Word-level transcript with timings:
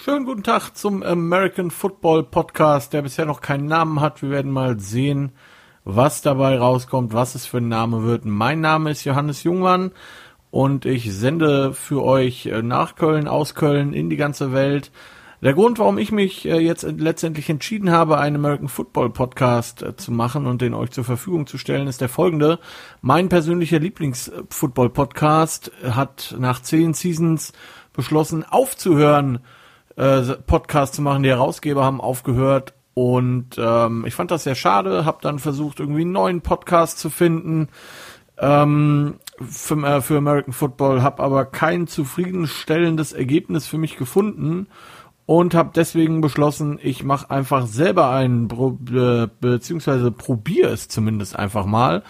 Schönen 0.00 0.26
guten 0.26 0.44
Tag 0.44 0.76
zum 0.76 1.02
American 1.02 1.72
Football 1.72 2.22
Podcast, 2.22 2.92
der 2.92 3.02
bisher 3.02 3.26
noch 3.26 3.40
keinen 3.40 3.66
Namen 3.66 4.00
hat. 4.00 4.22
Wir 4.22 4.30
werden 4.30 4.52
mal 4.52 4.78
sehen, 4.78 5.32
was 5.82 6.22
dabei 6.22 6.56
rauskommt, 6.56 7.12
was 7.12 7.34
es 7.34 7.46
für 7.46 7.56
ein 7.56 7.66
Name 7.66 8.04
wird. 8.04 8.24
Mein 8.24 8.60
Name 8.60 8.92
ist 8.92 9.02
Johannes 9.02 9.42
Jungmann 9.42 9.90
und 10.52 10.84
ich 10.84 11.12
sende 11.12 11.72
für 11.72 12.04
euch 12.04 12.46
äh, 12.46 12.62
nach 12.62 12.94
Köln, 12.94 13.26
aus 13.26 13.56
Köln, 13.56 13.92
in 13.92 14.08
die 14.08 14.16
ganze 14.16 14.52
Welt. 14.52 14.92
Der 15.42 15.54
Grund, 15.54 15.80
warum 15.80 15.98
ich 15.98 16.12
mich 16.12 16.46
äh, 16.46 16.60
jetzt 16.60 16.84
letztendlich 16.84 17.50
entschieden 17.50 17.90
habe, 17.90 18.18
einen 18.18 18.36
American 18.36 18.68
Football 18.68 19.10
Podcast 19.10 19.82
äh, 19.82 19.96
zu 19.96 20.12
machen 20.12 20.46
und 20.46 20.62
den 20.62 20.74
euch 20.74 20.92
zur 20.92 21.02
Verfügung 21.02 21.48
zu 21.48 21.58
stellen, 21.58 21.88
ist 21.88 22.00
der 22.00 22.08
folgende. 22.08 22.60
Mein 23.00 23.28
persönlicher 23.28 23.80
Lieblings-Football 23.80 24.90
Podcast 24.90 25.72
hat 25.82 26.36
nach 26.38 26.62
zehn 26.62 26.94
Seasons 26.94 27.52
beschlossen 27.92 28.44
aufzuhören, 28.44 29.40
äh, 29.98 30.22
Podcast 30.46 30.94
zu 30.94 31.02
machen. 31.02 31.22
Die 31.22 31.28
Herausgeber 31.28 31.84
haben 31.84 32.00
aufgehört 32.00 32.72
und 32.94 33.56
ähm, 33.58 34.04
ich 34.06 34.14
fand 34.14 34.30
das 34.30 34.44
sehr 34.44 34.54
schade. 34.54 35.04
Habe 35.04 35.18
dann 35.20 35.38
versucht, 35.38 35.80
irgendwie 35.80 36.02
einen 36.02 36.12
neuen 36.12 36.40
Podcast 36.40 36.98
zu 36.98 37.10
finden 37.10 37.68
ähm, 38.38 39.16
für, 39.40 39.76
äh, 39.84 40.00
für 40.00 40.18
American 40.18 40.52
Football, 40.52 41.02
habe 41.02 41.22
aber 41.22 41.44
kein 41.44 41.86
zufriedenstellendes 41.86 43.12
Ergebnis 43.12 43.66
für 43.66 43.78
mich 43.78 43.96
gefunden 43.96 44.68
und 45.26 45.54
habe 45.54 45.72
deswegen 45.74 46.20
beschlossen, 46.20 46.78
ich 46.80 47.04
mache 47.04 47.30
einfach 47.30 47.66
selber 47.66 48.10
einen, 48.10 48.48
be 48.48 49.30
beziehungsweise 49.40 50.10
probiere 50.10 50.70
es 50.70 50.88
zumindest 50.88 51.36
einfach 51.36 51.66
mal 51.66 52.02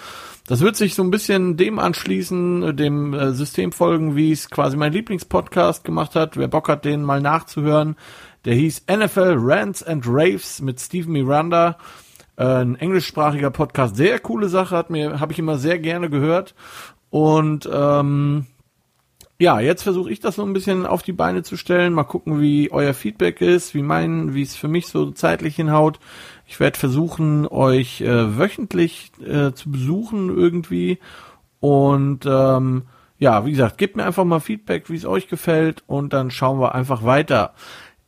das 0.48 0.62
wird 0.62 0.76
sich 0.76 0.94
so 0.94 1.02
ein 1.02 1.10
bisschen 1.10 1.58
dem 1.58 1.78
anschließen, 1.78 2.74
dem 2.74 3.12
äh, 3.12 3.32
System 3.32 3.70
folgen, 3.70 4.16
wie 4.16 4.32
es 4.32 4.48
quasi 4.48 4.78
mein 4.78 4.94
Lieblingspodcast 4.94 5.84
gemacht 5.84 6.14
hat. 6.14 6.38
Wer 6.38 6.48
Bock 6.48 6.70
hat, 6.70 6.86
den 6.86 7.02
mal 7.02 7.20
nachzuhören, 7.20 7.96
der 8.46 8.54
hieß 8.54 8.86
NFL 8.90 9.36
Rants 9.36 9.82
and 9.82 10.04
Raves 10.06 10.62
mit 10.62 10.80
Steve 10.80 11.06
Miranda. 11.10 11.76
Äh, 12.36 12.62
ein 12.62 12.76
englischsprachiger 12.76 13.50
Podcast, 13.50 13.96
sehr 13.96 14.20
coole 14.20 14.48
Sache, 14.48 14.74
hat 14.74 14.88
mir, 14.88 15.20
habe 15.20 15.34
ich 15.34 15.38
immer 15.38 15.58
sehr 15.58 15.78
gerne 15.78 16.08
gehört. 16.08 16.54
Und 17.10 17.68
ähm, 17.70 18.46
ja, 19.38 19.60
jetzt 19.60 19.82
versuche 19.82 20.10
ich 20.10 20.20
das 20.20 20.36
so 20.36 20.44
ein 20.44 20.54
bisschen 20.54 20.86
auf 20.86 21.02
die 21.02 21.12
Beine 21.12 21.42
zu 21.42 21.58
stellen. 21.58 21.92
Mal 21.92 22.04
gucken, 22.04 22.40
wie 22.40 22.72
euer 22.72 22.94
Feedback 22.94 23.42
ist, 23.42 23.74
wie 23.74 23.82
mein, 23.82 24.32
wie 24.32 24.42
es 24.42 24.56
für 24.56 24.68
mich 24.68 24.86
so 24.86 25.10
zeitlich 25.10 25.56
hinhaut. 25.56 26.00
Ich 26.48 26.58
werde 26.60 26.78
versuchen, 26.78 27.46
euch 27.46 28.00
äh, 28.00 28.38
wöchentlich 28.38 29.12
äh, 29.20 29.52
zu 29.52 29.70
besuchen 29.70 30.34
irgendwie. 30.34 30.98
Und 31.60 32.24
ähm, 32.24 32.84
ja, 33.18 33.44
wie 33.44 33.50
gesagt, 33.50 33.76
gebt 33.76 33.96
mir 33.96 34.04
einfach 34.04 34.24
mal 34.24 34.40
Feedback, 34.40 34.88
wie 34.88 34.96
es 34.96 35.04
euch 35.04 35.28
gefällt 35.28 35.84
und 35.86 36.14
dann 36.14 36.30
schauen 36.30 36.58
wir 36.58 36.74
einfach 36.74 37.04
weiter. 37.04 37.52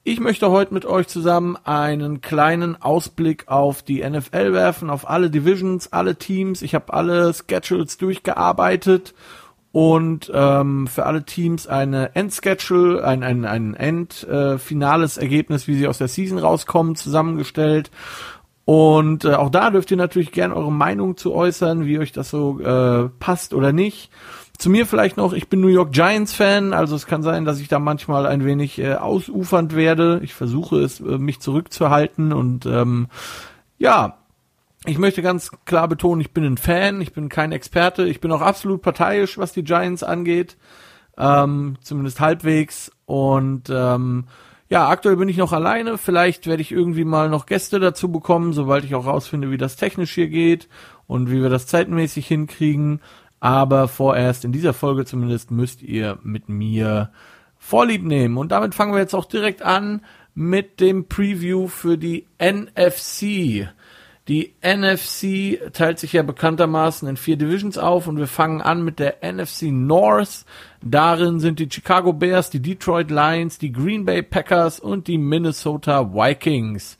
Ich 0.04 0.20
möchte 0.20 0.50
heute 0.50 0.72
mit 0.72 0.86
euch 0.86 1.06
zusammen 1.08 1.58
einen 1.64 2.22
kleinen 2.22 2.80
Ausblick 2.80 3.48
auf 3.48 3.82
die 3.82 4.02
NFL 4.02 4.54
werfen, 4.54 4.88
auf 4.88 5.08
alle 5.08 5.28
Divisions, 5.28 5.92
alle 5.92 6.16
Teams. 6.16 6.62
Ich 6.62 6.74
habe 6.74 6.94
alle 6.94 7.34
Schedules 7.34 7.98
durchgearbeitet 7.98 9.14
und 9.72 10.30
ähm, 10.34 10.86
für 10.88 11.06
alle 11.06 11.24
Teams 11.24 11.66
eine 11.66 12.14
Endschedule, 12.16 13.04
ein, 13.04 13.22
ein, 13.22 13.44
ein 13.44 13.74
Endfinales 13.74 15.16
äh, 15.16 15.22
Ergebnis, 15.22 15.68
wie 15.68 15.76
sie 15.76 15.86
aus 15.86 15.98
der 15.98 16.08
Season 16.08 16.38
rauskommen, 16.38 16.96
zusammengestellt. 16.96 17.90
Und 18.64 19.24
äh, 19.24 19.34
auch 19.34 19.50
da 19.50 19.70
dürft 19.70 19.90
ihr 19.90 19.96
natürlich 19.96 20.32
gerne 20.32 20.54
eure 20.54 20.72
Meinung 20.72 21.16
zu 21.16 21.34
äußern, 21.34 21.86
wie 21.86 21.98
euch 21.98 22.12
das 22.12 22.30
so 22.30 22.60
äh, 22.60 23.08
passt 23.20 23.54
oder 23.54 23.72
nicht. 23.72 24.10
Zu 24.58 24.70
mir 24.70 24.86
vielleicht 24.86 25.16
noch, 25.16 25.32
ich 25.32 25.48
bin 25.48 25.60
New 25.60 25.68
York 25.68 25.92
Giants 25.92 26.34
Fan, 26.34 26.74
also 26.74 26.94
es 26.94 27.06
kann 27.06 27.22
sein, 27.22 27.44
dass 27.44 27.60
ich 27.60 27.68
da 27.68 27.78
manchmal 27.78 28.26
ein 28.26 28.44
wenig 28.44 28.78
äh, 28.78 28.94
ausufernd 28.94 29.74
werde. 29.74 30.20
Ich 30.22 30.34
versuche 30.34 30.80
es, 30.80 31.00
äh, 31.00 31.18
mich 31.18 31.40
zurückzuhalten 31.40 32.32
und 32.32 32.66
ähm, 32.66 33.06
ja, 33.78 34.19
ich 34.86 34.98
möchte 34.98 35.22
ganz 35.22 35.50
klar 35.66 35.88
betonen, 35.88 36.20
ich 36.20 36.32
bin 36.32 36.44
ein 36.44 36.56
Fan, 36.56 37.00
ich 37.00 37.12
bin 37.12 37.28
kein 37.28 37.52
Experte, 37.52 38.04
ich 38.06 38.20
bin 38.20 38.32
auch 38.32 38.40
absolut 38.40 38.80
parteiisch, 38.80 39.36
was 39.36 39.52
die 39.52 39.64
Giants 39.64 40.02
angeht, 40.02 40.56
ähm, 41.18 41.76
zumindest 41.82 42.20
halbwegs. 42.20 42.90
Und 43.04 43.68
ähm, 43.68 44.24
ja, 44.70 44.88
aktuell 44.88 45.16
bin 45.16 45.28
ich 45.28 45.36
noch 45.36 45.52
alleine. 45.52 45.98
Vielleicht 45.98 46.46
werde 46.46 46.62
ich 46.62 46.72
irgendwie 46.72 47.04
mal 47.04 47.28
noch 47.28 47.46
Gäste 47.46 47.78
dazu 47.78 48.10
bekommen, 48.10 48.52
sobald 48.52 48.84
ich 48.84 48.94
auch 48.94 49.06
rausfinde, 49.06 49.50
wie 49.50 49.58
das 49.58 49.76
technisch 49.76 50.14
hier 50.14 50.28
geht 50.28 50.68
und 51.06 51.30
wie 51.30 51.42
wir 51.42 51.50
das 51.50 51.66
zeitmäßig 51.66 52.26
hinkriegen. 52.26 53.00
Aber 53.40 53.88
vorerst 53.88 54.44
in 54.44 54.52
dieser 54.52 54.72
Folge 54.72 55.04
zumindest 55.04 55.50
müsst 55.50 55.82
ihr 55.82 56.18
mit 56.22 56.48
mir 56.48 57.10
Vorlieb 57.58 58.02
nehmen. 58.02 58.38
Und 58.38 58.52
damit 58.52 58.74
fangen 58.74 58.92
wir 58.92 59.00
jetzt 59.00 59.14
auch 59.14 59.26
direkt 59.26 59.60
an 59.60 60.02
mit 60.34 60.80
dem 60.80 61.08
Preview 61.08 61.68
für 61.68 61.98
die 61.98 62.26
NFC. 62.40 63.68
Die 64.28 64.54
NFC 64.62 65.72
teilt 65.72 65.98
sich 65.98 66.12
ja 66.12 66.22
bekanntermaßen 66.22 67.08
in 67.08 67.16
vier 67.16 67.36
Divisions 67.36 67.78
auf 67.78 68.06
und 68.06 68.18
wir 68.18 68.26
fangen 68.26 68.60
an 68.60 68.84
mit 68.84 68.98
der 68.98 69.18
NFC 69.22 69.64
North. 69.72 70.44
Darin 70.82 71.40
sind 71.40 71.58
die 71.58 71.68
Chicago 71.70 72.12
Bears, 72.12 72.50
die 72.50 72.60
Detroit 72.60 73.10
Lions, 73.10 73.58
die 73.58 73.72
Green 73.72 74.04
Bay 74.04 74.22
Packers 74.22 74.78
und 74.78 75.08
die 75.08 75.18
Minnesota 75.18 76.14
Vikings. 76.14 76.98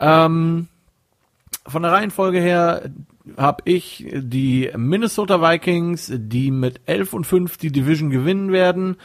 Ähm, 0.00 0.68
von 1.66 1.82
der 1.82 1.92
Reihenfolge 1.92 2.40
her 2.40 2.90
habe 3.36 3.62
ich 3.64 4.06
die 4.12 4.70
Minnesota 4.76 5.42
Vikings, 5.42 6.12
die 6.14 6.50
mit 6.50 6.80
11 6.86 7.12
und 7.12 7.26
5 7.26 7.56
die 7.56 7.72
Division 7.72 8.10
gewinnen 8.10 8.52
werden. 8.52 8.96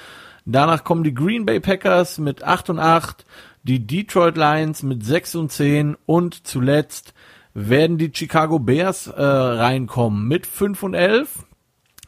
Danach 0.45 0.83
kommen 0.83 1.03
die 1.03 1.13
Green 1.13 1.45
Bay 1.45 1.59
Packers 1.59 2.17
mit 2.17 2.43
8 2.43 2.71
und 2.71 2.79
8, 2.79 3.25
die 3.63 3.85
Detroit 3.85 4.37
Lions 4.37 4.83
mit 4.83 5.05
6 5.05 5.35
und 5.35 5.51
10 5.51 5.97
und 6.05 6.47
zuletzt 6.47 7.13
werden 7.53 7.97
die 7.97 8.11
Chicago 8.13 8.59
Bears 8.59 9.07
äh, 9.07 9.21
reinkommen 9.21 10.27
mit 10.27 10.45
5 10.45 10.83
und 10.83 10.93
11. 10.93 11.45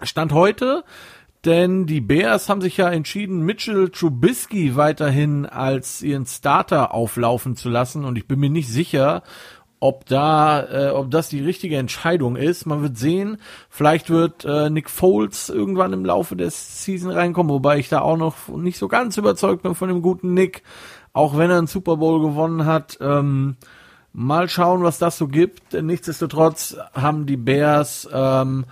Stand 0.02 0.32
heute, 0.32 0.84
denn 1.46 1.86
die 1.86 2.02
Bears 2.02 2.50
haben 2.50 2.62
sich 2.62 2.78
ja 2.78 2.90
entschieden, 2.90 3.42
Mitchell 3.42 3.90
Trubisky 3.90 4.76
weiterhin 4.76 5.46
als 5.46 6.02
ihren 6.02 6.26
Starter 6.26 6.94
auflaufen 6.94 7.56
zu 7.56 7.70
lassen 7.70 8.06
und 8.06 8.18
ich 8.18 8.28
bin 8.28 8.40
mir 8.40 8.50
nicht 8.50 8.70
sicher, 8.70 9.24
ob 9.84 10.06
da, 10.06 10.64
äh, 10.64 10.92
ob 10.92 11.12
das 11.12 11.28
die 11.28 11.42
richtige 11.42 11.76
Entscheidung 11.76 12.38
ist. 12.38 12.66
Man 12.66 12.82
wird 12.82 12.98
sehen. 12.98 13.36
Vielleicht 13.70 14.10
wird 14.10 14.46
äh, 14.46 14.70
Nick 14.70 14.90
Foles 14.90 15.50
irgendwann 15.50 15.92
im 15.92 16.06
Laufe 16.06 16.38
des 16.38 16.86
Season 16.86 17.12
reinkommen, 17.12 17.52
wobei 17.52 17.80
ich 17.80 17.90
da 17.90 18.00
auch 18.00 18.16
noch 18.16 18.48
nicht 18.48 18.78
so 18.78 18.88
ganz 18.88 19.18
überzeugt 19.18 19.64
bin 19.64 19.76
von 19.76 19.90
dem 19.90 20.02
guten 20.02 20.34
Nick, 20.34 20.64
auch 21.14 21.38
wenn 21.38 21.50
er 21.50 21.60
einen 21.60 21.68
Super 21.68 21.98
Bowl 21.98 22.22
gewonnen 22.22 22.66
hat. 22.66 22.98
Ähm, 23.00 23.56
Mal 24.16 24.48
schauen, 24.48 24.84
was 24.84 25.00
das 25.00 25.18
so 25.18 25.28
gibt. 25.28 25.74
Nichtsdestotrotz 25.74 26.78
haben 26.94 27.26
die 27.26 27.36
Bears 27.36 28.08
ähm, 28.14 28.66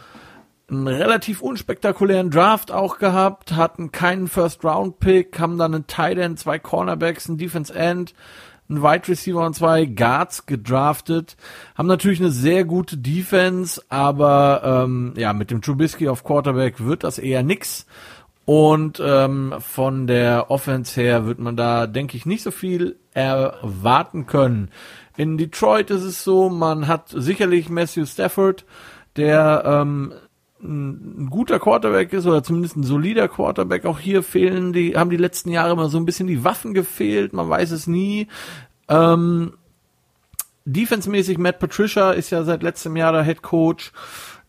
einen 0.70 0.88
relativ 0.88 1.42
unspektakulären 1.42 2.30
Draft 2.30 2.72
auch 2.72 3.00
gehabt, 3.00 3.54
hatten 3.54 3.92
keinen 3.92 4.28
First-Round-Pick, 4.28 5.40
haben 5.40 5.58
dann 5.58 5.74
einen 5.74 5.88
Tight 5.88 6.20
End, 6.20 6.38
zwei 6.38 6.60
Cornerbacks, 6.60 7.28
einen 7.28 7.40
Defense 7.40 7.74
End, 7.74 8.14
einen 8.70 8.84
Wide 8.84 9.08
Receiver 9.08 9.44
und 9.44 9.56
zwei 9.56 9.86
Guards 9.86 10.46
gedraftet. 10.46 11.38
Haben 11.76 11.88
natürlich 11.88 12.20
eine 12.20 12.32
sehr 12.32 12.64
gute 12.64 12.98
Defense, 12.98 13.82
aber 13.90 14.84
ähm, 14.86 15.14
ja, 15.18 15.34
mit 15.34 15.50
dem 15.50 15.64
Trubisky 15.64 16.08
auf 16.08 16.24
Quarterback 16.24 16.86
wird 16.86 17.04
das 17.04 17.18
eher 17.18 17.42
nix. 17.42 17.88
Und 18.46 19.02
ähm, 19.04 19.54
von 19.60 20.08
der 20.08 20.50
Offense 20.50 21.00
her 21.00 21.26
wird 21.26 21.40
man 21.40 21.56
da, 21.56 21.88
denke 21.88 22.18
ich, 22.18 22.26
nicht 22.26 22.44
so 22.44 22.52
viel 22.52 22.98
erwarten 23.14 24.26
können. 24.26 24.70
In 25.16 25.38
Detroit 25.38 25.92
ist 25.92 26.04
es 26.04 26.24
so, 26.24 26.50
man 26.50 26.88
hat 26.88 27.10
sicherlich 27.10 27.70
Matthew 27.70 28.06
Stafford, 28.06 28.66
der 29.16 29.64
ähm, 29.66 30.14
ein 30.64 31.28
guter 31.30 31.60
Quarterback 31.60 32.14
ist 32.14 32.26
oder 32.26 32.44
zumindest 32.44 32.78
ein 32.78 32.84
solider 32.84 33.28
Quarterback. 33.28 33.86
Auch 33.86 34.00
hier 34.00 34.24
fehlen 34.24 34.74
die, 34.74 34.96
haben 34.96 35.10
die 35.10 35.18
letzten 35.18 35.50
Jahre 35.50 35.74
immer 35.74 35.90
so 35.90 35.98
ein 35.98 36.06
bisschen 36.06 36.28
die 36.28 36.44
Waffen 36.44 36.74
gefehlt. 36.74 37.34
Man 37.34 37.50
weiß 37.50 37.72
es 37.72 37.88
nie. 37.88 38.28
Ähm, 38.88 39.54
Defensemäßig 40.66 41.40
Matt 41.40 41.60
Patricia 41.60 42.12
ist 42.12 42.30
ja 42.30 42.44
seit 42.44 42.62
letztem 42.62 42.96
Jahr 42.96 43.12
der 43.12 43.24
Head 43.24 43.42
Coach. 43.42 43.92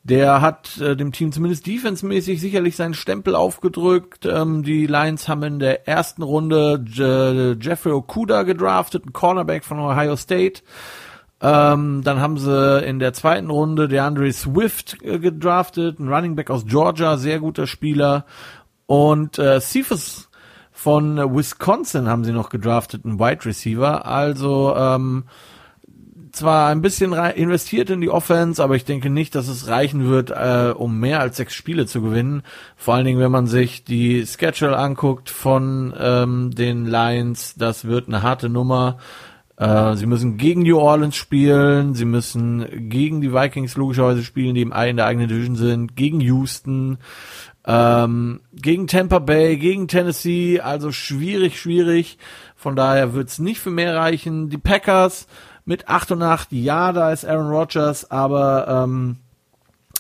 Der 0.04 0.40
hat 0.40 0.80
äh, 0.80 0.96
dem 0.96 1.12
Team 1.12 1.30
zumindest 1.30 1.66
defensemäßig 1.66 2.40
sicherlich 2.40 2.74
seinen 2.74 2.94
Stempel 2.94 3.36
aufgedrückt. 3.36 4.26
Ähm, 4.26 4.64
die 4.64 4.86
Lions 4.86 5.28
haben 5.28 5.44
in 5.44 5.58
der 5.60 5.86
ersten 5.86 6.22
Runde 6.22 6.84
Je 6.86 7.54
Jeffrey 7.60 7.92
Okuda 7.92 8.42
gedraftet, 8.42 9.06
ein 9.06 9.12
Cornerback 9.12 9.64
von 9.64 9.78
Ohio 9.78 10.16
State. 10.16 10.62
Ähm, 11.40 12.02
dann 12.04 12.20
haben 12.20 12.38
sie 12.38 12.84
in 12.84 12.98
der 12.98 13.12
zweiten 13.12 13.50
Runde 13.50 13.88
DeAndre 13.88 14.32
Swift 14.32 15.02
äh, 15.02 15.18
gedraftet, 15.18 15.98
ein 15.98 16.12
Running 16.12 16.36
Back 16.36 16.50
aus 16.50 16.66
Georgia, 16.66 17.16
sehr 17.16 17.38
guter 17.38 17.66
Spieler. 17.66 18.26
Und 18.86 19.38
äh, 19.38 19.60
Cephas 19.60 20.30
von 20.72 21.16
Wisconsin 21.36 22.08
haben 22.08 22.24
sie 22.24 22.32
noch 22.32 22.48
gedraftet, 22.48 23.04
ein 23.04 23.18
Wide 23.20 23.44
Receiver. 23.44 24.04
Also 24.04 24.74
ähm, 24.76 25.24
zwar 26.32 26.68
ein 26.68 26.82
bisschen 26.82 27.12
investiert 27.12 27.90
in 27.90 28.00
die 28.00 28.10
Offense, 28.10 28.62
aber 28.62 28.74
ich 28.74 28.84
denke 28.84 29.10
nicht, 29.10 29.34
dass 29.34 29.48
es 29.48 29.68
reichen 29.68 30.08
wird, 30.08 30.30
äh, 30.30 30.72
um 30.74 30.98
mehr 30.98 31.20
als 31.20 31.36
sechs 31.36 31.54
Spiele 31.54 31.86
zu 31.86 32.02
gewinnen. 32.02 32.42
Vor 32.76 32.94
allen 32.94 33.04
Dingen, 33.04 33.20
wenn 33.20 33.30
man 33.30 33.46
sich 33.46 33.84
die 33.84 34.26
Schedule 34.26 34.76
anguckt 34.76 35.30
von 35.30 35.94
ähm, 35.98 36.50
den 36.50 36.86
Lions, 36.86 37.54
das 37.56 37.84
wird 37.84 38.08
eine 38.08 38.22
harte 38.22 38.48
Nummer. 38.48 38.98
Äh, 39.56 39.94
sie 39.96 40.06
müssen 40.06 40.38
gegen 40.38 40.62
New 40.62 40.78
Orleans 40.78 41.16
spielen, 41.16 41.94
sie 41.94 42.06
müssen 42.06 42.88
gegen 42.88 43.20
die 43.20 43.32
Vikings 43.32 43.76
logischerweise 43.76 44.24
spielen, 44.24 44.54
die 44.54 44.62
im 44.62 44.72
in 44.72 44.96
der 44.96 45.06
eigenen 45.06 45.28
Division 45.28 45.56
sind, 45.56 45.96
gegen 45.96 46.20
Houston, 46.20 46.98
ähm, 47.66 48.40
gegen 48.54 48.86
Tampa 48.86 49.18
Bay, 49.18 49.56
gegen 49.56 49.86
Tennessee, 49.86 50.60
also 50.60 50.90
schwierig, 50.90 51.60
schwierig. 51.60 52.18
Von 52.56 52.74
daher 52.74 53.14
wird's 53.14 53.38
nicht 53.38 53.60
für 53.60 53.70
mehr 53.70 53.96
reichen. 53.96 54.48
Die 54.48 54.58
Packers 54.58 55.26
mit 55.64 55.88
8 55.88 56.12
und 56.12 56.22
8, 56.22 56.52
ja, 56.52 56.92
da 56.92 57.12
ist 57.12 57.24
Aaron 57.24 57.50
Rodgers, 57.50 58.10
aber 58.10 58.66
ähm, 58.68 59.16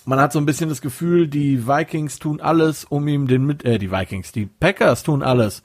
man 0.04 0.20
hat 0.20 0.32
so 0.32 0.38
ein 0.38 0.46
bisschen 0.46 0.68
das 0.68 0.80
Gefühl, 0.80 1.28
die 1.28 1.66
Vikings 1.66 2.18
tun 2.18 2.40
alles, 2.40 2.84
um 2.84 3.06
ihm 3.06 3.28
den 3.28 3.44
mit 3.44 3.64
äh, 3.64 3.78
die 3.78 3.92
Vikings, 3.92 4.32
die 4.32 4.46
Packers 4.46 5.02
tun 5.02 5.22
alles, 5.22 5.62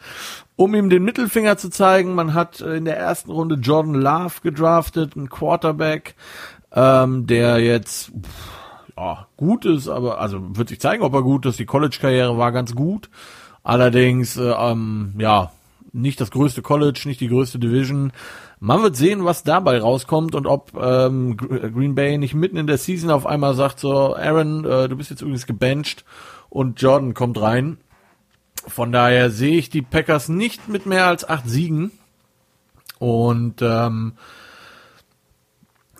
um 0.55 0.75
ihm 0.75 0.89
den 0.89 1.03
Mittelfinger 1.03 1.57
zu 1.57 1.69
zeigen. 1.69 2.13
Man 2.13 2.33
hat 2.33 2.61
in 2.61 2.85
der 2.85 2.97
ersten 2.97 3.31
Runde 3.31 3.55
Jordan 3.55 3.95
Love 3.95 4.41
gedraftet, 4.43 5.15
ein 5.15 5.29
Quarterback, 5.29 6.15
ähm, 6.71 7.25
der 7.25 7.59
jetzt 7.59 8.11
pff, 8.11 8.93
ja, 8.97 9.27
gut 9.37 9.65
ist, 9.65 9.87
aber 9.87 10.19
also 10.19 10.57
wird 10.57 10.69
sich 10.69 10.79
zeigen, 10.79 11.03
ob 11.03 11.13
er 11.13 11.23
gut 11.23 11.45
ist. 11.45 11.59
Die 11.59 11.65
College-Karriere 11.65 12.37
war 12.37 12.51
ganz 12.51 12.75
gut. 12.75 13.09
Allerdings, 13.63 14.37
äh, 14.37 14.51
ähm, 14.51 15.13
ja, 15.17 15.51
nicht 15.93 16.19
das 16.21 16.31
größte 16.31 16.61
College, 16.61 17.01
nicht 17.05 17.21
die 17.21 17.27
größte 17.27 17.59
Division. 17.59 18.11
Man 18.59 18.81
wird 18.81 18.95
sehen, 18.95 19.23
was 19.23 19.43
dabei 19.43 19.79
rauskommt 19.79 20.33
und 20.33 20.47
ob 20.47 20.73
ähm, 20.81 21.37
Green 21.37 21.93
Bay 21.93 22.17
nicht 22.17 22.33
mitten 22.33 22.57
in 22.57 22.65
der 22.65 22.79
Season 22.79 23.11
auf 23.11 23.27
einmal 23.27 23.53
sagt, 23.53 23.79
so, 23.79 24.15
Aaron, 24.15 24.65
äh, 24.65 24.89
du 24.89 24.95
bist 24.95 25.11
jetzt 25.11 25.21
übrigens 25.21 25.45
gebencht 25.45 26.05
und 26.49 26.81
Jordan 26.81 27.13
kommt 27.13 27.39
rein. 27.39 27.77
Von 28.67 28.91
daher 28.91 29.29
sehe 29.29 29.57
ich 29.57 29.69
die 29.69 29.83
Packers 29.83 30.27
nicht 30.27 30.67
mit 30.67 30.85
mehr 30.85 31.05
als 31.05 31.27
acht 31.27 31.47
Siegen. 31.47 31.91
Und 32.99 33.61
ähm, 33.61 34.13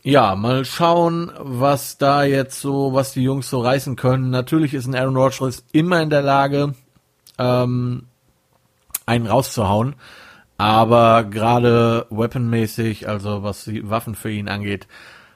ja, 0.04 0.36
mal 0.36 0.65
schauen, 0.65 1.31
was 1.38 1.98
da 1.98 2.24
jetzt 2.24 2.59
so, 2.59 2.94
was 2.94 3.13
die 3.13 3.24
Jungs 3.24 3.50
so 3.50 3.59
reißen 3.59 3.95
können. 3.95 4.31
Natürlich 4.31 4.74
ist 4.74 4.88
ein 4.88 4.95
Aaron 4.95 5.15
Rodgers 5.15 5.63
immer 5.74 6.01
in 6.01 6.09
der 6.09 6.24
Lage, 6.24 6.74
ähm, 7.38 8.07
einen 9.06 9.27
rauszuhauen. 9.27 9.95
Aber 10.57 11.24
gerade 11.24 12.07
weaponmäßig, 12.09 13.07
also 13.07 13.44
was 13.44 13.65
die 13.65 13.89
Waffen 13.89 14.15
für 14.15 14.31
ihn 14.31 14.50
angeht, 14.50 14.88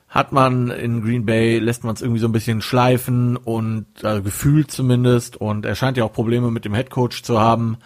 hat 0.09 0.31
man 0.31 0.71
in 0.71 1.01
Green 1.03 1.25
Bay, 1.25 1.59
lässt 1.59 1.83
man 1.83 1.93
es 1.93 2.01
irgendwie 2.01 2.19
so 2.19 2.27
ein 2.27 2.33
bisschen 2.33 2.61
schleifen 2.61 3.37
und 3.37 3.85
also 4.03 4.21
gefühlt 4.21 4.71
zumindest 4.71 5.37
und 5.37 5.65
er 5.65 5.75
scheint 5.75 5.95
ja 5.95 6.03
auch 6.03 6.11
Probleme 6.11 6.51
mit 6.51 6.65
dem 6.65 6.73
Headcoach 6.73 7.23
zu 7.23 7.39
haben. 7.39 7.77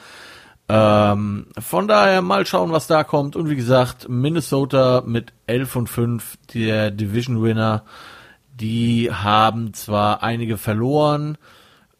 Ähm, 0.68 1.48
von 1.60 1.88
daher 1.88 2.24
mal 2.24 2.46
schauen, 2.46 2.72
was 2.72 2.88
da 2.88 3.04
kommt. 3.04 3.36
Und 3.36 3.50
wie 3.50 3.56
gesagt, 3.56 4.10
Minnesota 4.10 5.04
mit 5.06 5.34
11 5.46 5.76
und 5.76 5.88
5, 5.88 6.38
der 6.54 6.90
Division 6.90 7.44
Winner, 7.44 7.84
die 8.60 9.12
haben 9.12 9.74
zwar 9.74 10.24
einige 10.24 10.58
verloren, 10.58 11.38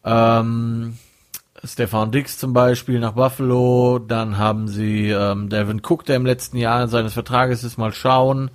ähm, 0.04 0.98
Stefan 1.66 2.10
Dix 2.10 2.38
zum 2.38 2.52
Beispiel 2.52 3.00
nach 3.00 3.12
Buffalo. 3.12 3.98
Dann 3.98 4.38
haben 4.38 4.68
sie 4.68 5.10
ähm, 5.10 5.48
Devin 5.48 5.82
Cook, 5.84 6.04
der 6.04 6.16
im 6.16 6.26
letzten 6.26 6.56
Jahr 6.56 6.88
seines 6.88 7.14
Vertrages 7.14 7.64
ist, 7.64 7.76
mal 7.78 7.92
schauen. 7.92 8.50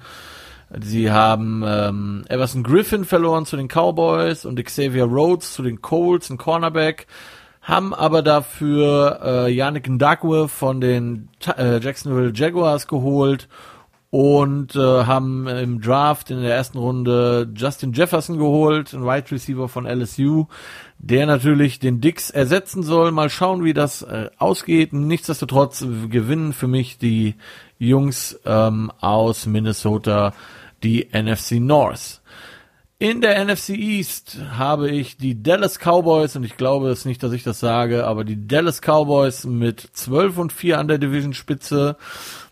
Sie 0.79 1.11
haben 1.11 1.63
ähm, 1.65 2.23
Everson 2.29 2.63
Griffin 2.63 3.03
verloren 3.03 3.45
zu 3.45 3.57
den 3.57 3.67
Cowboys 3.67 4.45
und 4.45 4.63
Xavier 4.63 5.03
Rhodes 5.05 5.53
zu 5.53 5.63
den 5.63 5.81
Colts, 5.81 6.29
ein 6.29 6.37
Cornerback. 6.37 7.07
Haben 7.61 7.93
aber 7.93 8.21
dafür 8.21 9.19
äh, 9.23 9.53
Yannick 9.53 9.87
Ndakwe 9.87 10.47
von 10.47 10.81
den 10.81 11.29
äh, 11.57 11.79
Jacksonville 11.79 12.31
Jaguars 12.33 12.87
geholt 12.87 13.47
und 14.11 14.75
äh, 14.75 14.79
haben 14.79 15.47
im 15.47 15.81
Draft 15.81 16.29
in 16.29 16.41
der 16.41 16.53
ersten 16.53 16.77
Runde 16.77 17.49
Justin 17.55 17.93
Jefferson 17.93 18.37
geholt, 18.37 18.93
ein 18.93 19.05
Wide 19.05 19.31
Receiver 19.31 19.67
von 19.67 19.87
LSU 19.87 20.45
der 21.03 21.25
natürlich 21.25 21.79
den 21.79 21.99
Dix 21.99 22.29
ersetzen 22.29 22.83
soll. 22.83 23.11
Mal 23.11 23.29
schauen, 23.29 23.63
wie 23.63 23.73
das 23.73 24.03
äh, 24.03 24.29
ausgeht. 24.37 24.93
Nichtsdestotrotz 24.93 25.79
gewinnen 26.09 26.53
für 26.53 26.67
mich 26.67 26.99
die 26.99 27.35
Jungs 27.79 28.39
ähm, 28.45 28.91
aus 28.99 29.47
Minnesota 29.47 30.33
die 30.83 31.09
NFC 31.11 31.53
North. 31.53 32.21
In 32.99 33.21
der 33.21 33.43
NFC 33.43 33.69
East 33.69 34.37
habe 34.55 34.91
ich 34.91 35.17
die 35.17 35.41
Dallas 35.41 35.79
Cowboys, 35.79 36.35
und 36.35 36.43
ich 36.43 36.55
glaube 36.55 36.89
es 36.89 37.03
nicht, 37.03 37.23
dass 37.23 37.33
ich 37.33 37.41
das 37.41 37.59
sage, 37.59 38.05
aber 38.05 38.23
die 38.23 38.47
Dallas 38.47 38.79
Cowboys 38.79 39.45
mit 39.45 39.79
12 39.93 40.37
und 40.37 40.53
4 40.53 40.77
an 40.77 40.87
der 40.87 40.99
Division 40.99 41.33
Spitze. 41.33 41.97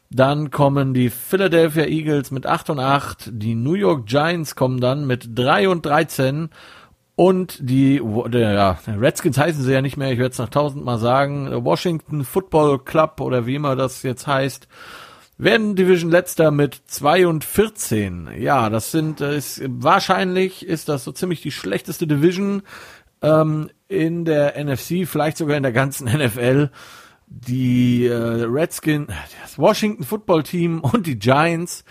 Dann 0.09 0.50
kommen 0.50 0.94
die 0.94 1.09
Philadelphia 1.09 1.85
Eagles 1.85 2.31
mit 2.31 2.45
8 2.47 2.71
und 2.71 2.79
8. 2.79 3.29
Die 3.31 3.53
New 3.53 3.75
York 3.75 4.07
Giants 4.07 4.56
kommen 4.56 4.79
dann 4.79 5.06
mit 5.06 5.38
3 5.38 5.69
und 5.69 5.85
13. 5.85 6.50
Und 7.15 7.57
die 7.61 8.01
ja, 8.31 8.79
Redskins 8.88 9.38
heißen 9.38 9.61
sie 9.61 9.73
ja 9.73 9.81
nicht 9.81 9.97
mehr, 9.97 10.11
ich 10.11 10.19
werde 10.19 10.31
es 10.31 10.39
noch 10.39 10.50
tausendmal 10.50 10.97
sagen. 10.97 11.50
Washington 11.65 12.23
Football 12.23 12.79
Club 12.79 13.19
oder 13.19 13.45
wie 13.45 13.56
immer 13.56 13.75
das 13.75 14.03
jetzt 14.03 14.25
heißt, 14.25 14.67
werden 15.38 15.75
Division 15.75 16.11
letzter 16.11 16.51
mit 16.51 16.81
2 16.88 17.27
und 17.27 17.44
14. 17.44 18.29
Ja, 18.38 18.69
das 18.69 18.91
sind 18.91 19.21
äh, 19.21 19.38
ist, 19.38 19.61
wahrscheinlich 19.65 20.65
ist 20.65 20.89
das 20.89 21.03
so 21.03 21.11
ziemlich 21.11 21.41
die 21.41 21.51
schlechteste 21.51 22.07
Division 22.07 22.61
ähm, 23.21 23.69
in 23.88 24.25
der 24.25 24.61
NFC, 24.63 25.07
vielleicht 25.07 25.38
sogar 25.38 25.57
in 25.57 25.63
der 25.63 25.71
ganzen 25.71 26.07
NFL. 26.17 26.69
Die 27.31 28.08
äh, 28.08 28.14
Redskins, 28.14 29.08
das 29.42 29.58
Washington 29.58 30.04
Football 30.04 30.44
Team 30.44 30.80
und 30.81 31.08
die 31.08 31.20
Giants 31.20 31.84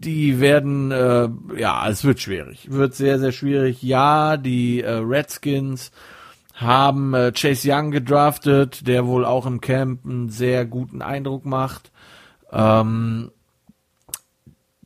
die 0.00 0.40
werden, 0.40 0.90
äh, 0.90 1.28
ja, 1.58 1.88
es 1.88 2.04
wird 2.04 2.20
schwierig. 2.20 2.70
Wird 2.70 2.94
sehr, 2.94 3.18
sehr 3.18 3.32
schwierig. 3.32 3.82
Ja, 3.82 4.38
die 4.38 4.80
äh, 4.80 4.92
Redskins 4.92 5.92
haben 6.54 7.14
äh, 7.14 7.32
Chase 7.32 7.70
Young 7.70 7.90
gedraftet, 7.90 8.86
der 8.86 9.06
wohl 9.06 9.24
auch 9.24 9.46
im 9.46 9.60
Camp 9.60 10.04
einen 10.04 10.30
sehr 10.30 10.64
guten 10.64 11.02
Eindruck 11.02 11.44
macht. 11.44 11.90
Ähm, 12.50 13.30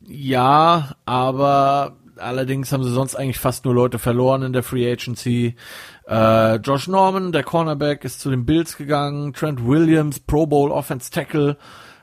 ja, 0.05 0.95
aber 1.05 1.95
allerdings 2.17 2.71
haben 2.71 2.83
sie 2.83 2.91
sonst 2.91 3.15
eigentlich 3.15 3.39
fast 3.39 3.65
nur 3.65 3.73
Leute 3.73 3.99
verloren 3.99 4.43
in 4.43 4.53
der 4.53 4.63
Free 4.63 4.89
Agency. 4.89 5.55
Äh, 6.07 6.55
Josh 6.57 6.87
Norman, 6.87 7.31
der 7.31 7.43
Cornerback, 7.43 8.03
ist 8.05 8.19
zu 8.19 8.29
den 8.29 8.45
Bills 8.45 8.77
gegangen. 8.77 9.33
Trent 9.33 9.65
Williams, 9.65 10.19
Pro 10.19 10.45
Bowl 10.45 10.71
Offense 10.71 11.11
Tackle, 11.11 11.57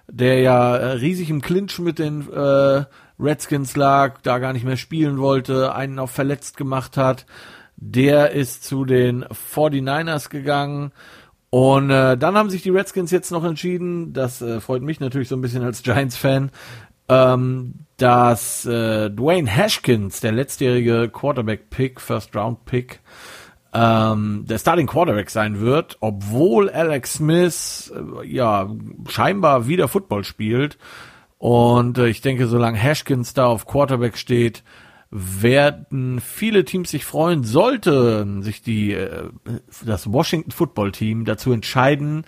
der 0.09 0.41
ja 0.41 0.77
äh, 0.77 0.93
riesig 0.93 1.31
im 1.31 1.41
Clinch 1.41 1.79
mit 1.79 1.99
den 1.99 2.29
äh, 2.33 2.85
Redskins 3.21 3.77
lag, 3.77 4.21
da 4.23 4.39
gar 4.39 4.53
nicht 4.53 4.65
mehr 4.65 4.77
spielen 4.77 5.19
wollte, 5.19 5.75
einen 5.75 5.99
auf 5.99 6.11
verletzt 6.11 6.57
gemacht 6.57 6.97
hat. 6.97 7.27
Der 7.77 8.33
ist 8.33 8.65
zu 8.65 8.85
den 8.85 9.25
49ers 9.25 10.29
gegangen. 10.29 10.93
Und 11.51 11.91
äh, 11.91 12.17
dann 12.17 12.37
haben 12.37 12.51
sich 12.51 12.63
die 12.63 12.71
Redskins 12.71 13.11
jetzt 13.11 13.31
noch 13.31 13.45
entschieden, 13.45 14.15
das 14.15 14.41
äh, 14.41 14.61
freut 14.61 14.83
mich 14.83 15.01
natürlich 15.01 15.29
so 15.29 15.37
ein 15.37 15.43
bisschen 15.43 15.63
als 15.63 15.83
Giants-Fan, 15.83 16.51
ähm, 17.09 17.75
dass 17.99 18.65
äh, 18.65 19.11
Dwayne 19.11 19.51
Hashkins, 19.51 20.21
der 20.21 20.33
letztjährige 20.33 21.11
Quarterback-Pick, 21.11 22.01
First-Round-Pick, 22.01 23.01
ähm, 23.73 24.45
der 24.47 24.59
Starting 24.59 24.87
Quarterback 24.87 25.31
sein 25.31 25.61
wird, 25.61 25.97
obwohl 26.01 26.69
Alex 26.71 27.15
Smith 27.15 27.93
äh, 27.95 28.27
ja 28.27 28.71
scheinbar 29.09 29.67
wieder 29.67 29.89
Football 29.89 30.25
spielt. 30.25 30.79
Und 31.39 31.99
äh, 31.99 32.09
ich 32.09 32.21
denke, 32.21 32.47
solange 32.47 32.79
Hashkins 32.79 33.35
da 33.35 33.47
auf 33.47 33.67
Quarterback 33.67 34.17
steht, 34.19 34.63
werden 35.11 36.21
viele 36.21 36.65
Teams 36.65 36.91
sich 36.91 37.05
freuen, 37.05 37.45
sollten 37.45 38.43
sich 38.43 38.63
die 38.63 38.93
äh, 38.93 39.29
das 39.85 40.11
Washington 40.11 40.51
Football 40.51 40.93
Team 40.93 41.25
dazu 41.25 41.53
entscheiden, 41.53 42.25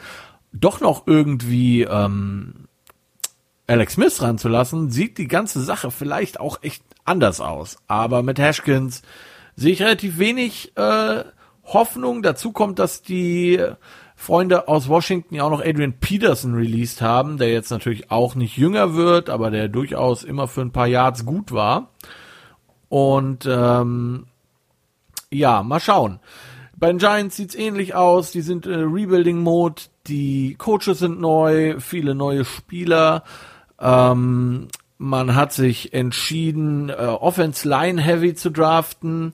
doch 0.53 0.81
noch 0.81 1.07
irgendwie 1.07 1.83
ähm, 1.83 2.69
Alex 3.67 3.95
Smith 3.95 4.21
ranzulassen, 4.21 4.91
sieht 4.91 5.17
die 5.19 5.29
ganze 5.29 5.63
Sache 5.63 5.91
vielleicht 5.91 6.41
auch 6.41 6.63
echt 6.63 6.85
anders 7.05 7.41
aus. 7.41 7.79
Aber 7.87 8.23
mit 8.23 8.39
Hashkins 8.39 9.03
sehe 9.57 9.73
ich 9.73 9.83
relativ 9.83 10.19
wenig 10.19 10.77
äh, 10.77 11.25
Hoffnung. 11.65 12.23
Dazu 12.23 12.53
kommt, 12.53 12.79
dass 12.79 13.03
die 13.03 13.61
Freunde 14.17 14.69
aus 14.69 14.89
Washington 14.89 15.35
ja 15.35 15.45
auch 15.45 15.51
noch 15.51 15.65
Adrian 15.65 15.95
Peterson 15.99 16.55
released 16.55 17.03
haben, 17.03 17.37
der 17.39 17.51
jetzt 17.53 17.71
natürlich 17.71 18.11
auch 18.11 18.35
nicht 18.35 18.57
jünger 18.57 18.95
wird, 18.95 19.29
aber 19.29 19.51
der 19.51 19.69
durchaus 19.69 20.25
immer 20.25 20.47
für 20.47 20.61
ein 20.61 20.73
paar 20.73 20.87
Yards 20.87 21.25
gut 21.25 21.53
war. 21.53 21.91
Und 22.89 23.47
ähm, 23.51 24.27
ja, 25.31 25.63
mal 25.63 25.81
schauen. 25.81 26.21
Bei 26.77 26.89
den 26.89 26.99
Giants 26.99 27.37
sieht's 27.37 27.55
ähnlich 27.55 27.95
aus. 27.95 28.31
Die 28.31 28.43
sind 28.43 28.67
in 28.67 28.93
Rebuilding-Mode. 28.93 29.83
Die 30.07 30.55
Coaches 30.57 30.99
sind 30.99 31.21
neu, 31.21 31.81
viele 31.81 32.15
neue 32.15 32.45
Spieler. 32.45 33.25
Ähm, 33.81 34.69
Man 34.99 35.35
hat 35.35 35.53
sich 35.53 35.93
entschieden, 35.93 36.89
äh, 36.89 36.93
Offense 36.93 37.69
Line 37.69 38.01
Heavy 38.01 38.35
zu 38.35 38.51
draften. 38.51 39.33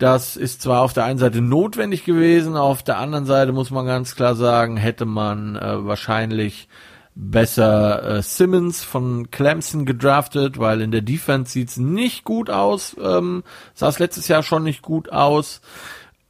Das 0.00 0.34
ist 0.34 0.62
zwar 0.62 0.80
auf 0.80 0.94
der 0.94 1.04
einen 1.04 1.18
Seite 1.18 1.42
notwendig 1.42 2.06
gewesen, 2.06 2.56
auf 2.56 2.82
der 2.82 2.96
anderen 2.96 3.26
Seite 3.26 3.52
muss 3.52 3.70
man 3.70 3.84
ganz 3.84 4.16
klar 4.16 4.34
sagen, 4.34 4.78
hätte 4.78 5.04
man 5.04 5.56
äh, 5.56 5.84
wahrscheinlich 5.84 6.68
besser 7.14 8.02
äh, 8.16 8.22
Simmons 8.22 8.82
von 8.82 9.30
Clemson 9.30 9.84
gedraftet, 9.84 10.58
weil 10.58 10.80
in 10.80 10.90
der 10.90 11.02
Defense 11.02 11.52
sieht's 11.52 11.76
nicht 11.76 12.24
gut 12.24 12.48
aus. 12.48 12.96
Ähm, 12.98 13.44
sah 13.74 13.88
es 13.88 13.98
letztes 13.98 14.26
Jahr 14.26 14.42
schon 14.42 14.62
nicht 14.62 14.80
gut 14.80 15.12
aus. 15.12 15.60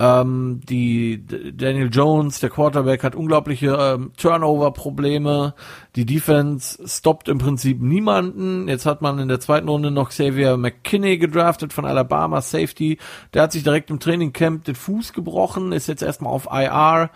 Ähm, 0.01 0.63
die 0.67 1.23
Daniel 1.27 1.91
Jones, 1.93 2.41
der 2.41 2.49
Quarterback, 2.49 3.05
hat 3.05 3.15
unglaubliche 3.15 3.77
ähm, 3.79 4.13
Turnover-Probleme. 4.17 5.55
Die 5.95 6.07
Defense 6.07 6.89
stoppt 6.89 7.29
im 7.29 7.37
Prinzip 7.37 7.83
niemanden. 7.83 8.67
Jetzt 8.67 8.87
hat 8.87 9.03
man 9.03 9.19
in 9.19 9.29
der 9.29 9.41
zweiten 9.41 9.69
Runde 9.69 9.91
noch 9.91 10.09
Xavier 10.09 10.57
McKinney 10.57 11.19
gedraftet 11.19 11.75
von 11.75 11.85
Alabama 11.85 12.41
Safety. 12.41 12.97
Der 13.35 13.43
hat 13.43 13.53
sich 13.53 13.63
direkt 13.63 13.91
im 13.91 14.01
Trainingcamp 14.01 14.65
den 14.65 14.75
Fuß 14.75 15.13
gebrochen, 15.13 15.73
ist 15.73 15.87
jetzt 15.87 16.03
erstmal 16.03 16.33
auf 16.33 16.49
IR 16.51 17.11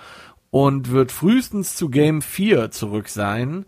und 0.51 0.91
wird 0.91 1.11
frühestens 1.11 1.77
zu 1.77 1.89
Game 1.89 2.21
4 2.21 2.71
zurück 2.71 3.09
sein. 3.09 3.65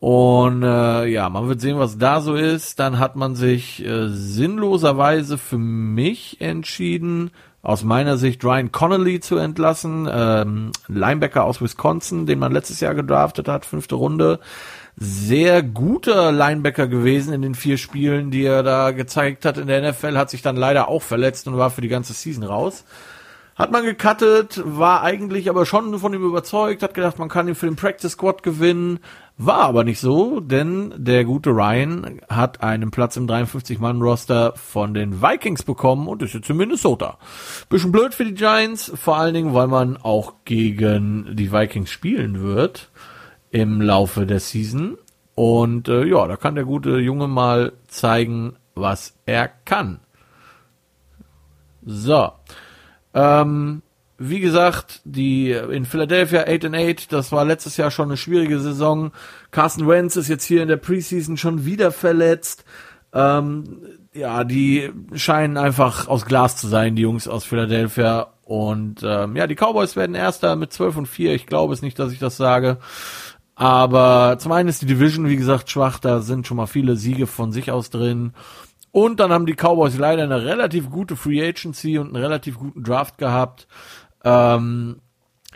Und 0.00 0.62
äh, 0.62 1.06
ja, 1.06 1.30
man 1.30 1.48
wird 1.48 1.62
sehen, 1.62 1.78
was 1.78 1.96
da 1.96 2.20
so 2.20 2.34
ist. 2.34 2.78
Dann 2.78 2.98
hat 2.98 3.16
man 3.16 3.36
sich 3.36 3.82
äh, 3.84 4.08
sinnloserweise 4.08 5.38
für 5.38 5.58
mich 5.58 6.42
entschieden, 6.42 7.30
aus 7.62 7.84
meiner 7.84 8.16
Sicht 8.16 8.42
Ryan 8.44 8.72
Connolly 8.72 9.20
zu 9.20 9.36
entlassen, 9.36 10.08
ähm, 10.10 10.72
Linebacker 10.88 11.44
aus 11.44 11.60
Wisconsin, 11.60 12.26
den 12.26 12.38
man 12.38 12.52
letztes 12.52 12.80
Jahr 12.80 12.94
gedraftet 12.94 13.48
hat, 13.48 13.66
fünfte 13.66 13.96
Runde. 13.96 14.40
Sehr 14.96 15.62
guter 15.62 16.32
Linebacker 16.32 16.86
gewesen 16.86 17.32
in 17.32 17.42
den 17.42 17.54
vier 17.54 17.78
Spielen, 17.78 18.30
die 18.30 18.44
er 18.44 18.62
da 18.62 18.92
gezeigt 18.92 19.44
hat 19.44 19.58
in 19.58 19.66
der 19.66 19.90
NFL, 19.90 20.16
hat 20.16 20.30
sich 20.30 20.42
dann 20.42 20.56
leider 20.56 20.88
auch 20.88 21.02
verletzt 21.02 21.48
und 21.48 21.56
war 21.56 21.70
für 21.70 21.80
die 21.80 21.88
ganze 21.88 22.12
Season 22.12 22.44
raus. 22.44 22.84
Hat 23.56 23.72
man 23.72 23.84
gecuttet, 23.84 24.62
war 24.64 25.02
eigentlich 25.02 25.50
aber 25.50 25.66
schon 25.66 25.98
von 25.98 26.14
ihm 26.14 26.24
überzeugt, 26.24 26.82
hat 26.82 26.94
gedacht, 26.94 27.18
man 27.18 27.28
kann 27.28 27.46
ihn 27.46 27.54
für 27.54 27.66
den 27.66 27.76
Practice 27.76 28.12
Squad 28.12 28.42
gewinnen, 28.42 29.00
war 29.46 29.60
aber 29.60 29.84
nicht 29.84 30.00
so, 30.00 30.40
denn 30.40 30.92
der 30.96 31.24
gute 31.24 31.50
Ryan 31.50 32.20
hat 32.28 32.62
einen 32.62 32.90
Platz 32.90 33.16
im 33.16 33.26
53-Mann-Roster 33.26 34.52
von 34.54 34.92
den 34.92 35.22
Vikings 35.22 35.62
bekommen 35.62 36.08
und 36.08 36.22
ist 36.22 36.34
jetzt 36.34 36.50
in 36.50 36.58
Minnesota. 36.58 37.16
Bisschen 37.68 37.90
blöd 37.90 38.14
für 38.14 38.24
die 38.24 38.34
Giants, 38.34 38.92
vor 38.94 39.16
allen 39.16 39.32
Dingen, 39.32 39.54
weil 39.54 39.68
man 39.68 39.96
auch 39.96 40.34
gegen 40.44 41.36
die 41.36 41.52
Vikings 41.52 41.90
spielen 41.90 42.42
wird 42.42 42.90
im 43.50 43.80
Laufe 43.80 44.26
der 44.26 44.40
Season. 44.40 44.98
Und 45.34 45.88
äh, 45.88 46.04
ja, 46.04 46.26
da 46.26 46.36
kann 46.36 46.54
der 46.54 46.64
gute 46.64 46.98
Junge 46.98 47.26
mal 47.26 47.72
zeigen, 47.88 48.56
was 48.74 49.16
er 49.24 49.48
kann. 49.48 50.00
So. 51.82 52.32
Ähm, 53.14 53.82
wie 54.22 54.40
gesagt, 54.40 55.00
die 55.04 55.50
in 55.50 55.86
Philadelphia 55.86 56.42
8 56.42 56.66
and 56.66 56.76
8, 56.76 57.10
das 57.10 57.32
war 57.32 57.46
letztes 57.46 57.78
Jahr 57.78 57.90
schon 57.90 58.08
eine 58.08 58.18
schwierige 58.18 58.60
Saison. 58.60 59.12
Carson 59.50 59.88
Wentz 59.88 60.16
ist 60.16 60.28
jetzt 60.28 60.44
hier 60.44 60.60
in 60.60 60.68
der 60.68 60.76
Preseason 60.76 61.38
schon 61.38 61.64
wieder 61.64 61.90
verletzt. 61.90 62.66
Ähm, 63.14 63.80
ja, 64.12 64.44
die 64.44 64.90
scheinen 65.14 65.56
einfach 65.56 66.06
aus 66.06 66.26
Glas 66.26 66.58
zu 66.58 66.68
sein, 66.68 66.96
die 66.96 67.02
Jungs 67.02 67.28
aus 67.28 67.44
Philadelphia. 67.44 68.34
Und 68.44 69.00
ähm, 69.02 69.36
ja, 69.36 69.46
die 69.46 69.54
Cowboys 69.54 69.96
werden 69.96 70.14
Erster 70.14 70.54
mit 70.54 70.70
12 70.70 70.98
und 70.98 71.06
4. 71.06 71.34
Ich 71.34 71.46
glaube 71.46 71.72
es 71.72 71.80
nicht, 71.80 71.98
dass 71.98 72.12
ich 72.12 72.18
das 72.18 72.36
sage. 72.36 72.76
Aber 73.54 74.36
zum 74.38 74.52
einen 74.52 74.68
ist 74.68 74.82
die 74.82 74.86
Division, 74.86 75.30
wie 75.30 75.36
gesagt, 75.36 75.70
schwach. 75.70 75.98
Da 75.98 76.20
sind 76.20 76.46
schon 76.46 76.58
mal 76.58 76.66
viele 76.66 76.96
Siege 76.96 77.26
von 77.26 77.52
sich 77.52 77.70
aus 77.70 77.88
drin. 77.88 78.34
Und 78.92 79.20
dann 79.20 79.32
haben 79.32 79.46
die 79.46 79.54
Cowboys 79.54 79.96
leider 79.96 80.24
eine 80.24 80.44
relativ 80.44 80.90
gute 80.90 81.16
Free 81.16 81.46
Agency 81.46 81.98
und 81.98 82.08
einen 82.08 82.22
relativ 82.22 82.58
guten 82.58 82.82
Draft 82.82 83.18
gehabt. 83.18 83.68
Ähm, 84.24 85.00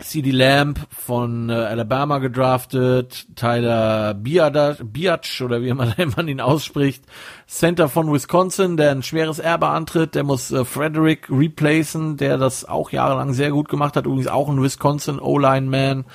CD 0.00 0.33
Lamb 0.33 0.80
von 0.90 1.50
äh, 1.50 1.52
Alabama 1.52 2.18
gedraftet, 2.18 3.26
Tyler 3.37 4.12
Biatch 4.14 5.40
oder 5.40 5.62
wie 5.62 5.73
man, 5.73 5.94
man 6.16 6.26
ihn 6.26 6.40
ausspricht, 6.40 7.04
Center 7.47 7.88
von 7.88 8.12
Wisconsin, 8.12 8.76
der 8.76 8.90
ein 8.90 9.04
schweres 9.04 9.38
Erbe 9.38 9.68
antritt, 9.68 10.16
der 10.16 10.25
muss 10.25 10.50
äh, 10.50 10.64
Frederick 10.64 11.30
replacen, 11.30 12.16
der 12.16 12.38
das 12.38 12.64
auch 12.64 12.90
jahrelang 12.90 13.35
sehr 13.35 13.50
gut 13.50 13.68
gemacht 13.68 13.94
hat, 13.94 14.06
übrigens 14.06 14.26
auch 14.26 14.49
ein 14.49 14.61
Wisconsin 14.61 15.21
O-Line-Man. 15.21 16.06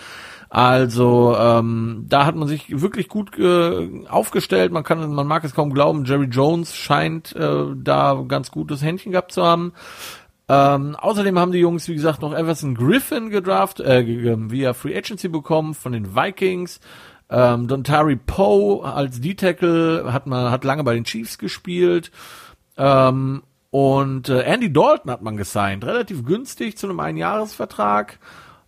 Also 0.49 1.37
ähm, 1.39 2.05
da 2.09 2.25
hat 2.25 2.35
man 2.35 2.47
sich 2.47 2.81
wirklich 2.81 3.07
gut 3.07 3.37
äh, 3.37 4.07
aufgestellt. 4.09 4.71
Man 4.71 4.83
kann, 4.83 5.13
man 5.13 5.27
mag 5.27 5.43
es 5.43 5.53
kaum 5.53 5.71
glauben. 5.71 6.05
Jerry 6.05 6.25
Jones 6.25 6.75
scheint 6.75 7.35
äh, 7.35 7.65
da 7.75 8.25
ganz 8.27 8.49
gutes 8.49 8.81
Händchen 8.81 9.11
gehabt 9.11 9.31
zu 9.31 9.43
haben. 9.43 9.73
Ähm, 10.51 10.95
außerdem 10.95 11.37
haben 11.37 11.51
die 11.51 11.59
Jungs, 11.59 11.87
wie 11.87 11.93
gesagt, 11.93 12.23
noch 12.23 12.33
Everson 12.33 12.73
Griffin 12.73 13.29
gedraft, 13.29 13.79
äh, 13.79 14.03
via 14.49 14.73
Free 14.73 14.97
Agency 14.97 15.27
bekommen 15.27 15.75
von 15.75 15.91
den 15.91 16.15
Vikings. 16.15 16.79
Ähm, 17.29 17.67
Dontari 17.67 18.15
Poe 18.15 18.83
als 18.83 19.21
D-Tackle 19.21 20.11
hat 20.11 20.25
man, 20.25 20.49
hat 20.49 20.63
lange 20.63 20.83
bei 20.83 20.95
den 20.95 21.03
Chiefs 21.03 21.37
gespielt. 21.37 22.09
Ähm, 22.77 23.43
und 23.69 24.29
äh, 24.29 24.41
Andy 24.41 24.73
Dalton 24.73 25.11
hat 25.11 25.21
man 25.21 25.37
gesigned, 25.37 25.85
relativ 25.85 26.25
günstig 26.25 26.75
zu 26.75 26.87
einem 26.87 26.99
Einjahresvertrag, 26.99 28.17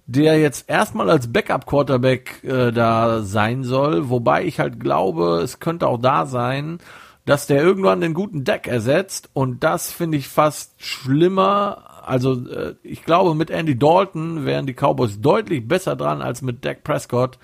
der 0.06 0.40
jetzt 0.40 0.70
erstmal 0.70 1.10
als 1.10 1.34
Backup-Quarterback 1.34 2.44
äh, 2.44 2.72
da 2.72 3.24
sein 3.24 3.64
soll, 3.64 4.10
wobei 4.10 4.46
ich 4.46 4.60
halt 4.60 4.80
glaube, 4.80 5.40
es 5.44 5.60
könnte 5.60 5.88
auch 5.88 6.00
da 6.00 6.28
sein, 6.28 6.78
dass 7.26 7.48
der 7.48 7.62
irgendwann 7.62 8.02
den 8.02 8.14
guten 8.14 8.44
Deck 8.44 8.68
ersetzt 8.68 9.30
und 9.34 9.64
das 9.64 9.92
finde 9.92 10.18
ich 10.18 10.28
fast 10.28 10.74
schlimmer. 10.84 12.04
Also 12.06 12.48
äh, 12.48 12.76
ich 12.84 13.04
glaube, 13.04 13.36
mit 13.36 13.50
Andy 13.50 13.78
Dalton 13.78 14.46
wären 14.46 14.66
die 14.66 14.74
Cowboys 14.74 15.22
deutlich 15.22 15.68
besser 15.68 15.96
dran 15.96 16.22
als 16.22 16.42
mit 16.42 16.66
Dak 16.66 16.84
Prescott, 16.84 17.38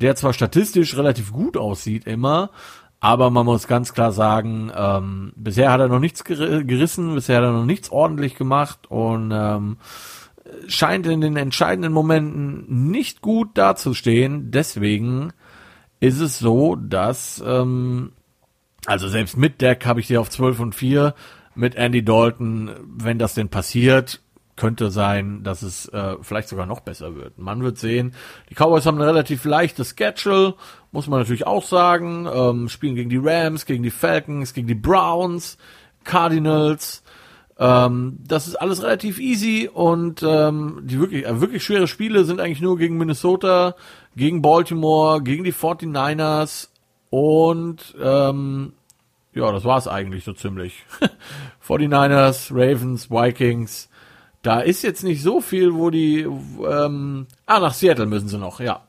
der 0.00 0.14
zwar 0.14 0.32
statistisch 0.32 0.96
relativ 0.96 1.32
gut 1.32 1.56
aussieht 1.56 2.06
immer, 2.06 2.50
aber 3.00 3.30
man 3.30 3.46
muss 3.46 3.66
ganz 3.66 3.92
klar 3.92 4.12
sagen, 4.12 4.72
ähm, 4.74 5.32
bisher 5.36 5.70
hat 5.70 5.80
er 5.80 5.88
noch 5.88 6.00
nichts 6.00 6.24
ger 6.24 6.64
gerissen, 6.64 7.14
bisher 7.14 7.36
hat 7.36 7.44
er 7.44 7.52
noch 7.52 7.64
nichts 7.64 7.90
ordentlich 7.90 8.36
gemacht 8.36 8.86
und 8.88 9.32
ähm, 9.34 9.76
scheint 10.66 11.06
in 11.06 11.20
den 11.20 11.36
entscheidenden 11.36 11.92
Momenten 11.92 12.90
nicht 12.90 13.20
gut 13.20 13.50
dazustehen. 13.54 14.50
Deswegen 14.50 15.32
ist 16.00 16.20
es 16.20 16.38
so, 16.38 16.76
dass 16.76 17.42
ähm, 17.46 18.12
also 18.86 19.08
selbst 19.08 19.36
mit 19.36 19.60
Deck 19.60 19.84
habe 19.84 20.00
ich 20.00 20.06
sie 20.06 20.18
auf 20.18 20.30
12 20.30 20.60
und 20.60 20.74
4. 20.74 21.14
Mit 21.54 21.74
Andy 21.74 22.04
Dalton, 22.04 22.70
wenn 22.98 23.18
das 23.18 23.34
denn 23.34 23.48
passiert, 23.48 24.20
könnte 24.56 24.90
sein, 24.90 25.42
dass 25.42 25.62
es 25.62 25.86
äh, 25.88 26.16
vielleicht 26.22 26.48
sogar 26.48 26.66
noch 26.66 26.80
besser 26.80 27.14
wird. 27.14 27.38
Man 27.38 27.62
wird 27.62 27.78
sehen. 27.78 28.14
Die 28.50 28.54
Cowboys 28.54 28.86
haben 28.86 28.98
ein 28.98 29.08
relativ 29.08 29.44
leichtes 29.44 29.94
Schedule, 29.96 30.54
muss 30.92 31.08
man 31.08 31.20
natürlich 31.20 31.46
auch 31.46 31.64
sagen. 31.64 32.26
Ähm, 32.32 32.68
spielen 32.68 32.94
gegen 32.94 33.10
die 33.10 33.20
Rams, 33.22 33.66
gegen 33.66 33.82
die 33.82 33.90
Falcons, 33.90 34.54
gegen 34.54 34.66
die 34.66 34.74
Browns, 34.74 35.58
Cardinals. 36.04 37.02
Ähm, 37.58 38.18
das 38.26 38.48
ist 38.48 38.56
alles 38.56 38.82
relativ 38.82 39.18
easy 39.18 39.68
und 39.72 40.22
ähm, 40.22 40.80
die 40.84 41.00
wirklich, 41.00 41.26
äh, 41.26 41.40
wirklich 41.40 41.64
schwere 41.64 41.86
Spiele 41.86 42.24
sind 42.24 42.40
eigentlich 42.40 42.60
nur 42.60 42.76
gegen 42.76 42.98
Minnesota, 42.98 43.76
gegen 44.14 44.42
Baltimore, 44.42 45.22
gegen 45.22 45.44
die 45.44 45.54
49ers 45.54 46.68
und 47.10 47.94
ähm, 48.00 48.72
ja, 49.34 49.52
das 49.52 49.64
war's 49.64 49.86
eigentlich 49.86 50.24
so 50.24 50.32
ziemlich. 50.32 50.84
49ers, 51.66 52.50
Ravens, 52.50 53.10
Vikings. 53.10 53.88
Da 54.42 54.60
ist 54.60 54.82
jetzt 54.82 55.02
nicht 55.02 55.22
so 55.22 55.40
viel, 55.40 55.74
wo 55.74 55.90
die 55.90 56.20
ähm, 56.20 57.26
ah 57.46 57.60
nach 57.60 57.74
Seattle 57.74 58.06
müssen 58.06 58.28
sie 58.28 58.38
noch, 58.38 58.60
ja. 58.60 58.82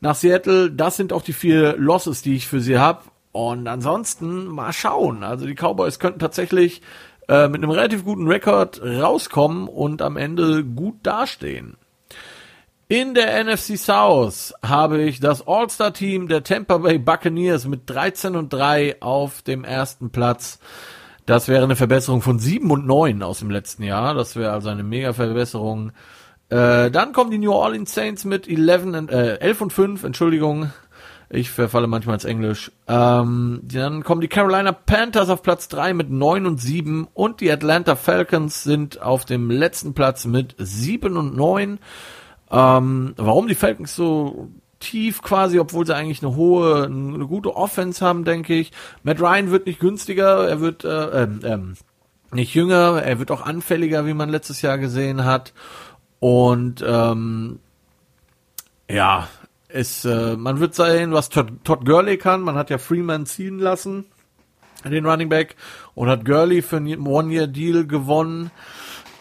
Nach 0.00 0.14
Seattle, 0.14 0.70
das 0.70 0.96
sind 0.96 1.12
auch 1.12 1.22
die 1.22 1.32
vier 1.32 1.76
Losses, 1.76 2.22
die 2.22 2.34
ich 2.34 2.48
für 2.48 2.60
sie 2.60 2.78
habe. 2.78 3.02
Und 3.30 3.66
ansonsten 3.66 4.46
mal 4.46 4.72
schauen. 4.72 5.22
Also 5.22 5.46
die 5.46 5.54
Cowboys 5.54 5.98
könnten 5.98 6.18
tatsächlich 6.18 6.82
äh, 7.28 7.48
mit 7.48 7.62
einem 7.62 7.70
relativ 7.70 8.04
guten 8.04 8.26
Rekord 8.26 8.82
rauskommen 8.82 9.68
und 9.68 10.02
am 10.02 10.16
Ende 10.16 10.64
gut 10.64 10.96
dastehen. 11.02 11.76
In 12.92 13.14
der 13.14 13.42
NFC 13.42 13.78
South 13.78 14.52
habe 14.62 15.00
ich 15.00 15.18
das 15.18 15.48
All-Star-Team 15.48 16.28
der 16.28 16.44
Tampa 16.44 16.76
Bay 16.76 16.98
Buccaneers 16.98 17.66
mit 17.66 17.88
13 17.88 18.36
und 18.36 18.52
3 18.52 19.00
auf 19.00 19.40
dem 19.40 19.64
ersten 19.64 20.10
Platz. 20.10 20.58
Das 21.24 21.48
wäre 21.48 21.64
eine 21.64 21.74
Verbesserung 21.74 22.20
von 22.20 22.38
7 22.38 22.70
und 22.70 22.86
9 22.86 23.22
aus 23.22 23.38
dem 23.38 23.50
letzten 23.50 23.82
Jahr. 23.82 24.12
Das 24.12 24.36
wäre 24.36 24.52
also 24.52 24.68
eine 24.68 24.82
mega 24.82 25.14
Verbesserung. 25.14 25.92
Äh, 26.50 26.90
dann 26.90 27.14
kommen 27.14 27.30
die 27.30 27.38
New 27.38 27.52
Orleans 27.52 27.94
Saints 27.94 28.26
mit 28.26 28.46
11 28.46 28.84
und, 28.84 29.10
äh, 29.10 29.36
11 29.38 29.62
und 29.62 29.72
5, 29.72 30.04
Entschuldigung. 30.04 30.70
Ich 31.30 31.50
verfalle 31.50 31.86
manchmal 31.86 32.16
ins 32.16 32.26
Englisch. 32.26 32.72
Ähm, 32.88 33.60
dann 33.62 34.04
kommen 34.04 34.20
die 34.20 34.28
Carolina 34.28 34.72
Panthers 34.72 35.30
auf 35.30 35.40
Platz 35.40 35.68
3 35.68 35.94
mit 35.94 36.10
9 36.10 36.44
und 36.44 36.60
7 36.60 37.08
und 37.14 37.40
die 37.40 37.50
Atlanta 37.50 37.96
Falcons 37.96 38.62
sind 38.62 39.00
auf 39.00 39.24
dem 39.24 39.50
letzten 39.50 39.94
Platz 39.94 40.26
mit 40.26 40.54
7 40.58 41.16
und 41.16 41.34
9. 41.34 41.78
Ähm, 42.52 43.14
warum 43.16 43.48
die 43.48 43.54
Falcons 43.54 43.96
so 43.96 44.50
tief 44.78 45.22
quasi, 45.22 45.58
obwohl 45.58 45.86
sie 45.86 45.96
eigentlich 45.96 46.22
eine 46.22 46.36
hohe, 46.36 46.84
eine 46.84 47.26
gute 47.26 47.56
Offense 47.56 48.04
haben, 48.04 48.24
denke 48.24 48.54
ich. 48.54 48.72
Matt 49.02 49.20
Ryan 49.20 49.50
wird 49.50 49.66
nicht 49.66 49.80
günstiger, 49.80 50.48
er 50.48 50.60
wird 50.60 50.84
äh, 50.84 51.22
ähm, 51.22 51.40
ähm, 51.44 51.74
nicht 52.32 52.54
jünger, 52.54 53.02
er 53.02 53.18
wird 53.18 53.30
auch 53.30 53.42
anfälliger, 53.42 54.06
wie 54.06 54.14
man 54.14 54.28
letztes 54.28 54.60
Jahr 54.62 54.78
gesehen 54.78 55.24
hat. 55.24 55.52
Und 56.18 56.84
ähm, 56.86 57.60
ja, 58.88 59.28
es, 59.68 60.04
äh, 60.04 60.36
man 60.36 60.60
wird 60.60 60.74
sehen, 60.74 61.12
was 61.12 61.28
Todd, 61.30 61.52
Todd 61.64 61.84
Gurley 61.84 62.18
kann. 62.18 62.42
Man 62.42 62.56
hat 62.56 62.70
ja 62.70 62.78
Freeman 62.78 63.26
ziehen 63.26 63.58
lassen, 63.58 64.04
den 64.84 65.06
Running 65.06 65.28
Back, 65.28 65.56
und 65.94 66.08
hat 66.08 66.24
Gurley 66.24 66.60
für 66.60 66.76
einen 66.76 67.06
One-Year-Deal 67.06 67.86
gewonnen. 67.86 68.50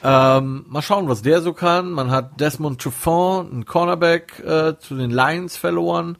Ähm, 0.03 0.65
mal 0.67 0.81
schauen, 0.81 1.07
was 1.07 1.21
der 1.21 1.41
so 1.41 1.53
kann. 1.53 1.91
Man 1.91 2.09
hat 2.11 2.39
Desmond 2.39 2.81
Trufant, 2.81 3.51
einen 3.51 3.65
Cornerback, 3.65 4.39
äh, 4.39 4.77
zu 4.79 4.95
den 4.95 5.11
Lions 5.11 5.57
verloren, 5.57 6.17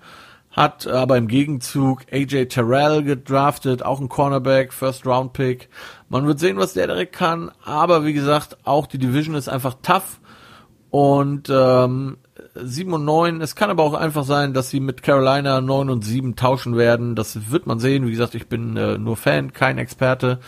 hat 0.51 0.85
aber 0.85 1.17
im 1.17 1.27
Gegenzug 1.27 2.01
AJ 2.11 2.47
Terrell 2.47 3.03
gedraftet, 3.03 3.83
auch 3.83 3.99
ein 3.99 4.09
Cornerback, 4.09 4.71
First 4.73 5.05
Round 5.05 5.33
Pick. 5.33 5.69
Man 6.09 6.27
wird 6.27 6.39
sehen, 6.39 6.57
was 6.57 6.73
der 6.73 6.87
direkt 6.87 7.13
kann, 7.13 7.51
aber 7.63 8.05
wie 8.05 8.13
gesagt, 8.13 8.57
auch 8.65 8.85
die 8.85 8.99
Division 8.99 9.35
ist 9.35 9.49
einfach 9.49 9.75
tough 9.81 10.19
und 10.91 11.49
ähm, 11.49 12.17
7 12.53 12.93
und 12.93 13.05
9, 13.05 13.41
es 13.41 13.55
kann 13.55 13.69
aber 13.69 13.83
auch 13.83 13.93
einfach 13.93 14.25
sein, 14.25 14.53
dass 14.53 14.69
sie 14.69 14.81
mit 14.81 15.03
Carolina 15.03 15.61
9 15.61 15.89
und 15.89 16.03
7 16.03 16.35
tauschen 16.35 16.75
werden. 16.75 17.15
Das 17.15 17.51
wird 17.51 17.65
man 17.65 17.79
sehen. 17.79 18.05
Wie 18.05 18.11
gesagt, 18.11 18.35
ich 18.35 18.47
bin 18.47 18.75
äh, 18.75 18.97
nur 18.97 19.15
Fan, 19.15 19.53
kein 19.53 19.77
Experte. 19.77 20.39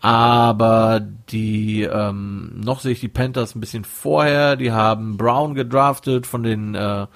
Aber 0.00 1.00
die, 1.00 1.82
ähm, 1.82 2.60
noch 2.62 2.80
sehe 2.80 2.92
ich 2.92 3.00
die 3.00 3.08
Panthers 3.08 3.54
ein 3.54 3.60
bisschen 3.60 3.84
vorher. 3.84 4.56
Die 4.56 4.72
haben 4.72 5.16
Brown 5.16 5.54
gedraftet 5.54 6.26
von 6.26 6.42
den 6.42 6.74
äh, 6.74 7.06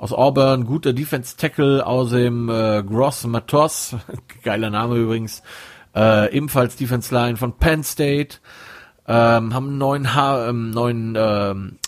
aus 0.00 0.14
Auburn, 0.14 0.64
guter 0.64 0.94
Defense 0.94 1.36
Tackle 1.36 1.86
aus 1.86 2.10
dem 2.10 2.48
äh, 2.48 2.82
Gross 2.82 3.26
Matos, 3.26 3.94
geiler 4.42 4.70
Name 4.70 4.96
übrigens, 4.96 5.42
äh, 5.94 6.34
ebenfalls 6.34 6.76
Defense 6.76 7.14
Line 7.14 7.36
von 7.36 7.58
Penn 7.58 7.84
State, 7.84 8.38
ähm, 9.06 9.52
haben 9.52 9.68
einen 9.68 9.78
neuen, 9.78 10.14
ha 10.14 10.48
ähm, 10.48 10.70
neuen 10.70 11.16
ähm, 11.18 11.78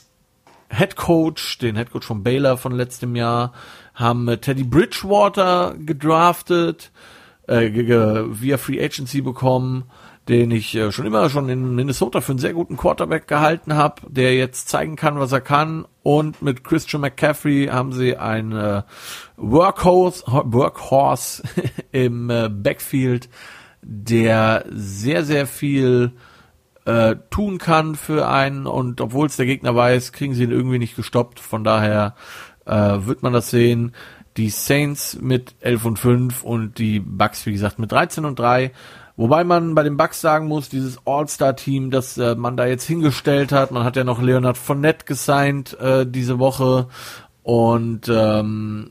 Head 0.68 0.96
Coach, 0.96 1.56
den 1.58 1.76
Head 1.76 1.90
Coach 1.90 2.06
von 2.06 2.22
Baylor 2.22 2.58
von 2.58 2.72
letztem 2.72 3.16
Jahr, 3.16 3.54
haben 3.94 4.28
äh, 4.28 4.36
Teddy 4.36 4.64
Bridgewater 4.64 5.74
gedraftet, 5.78 6.90
äh, 7.46 7.70
via 7.72 8.58
Free 8.58 8.84
Agency 8.84 9.22
bekommen, 9.22 9.84
den 10.28 10.50
ich 10.52 10.74
äh, 10.74 10.92
schon 10.92 11.06
immer 11.06 11.28
schon 11.30 11.48
in 11.48 11.74
Minnesota 11.74 12.20
für 12.20 12.32
einen 12.32 12.38
sehr 12.38 12.52
guten 12.52 12.76
Quarterback 12.76 13.26
gehalten 13.26 13.74
habe, 13.74 14.02
der 14.08 14.34
jetzt 14.34 14.68
zeigen 14.68 14.96
kann, 14.96 15.18
was 15.18 15.32
er 15.32 15.40
kann. 15.40 15.86
Und 16.02 16.42
mit 16.42 16.62
Christian 16.64 17.02
McCaffrey 17.02 17.66
haben 17.66 17.92
sie 17.92 18.16
ein 18.16 18.52
äh, 18.52 18.82
Workhorse, 19.36 20.24
Workhorse 20.26 21.42
im 21.92 22.30
äh, 22.30 22.48
Backfield, 22.48 23.28
der 23.82 24.64
sehr, 24.70 25.24
sehr 25.24 25.46
viel 25.46 26.12
äh, 26.84 27.16
tun 27.30 27.58
kann 27.58 27.96
für 27.96 28.28
einen. 28.28 28.66
Und 28.66 29.00
obwohl 29.00 29.26
es 29.26 29.36
der 29.36 29.46
Gegner 29.46 29.74
weiß, 29.74 30.12
kriegen 30.12 30.34
sie 30.34 30.44
ihn 30.44 30.52
irgendwie 30.52 30.78
nicht 30.78 30.94
gestoppt. 30.94 31.40
Von 31.40 31.64
daher 31.64 32.14
äh, 32.64 32.72
wird 32.72 33.24
man 33.24 33.32
das 33.32 33.50
sehen. 33.50 33.92
Die 34.36 34.50
Saints 34.50 35.18
mit 35.20 35.56
11 35.60 35.84
und 35.84 35.98
5 35.98 36.44
und 36.44 36.78
die 36.78 37.00
Bucks, 37.00 37.44
wie 37.44 37.52
gesagt, 37.52 37.78
mit 37.78 37.92
13 37.92 38.24
und 38.24 38.38
3. 38.38 38.72
Wobei 39.22 39.44
man 39.44 39.76
bei 39.76 39.84
den 39.84 39.96
Bucks 39.96 40.20
sagen 40.20 40.48
muss, 40.48 40.68
dieses 40.68 40.98
All-Star-Team, 41.06 41.92
das 41.92 42.18
äh, 42.18 42.34
man 42.34 42.56
da 42.56 42.66
jetzt 42.66 42.82
hingestellt 42.82 43.52
hat, 43.52 43.70
man 43.70 43.84
hat 43.84 43.94
ja 43.94 44.02
noch 44.02 44.20
Leonard 44.20 44.58
Fournette 44.58 45.04
gesigned 45.04 45.78
äh, 45.78 46.04
diese 46.04 46.40
Woche 46.40 46.88
und 47.44 48.08
ähm, 48.08 48.90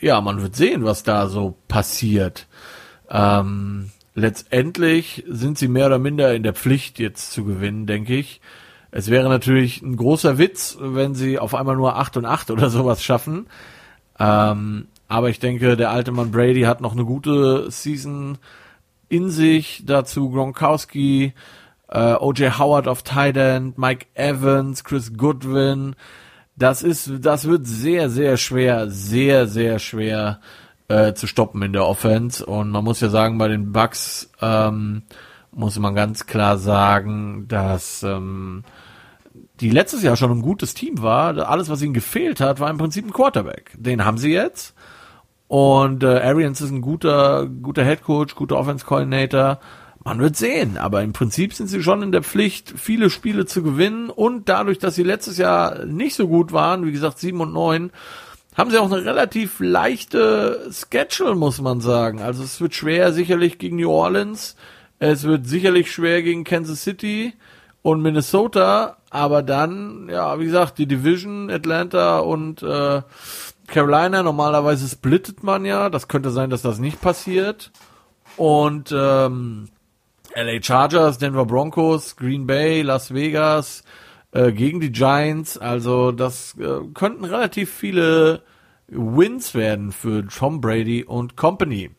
ja, 0.00 0.20
man 0.20 0.40
wird 0.40 0.54
sehen, 0.54 0.84
was 0.84 1.02
da 1.02 1.26
so 1.26 1.56
passiert. 1.66 2.46
Ähm, 3.10 3.90
letztendlich 4.14 5.24
sind 5.26 5.58
sie 5.58 5.66
mehr 5.66 5.86
oder 5.86 5.98
minder 5.98 6.32
in 6.32 6.44
der 6.44 6.54
Pflicht 6.54 7.00
jetzt 7.00 7.32
zu 7.32 7.44
gewinnen, 7.44 7.86
denke 7.86 8.14
ich. 8.14 8.40
Es 8.92 9.10
wäre 9.10 9.28
natürlich 9.28 9.82
ein 9.82 9.96
großer 9.96 10.38
Witz, 10.38 10.76
wenn 10.78 11.16
sie 11.16 11.40
auf 11.40 11.56
einmal 11.56 11.74
nur 11.74 11.96
8 11.96 12.18
und 12.18 12.26
8 12.26 12.52
oder 12.52 12.70
sowas 12.70 13.02
schaffen. 13.02 13.48
Ähm, 14.20 14.86
aber 15.08 15.28
ich 15.28 15.40
denke, 15.40 15.76
der 15.76 15.90
alte 15.90 16.12
Mann 16.12 16.30
Brady 16.30 16.62
hat 16.62 16.80
noch 16.80 16.92
eine 16.92 17.04
gute 17.04 17.68
Season 17.68 18.38
in 19.12 19.30
sich. 19.30 19.84
Dazu 19.86 20.30
Gronkowski, 20.30 21.34
äh, 21.88 22.14
OJ 22.14 22.58
Howard 22.58 22.88
auf 22.88 23.02
Tight 23.02 23.36
Mike 23.76 24.06
Evans, 24.14 24.84
Chris 24.84 25.16
Goodwin. 25.16 25.94
Das 26.56 26.82
ist, 26.82 27.10
das 27.20 27.46
wird 27.46 27.66
sehr, 27.66 28.08
sehr 28.08 28.36
schwer, 28.36 28.88
sehr, 28.90 29.46
sehr 29.46 29.78
schwer 29.78 30.40
äh, 30.88 31.12
zu 31.12 31.26
stoppen 31.26 31.62
in 31.62 31.72
der 31.72 31.86
Offense. 31.86 32.44
Und 32.44 32.70
man 32.70 32.84
muss 32.84 33.00
ja 33.00 33.08
sagen, 33.08 33.38
bei 33.38 33.48
den 33.48 33.72
Bucks 33.72 34.30
ähm, 34.40 35.02
muss 35.50 35.78
man 35.78 35.94
ganz 35.94 36.26
klar 36.26 36.56
sagen, 36.56 37.46
dass 37.48 38.02
ähm, 38.02 38.64
die 39.60 39.70
letztes 39.70 40.02
Jahr 40.02 40.16
schon 40.16 40.30
ein 40.30 40.42
gutes 40.42 40.72
Team 40.74 41.02
war. 41.02 41.36
Alles, 41.48 41.68
was 41.68 41.82
ihnen 41.82 41.94
gefehlt 41.94 42.40
hat, 42.40 42.60
war 42.60 42.70
im 42.70 42.78
Prinzip 42.78 43.06
ein 43.06 43.12
Quarterback. 43.12 43.72
Den 43.76 44.04
haben 44.04 44.18
sie 44.18 44.32
jetzt. 44.32 44.74
Und 45.52 46.02
äh, 46.02 46.06
Arians 46.06 46.62
ist 46.62 46.70
ein 46.70 46.80
guter, 46.80 47.46
guter 47.46 47.84
Head 47.84 48.04
Coach, 48.04 48.36
guter 48.36 48.56
Offense 48.56 48.86
Coordinator. 48.86 49.60
Man 50.02 50.18
wird 50.18 50.34
sehen, 50.34 50.78
aber 50.78 51.02
im 51.02 51.12
Prinzip 51.12 51.52
sind 51.52 51.66
sie 51.66 51.82
schon 51.82 52.00
in 52.00 52.10
der 52.10 52.22
Pflicht, 52.22 52.72
viele 52.74 53.10
Spiele 53.10 53.44
zu 53.44 53.62
gewinnen 53.62 54.08
und 54.08 54.48
dadurch, 54.48 54.78
dass 54.78 54.94
sie 54.94 55.02
letztes 55.02 55.36
Jahr 55.36 55.84
nicht 55.84 56.14
so 56.14 56.26
gut 56.26 56.52
waren, 56.52 56.86
wie 56.86 56.92
gesagt 56.92 57.18
sieben 57.18 57.42
und 57.42 57.52
neun, 57.52 57.90
haben 58.56 58.70
sie 58.70 58.78
auch 58.78 58.90
eine 58.90 59.04
relativ 59.04 59.60
leichte 59.60 60.70
Schedule, 60.72 61.34
muss 61.34 61.60
man 61.60 61.82
sagen. 61.82 62.22
Also 62.22 62.42
es 62.42 62.58
wird 62.62 62.74
schwer 62.74 63.12
sicherlich 63.12 63.58
gegen 63.58 63.76
New 63.76 63.90
Orleans, 63.90 64.56
es 65.00 65.24
wird 65.24 65.46
sicherlich 65.46 65.92
schwer 65.92 66.22
gegen 66.22 66.44
Kansas 66.44 66.82
City 66.82 67.34
und 67.82 68.00
Minnesota, 68.00 68.96
aber 69.10 69.42
dann, 69.42 70.08
ja, 70.10 70.40
wie 70.40 70.46
gesagt, 70.46 70.78
die 70.78 70.86
Division, 70.86 71.50
Atlanta 71.50 72.20
und 72.20 72.62
äh, 72.62 73.02
Carolina, 73.72 74.22
normalerweise 74.22 74.86
splittet 74.86 75.42
man 75.42 75.64
ja. 75.64 75.88
Das 75.88 76.06
könnte 76.06 76.30
sein, 76.30 76.50
dass 76.50 76.62
das 76.62 76.78
nicht 76.78 77.00
passiert. 77.00 77.72
Und 78.36 78.92
ähm, 78.92 79.68
LA 80.34 80.62
Chargers, 80.62 81.18
Denver 81.18 81.46
Broncos, 81.46 82.16
Green 82.16 82.46
Bay, 82.46 82.82
Las 82.82 83.12
Vegas 83.12 83.82
äh, 84.32 84.52
gegen 84.52 84.80
die 84.80 84.92
Giants. 84.92 85.56
Also 85.56 86.12
das 86.12 86.54
äh, 86.58 86.80
könnten 86.94 87.24
relativ 87.24 87.72
viele 87.72 88.42
Wins 88.88 89.54
werden 89.54 89.90
für 89.90 90.26
Tom 90.26 90.60
Brady 90.60 91.04
und 91.04 91.36
Company. 91.36 91.90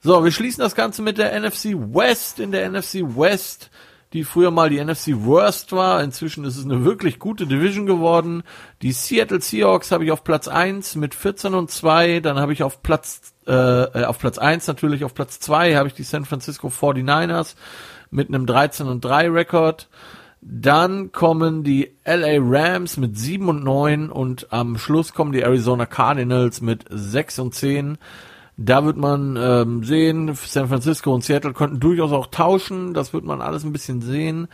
So, 0.00 0.24
wir 0.24 0.32
schließen 0.32 0.62
das 0.62 0.74
Ganze 0.74 1.02
mit 1.02 1.16
der 1.18 1.38
NFC 1.38 1.74
West. 1.74 2.40
In 2.40 2.50
der 2.50 2.68
NFC 2.68 3.02
West 3.02 3.70
die 4.12 4.24
früher 4.24 4.50
mal 4.50 4.70
die 4.70 4.82
NFC 4.82 5.08
Worst 5.24 5.72
war. 5.72 6.02
Inzwischen 6.02 6.44
ist 6.44 6.56
es 6.56 6.64
eine 6.64 6.84
wirklich 6.84 7.18
gute 7.18 7.46
Division 7.46 7.86
geworden. 7.86 8.42
Die 8.82 8.92
Seattle 8.92 9.40
Seahawks 9.40 9.92
habe 9.92 10.04
ich 10.04 10.12
auf 10.12 10.24
Platz 10.24 10.48
1 10.48 10.96
mit 10.96 11.14
14 11.14 11.54
und 11.54 11.70
2. 11.70 12.20
Dann 12.20 12.38
habe 12.38 12.52
ich 12.52 12.62
auf 12.62 12.82
Platz, 12.82 13.34
äh, 13.46 13.52
äh 13.52 14.04
auf 14.04 14.18
Platz 14.18 14.38
1 14.38 14.66
natürlich, 14.66 15.04
auf 15.04 15.14
Platz 15.14 15.40
2 15.40 15.76
habe 15.76 15.88
ich 15.88 15.94
die 15.94 16.04
San 16.04 16.24
Francisco 16.24 16.68
49ers 16.68 17.54
mit 18.10 18.28
einem 18.28 18.46
13 18.46 18.86
und 18.86 19.04
3 19.04 19.30
Rekord. 19.30 19.88
Dann 20.40 21.10
kommen 21.12 21.64
die 21.64 21.92
LA 22.06 22.38
Rams 22.38 22.96
mit 22.96 23.18
7 23.18 23.48
und 23.48 23.64
9 23.64 24.10
und 24.10 24.52
am 24.52 24.78
Schluss 24.78 25.12
kommen 25.12 25.32
die 25.32 25.40
Arizona 25.40 25.84
Cardinals 25.84 26.60
mit 26.60 26.84
6 26.88 27.40
und 27.40 27.54
10. 27.54 27.98
Da 28.60 28.84
wird 28.84 28.96
man 28.96 29.38
ähm, 29.40 29.84
sehen, 29.84 30.34
San 30.34 30.66
Francisco 30.66 31.14
und 31.14 31.22
Seattle 31.22 31.52
könnten 31.52 31.78
durchaus 31.78 32.10
auch 32.10 32.26
tauschen. 32.26 32.92
Das 32.92 33.12
wird 33.12 33.24
man 33.24 33.40
alles 33.40 33.62
ein 33.62 33.72
bisschen 33.72 34.00
sehen. 34.02 34.48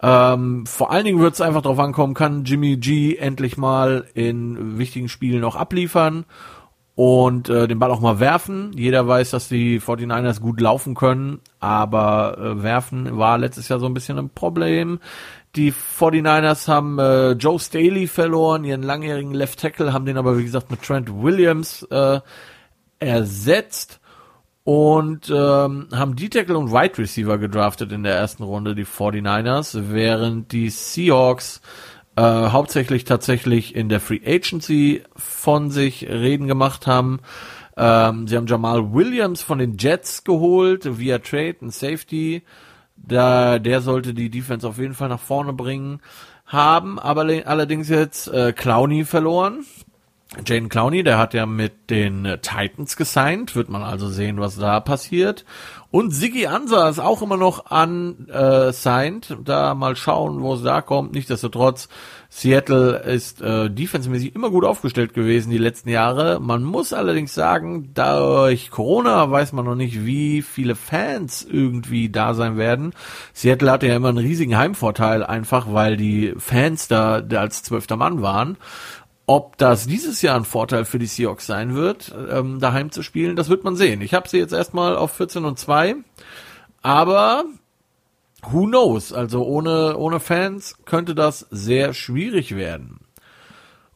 Ähm, 0.00 0.64
vor 0.64 0.90
allen 0.90 1.04
Dingen 1.04 1.20
wird 1.20 1.34
es 1.34 1.42
einfach 1.42 1.60
darauf 1.60 1.78
ankommen, 1.78 2.14
kann 2.14 2.44
Jimmy 2.44 2.78
G 2.78 3.16
endlich 3.16 3.58
mal 3.58 4.06
in 4.14 4.78
wichtigen 4.78 5.10
Spielen 5.10 5.44
auch 5.44 5.54
abliefern 5.54 6.24
und 6.94 7.50
äh, 7.50 7.68
den 7.68 7.78
Ball 7.78 7.90
auch 7.90 8.00
mal 8.00 8.20
werfen. 8.20 8.72
Jeder 8.74 9.06
weiß, 9.06 9.30
dass 9.30 9.48
die 9.48 9.80
49ers 9.80 10.40
gut 10.40 10.58
laufen 10.58 10.94
können, 10.94 11.40
aber 11.60 12.38
äh, 12.38 12.62
werfen 12.62 13.18
war 13.18 13.36
letztes 13.36 13.68
Jahr 13.68 13.78
so 13.78 13.86
ein 13.86 13.94
bisschen 13.94 14.18
ein 14.18 14.30
Problem. 14.30 14.98
Die 15.56 15.72
49ers 15.72 16.68
haben 16.68 16.98
äh, 16.98 17.32
Joe 17.32 17.60
Staley 17.60 18.06
verloren, 18.06 18.64
ihren 18.64 18.82
langjährigen 18.82 19.34
Left 19.34 19.60
Tackle, 19.60 19.92
haben 19.92 20.06
den 20.06 20.16
aber 20.16 20.38
wie 20.38 20.44
gesagt 20.44 20.70
mit 20.70 20.82
Trent 20.82 21.12
Williams 21.22 21.82
äh, 21.90 22.20
ersetzt 23.02 24.00
und 24.64 25.28
ähm, 25.28 25.88
haben 25.92 26.16
D-Tackle 26.16 26.56
und 26.56 26.70
Wide 26.70 26.98
Receiver 26.98 27.38
gedraftet 27.38 27.90
in 27.92 28.04
der 28.04 28.14
ersten 28.14 28.44
Runde, 28.44 28.74
die 28.74 28.86
49ers, 28.86 29.90
während 29.90 30.52
die 30.52 30.70
Seahawks 30.70 31.60
äh, 32.14 32.22
hauptsächlich 32.22 33.04
tatsächlich 33.04 33.74
in 33.74 33.88
der 33.88 34.00
Free 34.00 34.20
Agency 34.24 35.02
von 35.16 35.70
sich 35.70 36.08
reden 36.08 36.46
gemacht 36.46 36.86
haben. 36.86 37.20
Ähm, 37.76 38.28
sie 38.28 38.36
haben 38.36 38.46
Jamal 38.46 38.92
Williams 38.92 39.42
von 39.42 39.58
den 39.58 39.78
Jets 39.78 40.22
geholt, 40.22 40.98
via 40.98 41.18
Trade, 41.18 41.56
ein 41.62 41.70
Safety. 41.70 42.42
Da, 42.96 43.58
der 43.58 43.80
sollte 43.80 44.14
die 44.14 44.30
Defense 44.30 44.68
auf 44.68 44.78
jeden 44.78 44.94
Fall 44.94 45.08
nach 45.08 45.18
vorne 45.18 45.52
bringen. 45.52 46.00
Haben 46.46 46.98
aber 46.98 47.22
allerdings 47.46 47.88
jetzt 47.88 48.28
äh, 48.28 48.52
Clowney 48.52 49.04
verloren 49.04 49.64
Jaden 50.46 50.70
Clowney, 50.70 51.02
der 51.02 51.18
hat 51.18 51.34
ja 51.34 51.44
mit 51.44 51.90
den 51.90 52.38
Titans 52.40 52.96
gesigned, 52.96 53.54
wird 53.54 53.68
man 53.68 53.82
also 53.82 54.08
sehen, 54.08 54.40
was 54.40 54.56
da 54.56 54.80
passiert. 54.80 55.44
Und 55.92 56.10
Siggy 56.10 56.46
Ansa 56.46 56.88
ist 56.88 57.00
auch 57.00 57.20
immer 57.20 57.36
noch 57.36 57.70
unsigned. 57.70 59.30
Äh, 59.30 59.36
da 59.44 59.74
mal 59.74 59.94
schauen, 59.94 60.40
wo 60.40 60.54
es 60.54 60.62
da 60.62 60.80
kommt. 60.80 61.12
Nichtsdestotrotz, 61.12 61.90
Seattle 62.30 62.96
ist 63.00 63.42
äh, 63.42 63.68
defensemäßig 63.68 64.34
immer 64.34 64.48
gut 64.48 64.64
aufgestellt 64.64 65.12
gewesen 65.12 65.50
die 65.50 65.58
letzten 65.58 65.90
Jahre. 65.90 66.40
Man 66.40 66.64
muss 66.64 66.94
allerdings 66.94 67.34
sagen, 67.34 67.92
durch 67.92 68.70
Corona 68.70 69.30
weiß 69.30 69.52
man 69.52 69.66
noch 69.66 69.74
nicht, 69.74 70.06
wie 70.06 70.40
viele 70.40 70.76
Fans 70.76 71.44
irgendwie 71.44 72.08
da 72.08 72.32
sein 72.32 72.56
werden. 72.56 72.94
Seattle 73.34 73.70
hatte 73.70 73.86
ja 73.86 73.96
immer 73.96 74.08
einen 74.08 74.16
riesigen 74.16 74.56
Heimvorteil, 74.56 75.22
einfach 75.22 75.74
weil 75.74 75.98
die 75.98 76.32
Fans 76.38 76.88
da, 76.88 77.20
da 77.20 77.40
als 77.40 77.64
zwölfter 77.64 77.98
Mann 77.98 78.22
waren. 78.22 78.56
Ob 79.26 79.56
das 79.56 79.86
dieses 79.86 80.20
Jahr 80.20 80.36
ein 80.36 80.44
Vorteil 80.44 80.84
für 80.84 80.98
die 80.98 81.06
Seahawks 81.06 81.46
sein 81.46 81.74
wird, 81.74 82.12
ähm, 82.30 82.58
daheim 82.58 82.90
zu 82.90 83.02
spielen, 83.02 83.36
das 83.36 83.48
wird 83.48 83.64
man 83.64 83.76
sehen. 83.76 84.00
Ich 84.00 84.14
habe 84.14 84.28
sie 84.28 84.38
jetzt 84.38 84.52
erstmal 84.52 84.96
auf 84.96 85.12
14 85.12 85.44
und 85.44 85.58
2, 85.58 85.96
aber 86.82 87.44
who 88.42 88.66
knows? 88.66 89.12
Also 89.12 89.44
ohne, 89.44 89.96
ohne 89.96 90.20
Fans 90.20 90.76
könnte 90.84 91.14
das 91.14 91.46
sehr 91.50 91.94
schwierig 91.94 92.56
werden. 92.56 93.00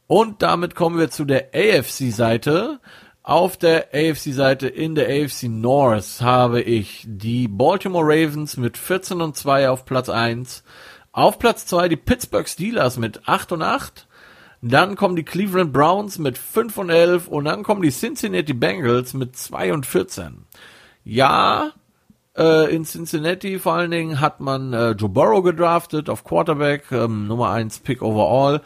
Und 0.07 0.41
damit 0.41 0.73
kommen 0.75 0.97
wir 0.97 1.09
zu 1.09 1.25
der 1.25 1.49
AFC-Seite. 1.53 2.79
Auf 3.23 3.57
der 3.57 3.89
AFC-Seite 3.93 4.69
in 4.69 4.95
der 4.95 5.07
AFC 5.09 5.49
North 5.49 6.21
habe 6.21 6.61
ich 6.61 7.03
die 7.05 7.49
Baltimore 7.49 8.05
Ravens 8.05 8.55
mit 8.55 8.77
14 8.77 9.21
und 9.21 9.35
2 9.35 9.69
auf 9.69 9.83
Platz 9.83 10.07
1. 10.07 10.63
Auf 11.11 11.39
Platz 11.39 11.65
2 11.65 11.89
die 11.89 11.97
Pittsburgh 11.97 12.47
Steelers 12.47 12.97
mit 12.97 13.27
8 13.27 13.51
und 13.51 13.63
8. 13.63 14.06
Dann 14.61 14.95
kommen 14.95 15.15
die 15.15 15.23
Cleveland 15.23 15.71
Browns 15.71 16.17
mit 16.17 16.37
5 16.37 16.77
und 16.77 16.89
11 16.89 17.27
und 17.27 17.45
dann 17.45 17.63
kommen 17.63 17.81
die 17.81 17.91
Cincinnati 17.91 18.53
Bengals 18.53 19.13
mit 19.13 19.35
2 19.35 19.73
und 19.73 19.85
14. 19.85 20.45
Ja, 21.03 21.73
äh, 22.35 22.73
in 22.73 22.85
Cincinnati 22.85 23.59
vor 23.59 23.73
allen 23.73 23.91
Dingen 23.91 24.19
hat 24.19 24.39
man 24.39 24.73
äh, 24.73 24.91
Joe 24.91 25.09
Burrow 25.09 25.43
gedraftet 25.43 26.09
auf 26.09 26.23
Quarterback, 26.23 26.91
ähm, 26.91 27.27
Nummer 27.27 27.51
1 27.51 27.79
Pick 27.79 28.01
overall. 28.01 28.61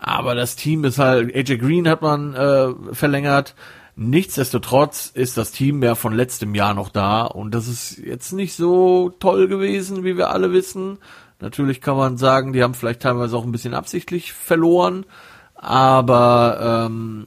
Aber 0.00 0.34
das 0.34 0.56
Team 0.56 0.84
ist 0.84 0.98
halt, 0.98 1.34
AJ 1.34 1.58
Green 1.58 1.88
hat 1.88 2.02
man 2.02 2.34
äh, 2.34 2.68
verlängert. 2.92 3.54
Nichtsdestotrotz 3.96 5.10
ist 5.12 5.36
das 5.36 5.50
Team 5.50 5.82
ja 5.82 5.96
von 5.96 6.14
letztem 6.14 6.54
Jahr 6.54 6.72
noch 6.72 6.88
da 6.88 7.22
und 7.22 7.52
das 7.52 7.66
ist 7.66 7.98
jetzt 7.98 8.32
nicht 8.32 8.54
so 8.54 9.10
toll 9.18 9.48
gewesen, 9.48 10.04
wie 10.04 10.16
wir 10.16 10.30
alle 10.30 10.52
wissen. 10.52 10.98
Natürlich 11.40 11.80
kann 11.80 11.96
man 11.96 12.16
sagen, 12.16 12.52
die 12.52 12.62
haben 12.62 12.74
vielleicht 12.74 13.02
teilweise 13.02 13.36
auch 13.36 13.44
ein 13.44 13.50
bisschen 13.50 13.74
absichtlich 13.74 14.32
verloren, 14.32 15.04
aber 15.58 16.86
ähm, 16.88 17.26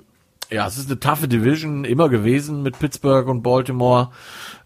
ja, 0.50 0.68
es 0.68 0.78
ist 0.78 0.90
eine 0.90 1.00
taffe 1.00 1.28
Division 1.28 1.86
immer 1.86 2.10
gewesen 2.10 2.64
mit 2.64 2.80
Pittsburgh 2.80 3.28
und 3.28 3.44
Baltimore. 3.44 4.10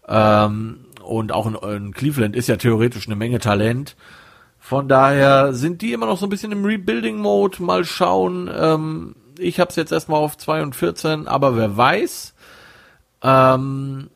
Ähm, 0.08 0.86
und 1.02 1.32
auch 1.32 1.46
in, 1.46 1.54
in 1.54 1.92
Cleveland 1.92 2.34
ist 2.34 2.48
ja 2.48 2.56
theoretisch 2.56 3.06
eine 3.06 3.16
Menge 3.16 3.38
Talent. 3.38 3.96
Von 4.58 4.88
daher 4.88 5.52
sind 5.52 5.82
die 5.82 5.92
immer 5.92 6.06
noch 6.06 6.18
so 6.18 6.26
ein 6.26 6.30
bisschen 6.30 6.50
im 6.50 6.64
Rebuilding-Mode. 6.64 7.62
Mal 7.62 7.84
schauen. 7.84 8.50
Ähm, 8.52 9.14
ich 9.38 9.60
habe 9.60 9.70
es 9.70 9.76
jetzt 9.76 9.92
erstmal 9.92 10.20
auf 10.20 10.36
2 10.36 10.62
und 10.62 10.74
14, 10.74 11.28
aber 11.28 11.56
wer 11.56 11.76
weiß. 11.76 12.34
Ähm, 13.22 14.10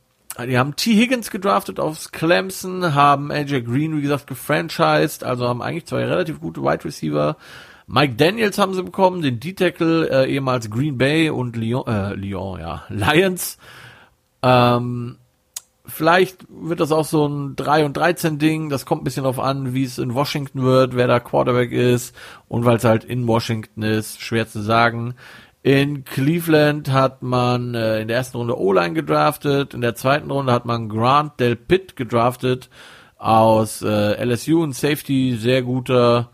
die 0.47 0.59
haben 0.59 0.77
T. 0.77 0.95
Higgins 0.95 1.31
gedraftet 1.31 1.79
aufs 1.79 2.13
Clemson, 2.13 2.95
haben 2.95 3.31
AJ 3.31 3.63
Green, 3.63 3.97
wie 3.97 4.03
gesagt, 4.03 4.27
gefranchised, 4.27 5.23
also 5.23 5.47
haben 5.49 5.63
eigentlich 5.63 5.87
zwei 5.87 6.05
relativ 6.05 6.41
gute 6.41 6.63
Wide 6.63 6.85
Receiver. 6.85 7.37
Mike 7.93 8.15
Daniels 8.15 8.57
haben 8.57 8.75
sie 8.75 8.85
bekommen, 8.85 9.21
den 9.21 9.41
D-Tackle, 9.41 10.09
äh, 10.11 10.33
ehemals 10.33 10.71
Green 10.71 10.97
Bay 10.97 11.29
und 11.29 11.57
Lyon, 11.57 11.89
äh, 11.89 12.15
Lyon, 12.15 12.61
ja, 12.61 12.85
Lions. 12.89 13.59
Ähm, 14.45 15.17
vielleicht 15.87 16.47
wird 16.49 16.79
das 16.79 16.93
auch 16.93 17.05
so 17.05 17.27
ein 17.27 17.57
3 17.57 17.85
und 17.85 17.97
13 17.97 18.39
Ding, 18.39 18.69
das 18.71 18.87
kommt 18.87 19.03
ein 19.03 19.05
bisschen 19.05 19.25
darauf 19.25 19.41
an, 19.41 19.75
wie 19.75 19.83
es 19.83 19.99
in 19.99 20.15
Washington 20.15 20.63
wird, 20.63 20.95
wer 20.95 21.09
da 21.09 21.19
Quarterback 21.19 21.73
ist 21.73 22.15
und 22.47 22.65
weil 22.65 22.77
es 22.77 22.85
halt 22.85 23.03
in 23.03 23.27
Washington 23.27 23.83
ist, 23.83 24.21
schwer 24.21 24.47
zu 24.47 24.61
sagen. 24.61 25.15
In 25.65 26.05
Cleveland 26.05 26.93
hat 26.93 27.23
man 27.23 27.75
äh, 27.75 28.03
in 28.03 28.07
der 28.07 28.19
ersten 28.19 28.37
Runde 28.37 28.57
O-Line 28.57 28.95
gedraftet, 28.95 29.75
in 29.75 29.81
der 29.81 29.97
zweiten 29.97 30.31
Runde 30.31 30.53
hat 30.53 30.65
man 30.65 30.89
Grant 30.89 31.41
Del 31.41 31.57
Pitt 31.57 31.97
gedraftet 31.97 32.71
aus 33.19 33.83
äh, 33.83 34.25
LSU, 34.25 34.63
ein 34.63 34.73
Safety, 34.73 35.37
sehr 35.37 35.63
guter, 35.63 36.31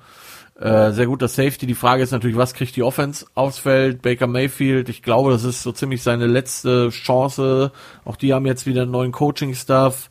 äh, 0.58 0.92
sehr 0.92 1.06
guter 1.06 1.28
Safety. 1.28 1.66
Die 1.66 1.74
Frage 1.74 2.02
ist 2.02 2.12
natürlich, 2.12 2.36
was 2.36 2.54
kriegt 2.54 2.76
die 2.76 2.82
Offense 2.82 3.26
aufs 3.34 3.58
Feld? 3.58 4.02
Baker 4.02 4.26
Mayfield, 4.26 4.88
ich 4.88 5.02
glaube, 5.02 5.30
das 5.30 5.44
ist 5.44 5.62
so 5.62 5.72
ziemlich 5.72 6.02
seine 6.02 6.26
letzte 6.26 6.88
Chance. 6.90 7.72
Auch 8.04 8.16
die 8.16 8.32
haben 8.32 8.46
jetzt 8.46 8.66
wieder 8.66 8.82
einen 8.82 8.90
neuen 8.90 9.12
Coaching-Staff. 9.12 10.08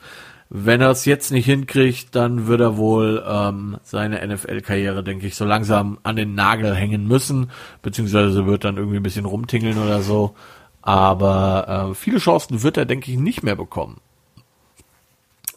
Wenn 0.49 0.81
er 0.81 0.91
es 0.91 1.05
jetzt 1.05 1.31
nicht 1.31 1.45
hinkriegt, 1.45 2.15
dann 2.15 2.45
wird 2.45 2.61
er 2.61 2.77
wohl 2.77 3.23
ähm, 3.27 3.77
seine 3.81 4.25
NFL-Karriere, 4.25 5.03
denke 5.03 5.25
ich, 5.25 5.35
so 5.35 5.43
langsam 5.43 5.97
an 6.03 6.15
den 6.15 6.35
Nagel 6.35 6.75
hängen 6.75 7.07
müssen, 7.07 7.49
beziehungsweise 7.81 8.45
wird 8.45 8.63
dann 8.63 8.77
irgendwie 8.77 8.97
ein 8.97 9.03
bisschen 9.03 9.25
rumtingeln 9.25 9.79
oder 9.79 10.01
so. 10.01 10.35
Aber 10.83 11.89
äh, 11.89 11.95
viele 11.95 12.19
Chancen 12.19 12.61
wird 12.61 12.77
er, 12.77 12.85
denke 12.85 13.11
ich, 13.11 13.17
nicht 13.17 13.41
mehr 13.41 13.55
bekommen. 13.55 13.99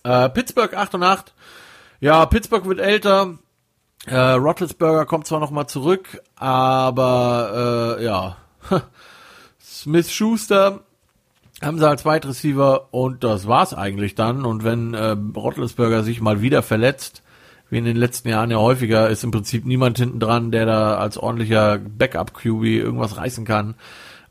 Äh, 0.04 0.30
Pittsburgh 0.30 0.72
8 0.72 0.94
und 0.94 1.02
8. 1.02 1.34
Ja, 2.00 2.24
Pittsburgh 2.24 2.64
wird 2.64 2.80
älter. 2.80 3.34
Äh, 4.08 4.32
Roethlisberger 4.32 5.06
kommt 5.06 5.26
zwar 5.26 5.40
noch 5.40 5.50
mal 5.50 5.66
zurück, 5.66 6.20
aber 6.36 7.96
äh, 7.98 8.04
ja, 8.04 8.36
Smith 9.60 10.10
Schuster 10.10 10.80
haben 11.62 11.78
sie 11.78 11.88
als 11.88 12.04
Wide 12.04 12.28
Receiver 12.28 12.88
und 12.92 13.24
das 13.24 13.46
war's 13.46 13.74
eigentlich 13.74 14.14
dann. 14.14 14.44
Und 14.44 14.64
wenn 14.64 14.94
äh, 14.94 15.16
Rottelsberger 15.36 16.02
sich 16.02 16.20
mal 16.20 16.40
wieder 16.40 16.62
verletzt, 16.62 17.22
wie 17.70 17.78
in 17.78 17.84
den 17.84 17.96
letzten 17.96 18.28
Jahren 18.28 18.50
ja 18.50 18.58
häufiger, 18.58 19.10
ist 19.10 19.24
im 19.24 19.30
Prinzip 19.30 19.66
niemand 19.66 19.98
hinten 19.98 20.20
dran, 20.20 20.50
der 20.50 20.64
da 20.66 20.96
als 20.96 21.18
ordentlicher 21.18 21.78
Backup-QB 21.78 22.64
irgendwas 22.64 23.16
reißen 23.16 23.44
kann. 23.44 23.74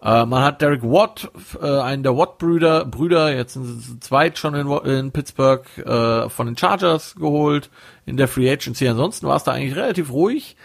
Äh, 0.01 0.25
man 0.25 0.43
hat 0.43 0.61
Derek 0.61 0.83
Watt, 0.83 1.29
äh, 1.61 1.79
einen 1.79 2.03
der 2.03 2.15
Watt-Brüder, 2.15 2.85
Brüder, 2.85 3.35
jetzt 3.35 3.53
sind 3.53 3.65
sie 3.65 3.81
zu 3.81 3.99
zweit 3.99 4.37
schon 4.37 4.53
in, 4.55 4.67
in 4.69 5.11
Pittsburgh, 5.11 5.65
äh, 5.79 6.29
von 6.29 6.45
den 6.45 6.57
Chargers 6.57 7.15
geholt, 7.15 7.69
in 8.05 8.17
der 8.17 8.27
Free 8.27 8.51
Agency. 8.51 8.87
Ansonsten 8.87 9.27
war 9.27 9.37
es 9.37 9.43
da 9.43 9.53
eigentlich 9.53 9.75
relativ 9.75 10.11
ruhig. 10.11 10.55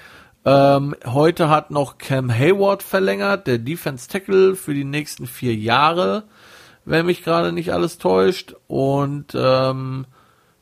Ähm, 0.44 0.94
heute 1.06 1.48
hat 1.48 1.70
noch 1.70 1.98
Cam 1.98 2.30
Hayward 2.30 2.82
verlängert, 2.82 3.46
der 3.46 3.58
Defense 3.58 4.08
Tackle 4.08 4.56
für 4.56 4.74
die 4.74 4.84
nächsten 4.84 5.26
vier 5.26 5.54
Jahre 5.54 6.24
wenn 6.84 7.06
mich 7.06 7.22
gerade 7.22 7.52
nicht 7.52 7.72
alles 7.72 7.98
täuscht. 7.98 8.54
Und 8.66 9.34
ähm, 9.34 10.06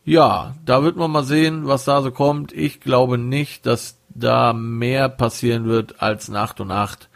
ja, 0.05 0.55
da 0.65 0.83
wird 0.83 0.97
man 0.97 1.11
mal 1.11 1.25
sehen, 1.25 1.67
was 1.67 1.85
da 1.85 2.03
so 2.03 2.11
kommt. 2.11 2.53
Ich 2.53 2.81
glaube 2.81 3.19
nicht, 3.19 3.67
dass 3.67 3.99
da 4.09 4.53
mehr 4.53 5.09
passieren 5.09 5.67
wird 5.67 6.03
als 6.03 6.29
Nacht 6.29 6.61
und 6.61 6.71
8. 6.71 7.09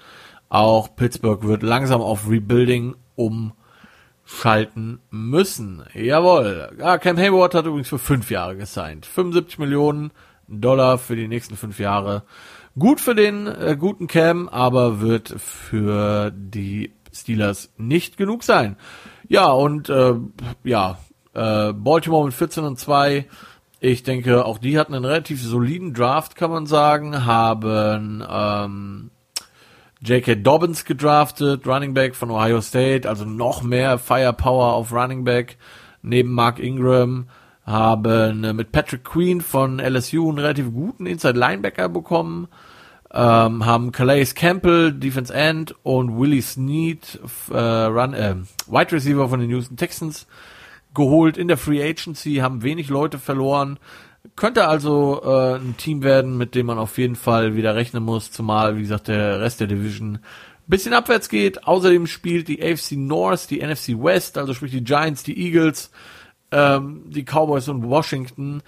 Auch 0.54 0.94
Pittsburgh 0.94 1.42
wird 1.42 1.64
langsam 1.64 2.00
auf 2.00 2.30
Rebuilding 2.30 2.94
umschalten 3.16 5.00
müssen. 5.10 5.82
Jawohl. 5.94 6.70
Ja, 6.78 6.96
Cam 6.98 7.18
Hayward 7.18 7.56
hat 7.56 7.66
übrigens 7.66 7.88
für 7.88 7.98
fünf 7.98 8.30
Jahre 8.30 8.56
gesigned. 8.56 9.04
75 9.04 9.58
Millionen 9.58 10.12
Dollar 10.46 10.98
für 10.98 11.16
die 11.16 11.26
nächsten 11.26 11.56
fünf 11.56 11.80
Jahre. 11.80 12.22
Gut 12.78 13.00
für 13.00 13.16
den 13.16 13.48
äh, 13.48 13.76
guten 13.76 14.06
Cam, 14.06 14.48
aber 14.48 15.00
wird 15.00 15.34
für 15.40 16.30
die 16.30 16.92
Steelers 17.12 17.72
nicht 17.76 18.16
genug 18.16 18.44
sein. 18.44 18.76
Ja, 19.26 19.50
und 19.50 19.88
äh, 19.88 20.14
ja, 20.62 20.98
äh, 21.32 21.72
Baltimore 21.72 22.26
mit 22.26 22.34
14 22.34 22.62
und 22.62 22.78
2. 22.78 23.26
Ich 23.80 24.04
denke, 24.04 24.44
auch 24.44 24.58
die 24.58 24.78
hatten 24.78 24.94
einen 24.94 25.04
relativ 25.04 25.42
soliden 25.42 25.94
Draft, 25.94 26.36
kann 26.36 26.52
man 26.52 26.66
sagen, 26.66 27.26
haben 27.26 28.24
ähm, 28.30 29.10
J.K. 30.04 30.36
Dobbins 30.42 30.84
gedraftet, 30.84 31.66
Running 31.66 31.94
Back 31.94 32.14
von 32.14 32.30
Ohio 32.30 32.60
State, 32.60 33.08
also 33.08 33.24
noch 33.24 33.62
mehr 33.62 33.98
Firepower 33.98 34.74
auf 34.74 34.92
Running 34.92 35.24
Back 35.24 35.56
neben 36.02 36.30
Mark 36.30 36.58
Ingram, 36.58 37.26
haben 37.64 38.44
äh, 38.44 38.52
mit 38.52 38.70
Patrick 38.70 39.02
Queen 39.02 39.40
von 39.40 39.78
LSU 39.78 40.28
einen 40.28 40.38
relativ 40.38 40.72
guten 40.72 41.06
Inside 41.06 41.38
Linebacker 41.38 41.88
bekommen, 41.88 42.48
ähm, 43.14 43.64
haben 43.64 43.92
Calais 43.92 44.34
Campbell, 44.34 44.92
Defense 44.92 45.32
End 45.32 45.74
und 45.82 46.18
Willie 46.18 46.42
Snead, 46.42 47.18
äh, 47.50 47.56
Run, 47.56 48.12
äh, 48.12 48.36
Wide 48.66 48.92
Receiver 48.92 49.26
von 49.30 49.40
den 49.40 49.48
Houston 49.48 49.78
Texans 49.78 50.26
geholt 50.92 51.38
in 51.38 51.48
der 51.48 51.56
Free 51.56 51.82
Agency, 51.82 52.36
haben 52.36 52.62
wenig 52.62 52.90
Leute 52.90 53.18
verloren. 53.18 53.78
Könnte 54.36 54.66
also 54.66 55.22
äh, 55.24 55.56
ein 55.56 55.76
Team 55.76 56.02
werden, 56.02 56.36
mit 56.36 56.54
dem 56.54 56.66
man 56.66 56.78
auf 56.78 56.98
jeden 56.98 57.16
Fall 57.16 57.54
wieder 57.54 57.74
rechnen 57.76 58.02
muss, 58.02 58.32
zumal, 58.32 58.76
wie 58.76 58.82
gesagt, 58.82 59.08
der 59.08 59.40
Rest 59.40 59.60
der 59.60 59.68
Division 59.68 60.18
bisschen 60.66 60.94
abwärts 60.94 61.28
geht. 61.28 61.66
Außerdem 61.66 62.06
spielt 62.06 62.48
die 62.48 62.62
AFC 62.62 62.92
North, 62.92 63.50
die 63.50 63.64
NFC 63.64 63.90
West, 63.90 64.38
also 64.38 64.54
sprich 64.54 64.72
die 64.72 64.84
Giants, 64.84 65.22
die 65.22 65.38
Eagles, 65.38 65.90
ähm, 66.50 67.02
die 67.06 67.24
Cowboys 67.24 67.68
und 67.68 67.88
Washington 67.88 68.62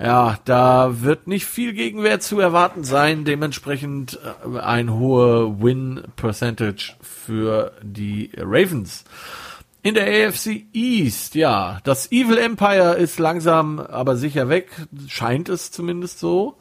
Ja, 0.00 0.38
da 0.44 1.02
wird 1.02 1.26
nicht 1.26 1.44
viel 1.44 1.74
Gegenwehr 1.74 2.20
zu 2.20 2.40
erwarten 2.40 2.84
sein. 2.84 3.24
Dementsprechend 3.24 4.18
äh, 4.54 4.58
ein 4.58 4.94
hoher 4.94 5.60
Win-Percentage 5.60 6.94
für 7.02 7.72
die 7.82 8.30
Ravens. 8.36 9.04
In 9.82 9.94
der 9.94 10.28
AFC 10.28 10.66
East, 10.74 11.34
ja, 11.34 11.78
das 11.84 12.12
Evil 12.12 12.36
Empire 12.36 12.96
ist 12.96 13.18
langsam 13.18 13.78
aber 13.78 14.16
sicher 14.16 14.50
weg, 14.50 14.70
scheint 15.06 15.48
es 15.48 15.70
zumindest 15.70 16.18
so. 16.18 16.56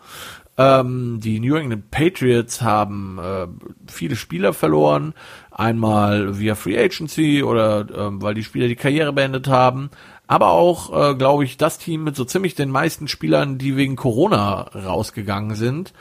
Ähm, 0.58 1.20
die 1.22 1.40
New 1.40 1.56
England 1.56 1.92
Patriots 1.92 2.62
haben 2.62 3.20
äh, 3.22 3.48
viele 3.88 4.16
Spieler 4.16 4.54
verloren, 4.54 5.14
einmal 5.52 6.40
via 6.40 6.56
Free 6.56 6.78
Agency 6.78 7.44
oder 7.44 7.82
äh, 7.82 8.22
weil 8.22 8.36
die 8.36 8.44
Spieler 8.44 8.68
die 8.68 8.76
Karriere 8.76 9.12
beendet 9.12 9.48
haben, 9.48 9.90
aber 10.28 10.52
auch, 10.52 11.12
äh, 11.12 11.16
glaube 11.16 11.44
ich, 11.44 11.58
das 11.58 11.78
Team 11.78 12.04
mit 12.04 12.16
so 12.16 12.24
ziemlich 12.24 12.56
den 12.56 12.70
meisten 12.70 13.08
Spielern, 13.08 13.58
die 13.58 13.76
wegen 13.76 13.96
Corona 13.96 14.62
rausgegangen 14.62 15.56
sind. 15.56 15.92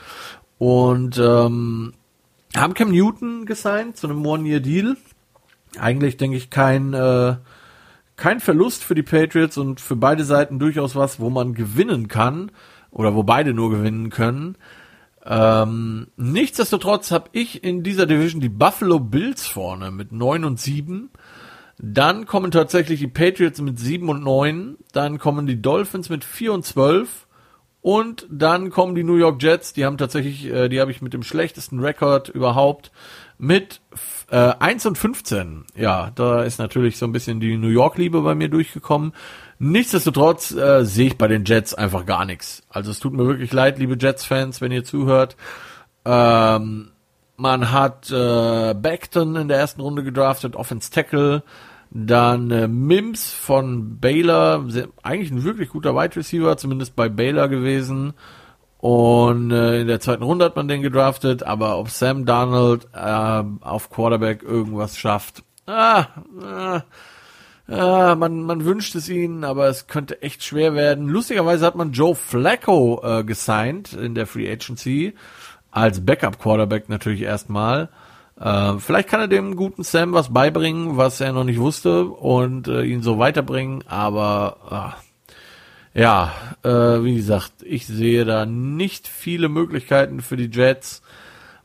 Und 0.57 1.17
ähm, 1.17 1.93
haben 2.55 2.73
Cam 2.75 2.91
Newton 2.91 3.45
gesigned 3.45 3.97
zu 3.97 4.07
einem 4.07 4.25
One-Year-Deal. 4.25 4.97
Eigentlich 5.77 6.17
denke 6.17 6.37
ich 6.37 6.49
kein 6.49 6.93
äh, 6.93 7.35
kein 8.19 8.39
Verlust 8.39 8.83
für 8.83 8.95
die 8.95 9.03
Patriots 9.03 9.57
und 9.57 9.79
für 9.79 9.95
beide 9.95 10.25
Seiten 10.25 10.59
durchaus 10.59 10.95
was, 10.95 11.19
wo 11.19 11.29
man 11.29 11.53
gewinnen 11.53 12.07
kann 12.07 12.51
oder 12.91 13.15
wo 13.15 13.23
beide 13.23 13.53
nur 13.53 13.69
gewinnen 13.69 14.09
können. 14.09 14.57
Ähm, 15.25 16.07
nichtsdestotrotz 16.17 17.11
habe 17.11 17.29
ich 17.31 17.63
in 17.63 17.81
dieser 17.81 18.05
Division 18.05 18.41
die 18.41 18.49
Buffalo 18.49 18.99
Bills 18.99 19.47
vorne 19.47 19.91
mit 19.91 20.11
9 20.11 20.43
und 20.43 20.59
7. 20.59 21.09
Dann 21.77 22.25
kommen 22.25 22.51
tatsächlich 22.51 22.99
die 22.99 23.07
Patriots 23.07 23.61
mit 23.61 23.79
7 23.79 24.09
und 24.09 24.23
9. 24.23 24.77
Dann 24.91 25.17
kommen 25.17 25.47
die 25.47 25.61
Dolphins 25.61 26.09
mit 26.09 26.25
4 26.25 26.53
und 26.53 26.65
12. 26.65 27.27
Und 27.81 28.27
dann 28.29 28.69
kommen 28.69 28.95
die 28.95 29.05
New 29.05 29.15
York 29.15 29.41
Jets, 29.41 29.71
die 29.71 29.85
haben 29.85 29.97
tatsächlich, 29.97 30.45
äh, 30.47 30.67
die 30.67 30.81
habe 30.81 30.91
ich 30.91 31.01
mit 31.01 31.13
dem 31.13 31.23
schlechtesten 31.23 31.79
Rekord 31.79 32.27
überhaupt, 32.27 32.91
mit 33.39 33.81
äh, 34.29 34.53
1 34.59 34.85
und 34.85 34.97
15. 34.97 35.65
Ja, 35.75 36.11
da 36.13 36.43
ist 36.43 36.59
natürlich 36.59 36.97
so 36.97 37.05
ein 37.05 37.13
bisschen 37.13 37.39
die 37.39 37.57
New 37.57 37.69
York-Liebe 37.69 38.21
bei 38.21 38.35
mir 38.35 38.49
durchgekommen. 38.49 39.13
Nichtsdestotrotz 39.57 40.51
äh, 40.51 40.85
sehe 40.85 41.07
ich 41.07 41.17
bei 41.17 41.27
den 41.27 41.45
Jets 41.45 41.73
einfach 41.73 42.05
gar 42.05 42.25
nichts. 42.25 42.63
Also 42.69 42.91
es 42.91 42.99
tut 42.99 43.13
mir 43.13 43.25
wirklich 43.25 43.51
leid, 43.53 43.79
liebe 43.79 43.97
Jets-Fans, 43.99 44.61
wenn 44.61 44.71
ihr 44.71 44.83
zuhört. 44.83 45.37
Ähm, 46.05 46.91
man 47.37 47.71
hat 47.71 48.11
äh, 48.11 48.73
Beckton 48.73 49.37
in 49.37 49.47
der 49.47 49.57
ersten 49.57 49.81
Runde 49.81 50.03
gedraftet, 50.03 50.55
Offense 50.57 50.91
Tackle. 50.91 51.43
Dann 51.91 52.51
äh, 52.51 52.67
Mims 52.67 53.31
von 53.31 53.99
Baylor, 53.99 54.65
eigentlich 55.01 55.31
ein 55.31 55.43
wirklich 55.43 55.69
guter 55.69 55.95
Wide 55.95 56.17
Receiver, 56.17 56.57
zumindest 56.57 56.95
bei 56.95 57.07
Baylor 57.07 57.47
gewesen. 57.47 58.13
Und 58.79 59.51
äh, 59.51 59.81
in 59.81 59.87
der 59.87 59.99
zweiten 59.99 60.23
Runde 60.23 60.45
hat 60.45 60.55
man 60.55 60.69
den 60.69 60.81
gedraftet, 60.81 61.43
aber 61.43 61.77
ob 61.77 61.89
Sam 61.89 62.25
Donald 62.25 62.87
äh, 62.93 63.43
auf 63.61 63.89
Quarterback 63.89 64.41
irgendwas 64.41 64.97
schafft, 64.97 65.43
ah, 65.67 66.05
ah, 66.41 66.83
ah, 67.67 68.15
man, 68.15 68.43
man 68.43 68.63
wünscht 68.63 68.95
es 68.95 69.09
ihnen, 69.09 69.43
aber 69.43 69.67
es 69.67 69.87
könnte 69.87 70.21
echt 70.21 70.45
schwer 70.45 70.75
werden. 70.75 71.09
Lustigerweise 71.09 71.65
hat 71.65 71.75
man 71.75 71.91
Joe 71.91 72.15
Flacco 72.15 73.01
äh, 73.03 73.25
gesigned 73.25 73.91
in 73.91 74.15
der 74.15 74.27
Free 74.27 74.49
Agency, 74.49 75.13
als 75.71 76.05
Backup 76.05 76.39
Quarterback 76.39 76.87
natürlich 76.87 77.23
erstmal. 77.23 77.89
Äh, 78.39 78.75
vielleicht 78.77 79.09
kann 79.09 79.19
er 79.19 79.27
dem 79.27 79.57
guten 79.57 79.83
Sam 79.83 80.13
was 80.13 80.31
beibringen, 80.31 80.95
was 80.95 81.19
er 81.19 81.33
noch 81.33 81.43
nicht 81.43 81.59
wusste 81.59 82.05
und 82.05 82.69
äh, 82.69 82.83
ihn 82.83 83.03
so 83.03 83.19
weiterbringen, 83.19 83.83
aber 83.89 84.95
äh, 84.95 85.08
ja, 85.93 86.33
äh, 86.63 86.69
wie 86.69 87.15
gesagt, 87.15 87.53
ich 87.63 87.87
sehe 87.87 88.25
da 88.25 88.45
nicht 88.45 89.07
viele 89.07 89.49
Möglichkeiten 89.49 90.21
für 90.21 90.37
die 90.37 90.49
Jets. 90.51 91.01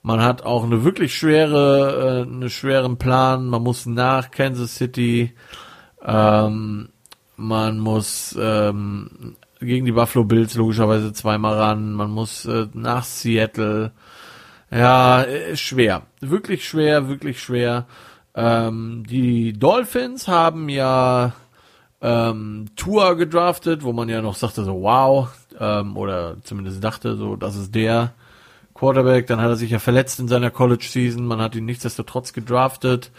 Man 0.03 0.23
hat 0.23 0.43
auch 0.43 0.65
eine 0.65 0.85
wirklich 0.85 1.15
schwere, 1.15 2.25
äh, 2.25 2.31
einen 2.31 2.51
schweren 2.51 2.99
Plan. 2.99 3.47
Man 3.47 3.63
muss 3.63 3.87
nach 3.87 4.31
Kansas 4.31 4.77
City, 4.77 5.33
ähm, 6.03 6.89
man 7.37 7.79
muss 7.79 8.37
ähm, 8.39 9.37
gegen 9.61 9.87
die 9.87 9.93
Buffalo 9.93 10.25
Bills 10.25 10.55
logischerweise 10.55 11.13
zweimal 11.13 11.55
ran, 11.55 11.93
man 11.93 12.11
muss 12.11 12.45
äh, 12.47 12.67
nach 12.75 13.05
Seattle. 13.05 13.93
Ja, 14.71 15.23
ist 15.23 15.61
schwer. 15.61 16.03
Wirklich 16.21 16.69
schwer, 16.69 17.09
wirklich 17.09 17.41
schwer. 17.41 17.87
Ähm, 18.35 19.05
die 19.09 19.53
Dolphins 19.53 20.29
haben 20.29 20.69
ja 20.69 21.33
ähm, 22.05 22.67
Tour 22.77 23.17
gedraftet, 23.17 23.83
wo 23.83 23.95
man 23.95 24.11
ja 24.11 24.21
noch 24.21 24.37
sagte 24.37 24.63
so, 24.63 24.83
wow, 24.83 25.31
ähm, 25.59 25.97
oder 25.97 26.37
zumindest 26.45 26.85
dachte 26.85 27.17
so, 27.17 27.35
das 27.35 27.57
ist 27.57 27.75
der 27.75 28.13
Quarterback. 28.75 29.27
Dann 29.27 29.41
hat 29.41 29.49
er 29.49 29.57
sich 29.57 29.71
ja 29.71 29.79
verletzt 29.79 30.21
in 30.21 30.29
seiner 30.29 30.51
College-Season. 30.51 31.25
Man 31.25 31.41
hat 31.41 31.55
ihn 31.57 31.65
nichtsdestotrotz 31.65 32.35
gedraftet. 32.35 33.11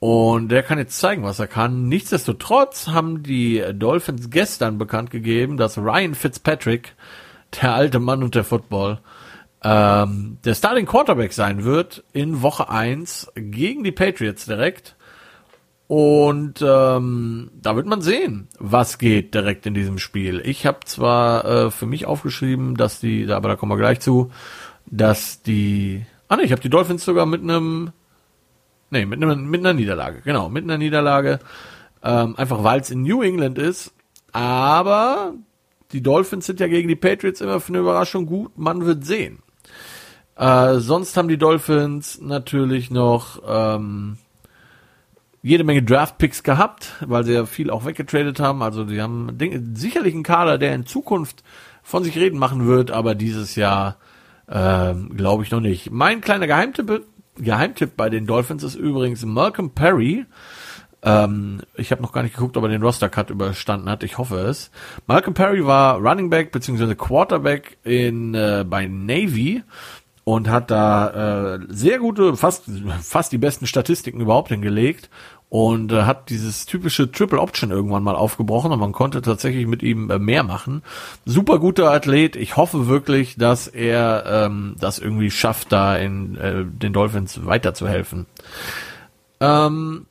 Und 0.00 0.48
der 0.48 0.64
kann 0.64 0.78
jetzt 0.78 0.98
zeigen, 0.98 1.22
was 1.22 1.38
er 1.38 1.46
kann. 1.46 1.86
Nichtsdestotrotz 1.86 2.88
haben 2.88 3.22
die 3.22 3.62
Dolphins 3.72 4.30
gestern 4.30 4.78
bekannt 4.78 5.12
gegeben, 5.12 5.56
dass 5.56 5.78
Ryan 5.78 6.16
Fitzpatrick, 6.16 6.96
der 7.60 7.72
alte 7.72 8.00
Mann 8.00 8.24
und 8.24 8.34
der 8.34 8.42
Football, 8.42 8.98
ähm, 9.62 10.38
der 10.44 10.54
Starting 10.54 10.86
Quarterback 10.86 11.32
sein 11.32 11.62
wird 11.62 12.02
in 12.12 12.42
Woche 12.42 12.68
1 12.68 13.30
gegen 13.36 13.84
die 13.84 13.92
Patriots 13.92 14.46
direkt. 14.46 14.96
Und 15.94 16.64
ähm, 16.66 17.50
da 17.60 17.76
wird 17.76 17.84
man 17.84 18.00
sehen, 18.00 18.48
was 18.58 18.96
geht 18.96 19.34
direkt 19.34 19.66
in 19.66 19.74
diesem 19.74 19.98
Spiel. 19.98 20.40
Ich 20.42 20.64
habe 20.64 20.80
zwar 20.86 21.44
äh, 21.44 21.70
für 21.70 21.84
mich 21.84 22.06
aufgeschrieben, 22.06 22.76
dass 22.78 22.98
die, 22.98 23.30
aber 23.30 23.50
da 23.50 23.56
kommen 23.56 23.72
wir 23.72 23.76
gleich 23.76 24.00
zu, 24.00 24.30
dass 24.86 25.42
die, 25.42 26.06
ah 26.28 26.36
ne, 26.36 26.44
ich 26.44 26.52
habe 26.52 26.62
die 26.62 26.70
Dolphins 26.70 27.04
sogar 27.04 27.26
mit 27.26 27.42
einem, 27.42 27.92
nee, 28.88 29.04
mit, 29.04 29.22
einem, 29.22 29.50
mit 29.50 29.60
einer 29.60 29.74
Niederlage, 29.74 30.22
genau, 30.22 30.48
mit 30.48 30.64
einer 30.64 30.78
Niederlage, 30.78 31.40
ähm, 32.02 32.36
einfach 32.38 32.64
weil 32.64 32.80
es 32.80 32.90
in 32.90 33.02
New 33.02 33.20
England 33.20 33.58
ist. 33.58 33.92
Aber 34.32 35.34
die 35.92 36.02
Dolphins 36.02 36.46
sind 36.46 36.58
ja 36.58 36.68
gegen 36.68 36.88
die 36.88 36.96
Patriots 36.96 37.42
immer 37.42 37.60
für 37.60 37.68
eine 37.74 37.80
Überraschung 37.80 38.24
gut. 38.24 38.56
Man 38.56 38.86
wird 38.86 39.04
sehen. 39.04 39.40
Äh, 40.36 40.78
sonst 40.78 41.18
haben 41.18 41.28
die 41.28 41.36
Dolphins 41.36 42.18
natürlich 42.18 42.90
noch 42.90 43.42
ähm, 43.46 44.16
jede 45.42 45.64
Menge 45.64 45.82
Draft-Picks 45.82 46.42
gehabt, 46.44 46.92
weil 47.04 47.24
sie 47.24 47.32
ja 47.34 47.46
viel 47.46 47.70
auch 47.70 47.84
weggetradet 47.84 48.38
haben. 48.38 48.62
Also 48.62 48.84
die 48.84 49.02
haben 49.02 49.36
sicherlich 49.74 50.14
einen 50.14 50.22
Kader, 50.22 50.56
der 50.56 50.74
in 50.74 50.86
Zukunft 50.86 51.42
von 51.82 52.04
sich 52.04 52.16
reden 52.16 52.38
machen 52.38 52.66
wird, 52.66 52.92
aber 52.92 53.16
dieses 53.16 53.56
Jahr 53.56 53.96
ähm, 54.48 55.16
glaube 55.16 55.42
ich 55.42 55.50
noch 55.50 55.60
nicht. 55.60 55.90
Mein 55.90 56.20
kleiner 56.20 56.46
Geheimtipp, 56.46 57.04
Geheimtipp 57.36 57.96
bei 57.96 58.08
den 58.08 58.26
Dolphins 58.26 58.62
ist 58.62 58.76
übrigens 58.76 59.24
Malcolm 59.24 59.70
Perry. 59.70 60.26
Ähm, 61.04 61.62
ich 61.74 61.90
habe 61.90 62.02
noch 62.02 62.12
gar 62.12 62.22
nicht 62.22 62.36
geguckt, 62.36 62.56
ob 62.56 62.62
er 62.62 62.68
den 62.68 62.82
Roster-Cut 62.82 63.30
überstanden 63.30 63.90
hat. 63.90 64.04
Ich 64.04 64.18
hoffe 64.18 64.36
es. 64.36 64.70
Malcolm 65.08 65.34
Perry 65.34 65.66
war 65.66 65.96
Running 65.98 66.30
Back 66.30 66.52
bzw. 66.52 66.94
Quarterback 66.94 67.78
in 67.82 68.34
äh, 68.34 68.64
bei 68.68 68.86
Navy 68.86 69.64
und 70.24 70.48
hat 70.48 70.70
da 70.70 71.54
äh, 71.54 71.58
sehr 71.68 71.98
gute, 71.98 72.36
fast 72.36 72.64
fast 73.00 73.32
die 73.32 73.38
besten 73.38 73.66
Statistiken 73.66 74.20
überhaupt 74.20 74.48
hingelegt 74.48 75.10
und 75.48 75.92
äh, 75.92 76.04
hat 76.04 76.30
dieses 76.30 76.64
typische 76.64 77.12
Triple 77.12 77.40
Option 77.40 77.70
irgendwann 77.70 78.02
mal 78.02 78.14
aufgebrochen 78.14 78.72
und 78.72 78.78
man 78.78 78.92
konnte 78.92 79.20
tatsächlich 79.20 79.66
mit 79.66 79.82
ihm 79.82 80.10
äh, 80.10 80.18
mehr 80.18 80.44
machen. 80.44 80.82
Super 81.26 81.58
guter 81.58 81.90
Athlet. 81.90 82.36
Ich 82.36 82.56
hoffe 82.56 82.86
wirklich, 82.86 83.36
dass 83.36 83.66
er 83.66 84.24
ähm, 84.26 84.76
das 84.80 84.98
irgendwie 84.98 85.30
schafft, 85.30 85.70
da 85.72 85.96
in 85.96 86.36
äh, 86.36 86.64
den 86.64 86.92
Dolphins 86.92 87.44
weiterzuhelfen. 87.44 88.26
Ähm, 89.40 90.06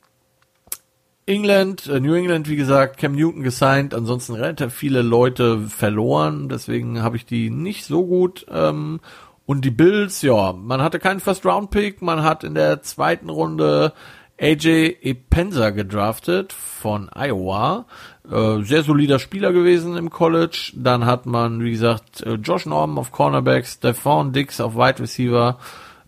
England, 1.26 1.88
äh, 1.88 1.98
New 1.98 2.14
England, 2.14 2.48
wie 2.48 2.56
gesagt, 2.56 2.98
Cam 2.98 3.16
Newton 3.16 3.42
gesigned, 3.42 3.94
ansonsten 3.94 4.34
relativ 4.34 4.72
viele 4.72 5.02
Leute 5.02 5.60
verloren, 5.60 6.50
deswegen 6.50 7.02
habe 7.02 7.16
ich 7.16 7.26
die 7.26 7.50
nicht 7.50 7.84
so 7.84 8.06
gut 8.06 8.46
ähm, 8.48 9.00
und 9.46 9.64
die 9.64 9.70
Bills, 9.70 10.22
ja, 10.22 10.52
man 10.52 10.82
hatte 10.82 10.98
keinen 10.98 11.20
First-Round-Pick, 11.20 12.02
man 12.02 12.22
hat 12.22 12.44
in 12.44 12.54
der 12.54 12.82
zweiten 12.82 13.28
Runde 13.28 13.92
AJ 14.40 14.96
Epenza 15.02 15.70
gedraftet 15.70 16.52
von 16.52 17.10
Iowa. 17.14 17.86
Äh, 18.28 18.62
sehr 18.62 18.82
solider 18.82 19.18
Spieler 19.18 19.52
gewesen 19.52 19.96
im 19.96 20.10
College. 20.10 20.72
Dann 20.74 21.06
hat 21.06 21.26
man, 21.26 21.62
wie 21.62 21.70
gesagt, 21.70 22.22
äh, 22.22 22.34
Josh 22.34 22.66
Norman 22.66 22.98
auf 22.98 23.12
Cornerbacks, 23.12 23.74
Stephon 23.74 24.32
Dix 24.32 24.60
auf 24.60 24.74
Wide 24.74 25.00
Receiver, 25.00 25.58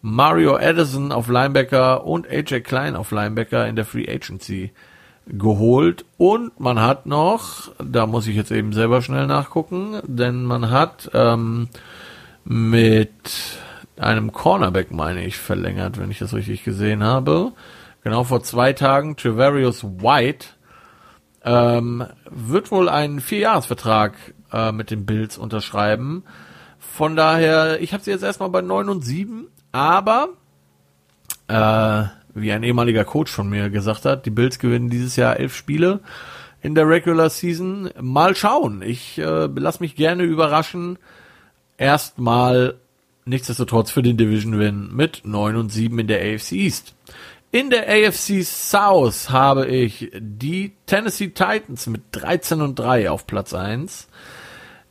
Mario 0.00 0.56
Addison 0.56 1.12
auf 1.12 1.28
Linebacker 1.28 2.04
und 2.04 2.28
AJ 2.28 2.60
Klein 2.60 2.96
auf 2.96 3.10
Linebacker 3.10 3.66
in 3.66 3.76
der 3.76 3.84
Free 3.84 4.08
Agency 4.08 4.72
geholt. 5.26 6.04
Und 6.18 6.58
man 6.60 6.80
hat 6.80 7.06
noch, 7.06 7.72
da 7.82 8.06
muss 8.06 8.26
ich 8.26 8.36
jetzt 8.36 8.50
eben 8.50 8.72
selber 8.72 9.00
schnell 9.00 9.26
nachgucken, 9.26 10.00
denn 10.04 10.44
man 10.44 10.70
hat 10.70 11.10
ähm, 11.14 11.68
mit 12.44 13.10
einem 13.96 14.32
Cornerback, 14.32 14.90
meine 14.90 15.24
ich, 15.24 15.36
verlängert, 15.36 15.98
wenn 15.98 16.10
ich 16.10 16.18
das 16.18 16.34
richtig 16.34 16.64
gesehen 16.64 17.02
habe. 17.02 17.52
Genau 18.02 18.24
vor 18.24 18.42
zwei 18.42 18.72
Tagen, 18.72 19.16
Trevarius 19.16 19.84
White, 19.84 20.48
ähm, 21.44 22.06
wird 22.30 22.70
wohl 22.70 22.88
einen 22.88 23.20
Vierjahresvertrag 23.20 24.14
äh, 24.52 24.72
mit 24.72 24.90
den 24.90 25.06
Bills 25.06 25.38
unterschreiben. 25.38 26.24
Von 26.78 27.16
daher, 27.16 27.80
ich 27.80 27.92
habe 27.92 28.02
sie 28.02 28.10
jetzt 28.10 28.22
erstmal 28.22 28.50
bei 28.50 28.60
9 28.60 28.88
und 28.88 29.04
7, 29.04 29.48
aber 29.72 30.28
äh, 31.48 32.04
wie 32.34 32.52
ein 32.52 32.62
ehemaliger 32.62 33.04
Coach 33.04 33.32
von 33.32 33.48
mir 33.48 33.70
gesagt 33.70 34.04
hat, 34.04 34.26
die 34.26 34.30
Bills 34.30 34.58
gewinnen 34.58 34.90
dieses 34.90 35.16
Jahr 35.16 35.38
elf 35.38 35.54
Spiele 35.54 36.00
in 36.62 36.74
der 36.74 36.88
Regular 36.88 37.30
Season. 37.30 37.90
Mal 38.00 38.34
schauen. 38.34 38.82
Ich 38.82 39.18
äh, 39.18 39.46
lasse 39.46 39.82
mich 39.82 39.96
gerne 39.96 40.24
überraschen. 40.24 40.98
Erstmal 41.76 42.76
nichtsdestotrotz 43.24 43.90
für 43.90 44.02
den 44.02 44.16
Division 44.16 44.58
Win 44.58 44.94
mit 44.94 45.22
9 45.24 45.56
und 45.56 45.70
7 45.70 45.98
in 45.98 46.06
der 46.06 46.20
AFC 46.20 46.52
East. 46.52 46.94
In 47.50 47.70
der 47.70 47.88
AFC 47.88 48.42
South 48.42 49.30
habe 49.30 49.66
ich 49.66 50.10
die 50.18 50.72
Tennessee 50.86 51.28
Titans 51.28 51.86
mit 51.86 52.02
13 52.12 52.60
und 52.60 52.78
3 52.78 53.10
auf 53.10 53.26
Platz 53.26 53.54
1. 53.54 54.08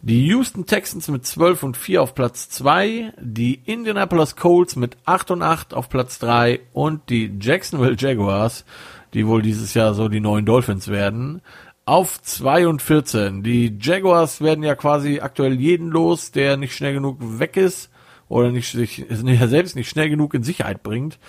Die 0.02 0.26
Houston 0.28 0.66
Texans 0.66 1.08
mit 1.08 1.26
12 1.26 1.64
und 1.64 1.78
4 1.78 2.02
auf 2.02 2.14
Platz 2.14 2.50
2, 2.50 3.14
die 3.22 3.62
Indianapolis 3.66 4.36
Colts 4.36 4.76
mit 4.76 4.98
8 5.06 5.32
und 5.32 5.42
8 5.42 5.74
auf 5.74 5.88
Platz 5.88 6.20
3 6.20 6.60
und 6.74 7.10
die 7.10 7.32
Jacksonville 7.40 7.96
Jaguars, 7.98 8.66
die 9.14 9.28
wohl 9.28 9.42
dieses 9.42 9.74
Jahr 9.74 9.94
so 9.94 10.10
die 10.10 10.20
neuen 10.20 10.46
Dolphins 10.46 10.90
werden, 10.90 11.42
auf 11.86 12.22
2 12.22 12.68
und 12.68 12.82
14. 12.82 13.44
Die 13.44 13.78
Jaguars 13.80 14.42
werden 14.42 14.64
ja 14.64 14.76
quasi 14.76 15.20
aktuell 15.20 15.60
jeden 15.60 15.90
los, 15.90 16.32
der 16.32 16.58
nicht 16.58 16.76
schnell 16.76 16.94
genug 16.94 17.18
weg 17.20 17.58
ist 17.58 17.90
oder 18.30 18.52
nicht 18.52 18.72
sich 18.72 19.06
selbst 19.10 19.76
nicht 19.76 19.90
schnell 19.90 20.10
genug 20.10 20.34
in 20.34 20.44
Sicherheit 20.44 20.84
bringt. 20.84 21.20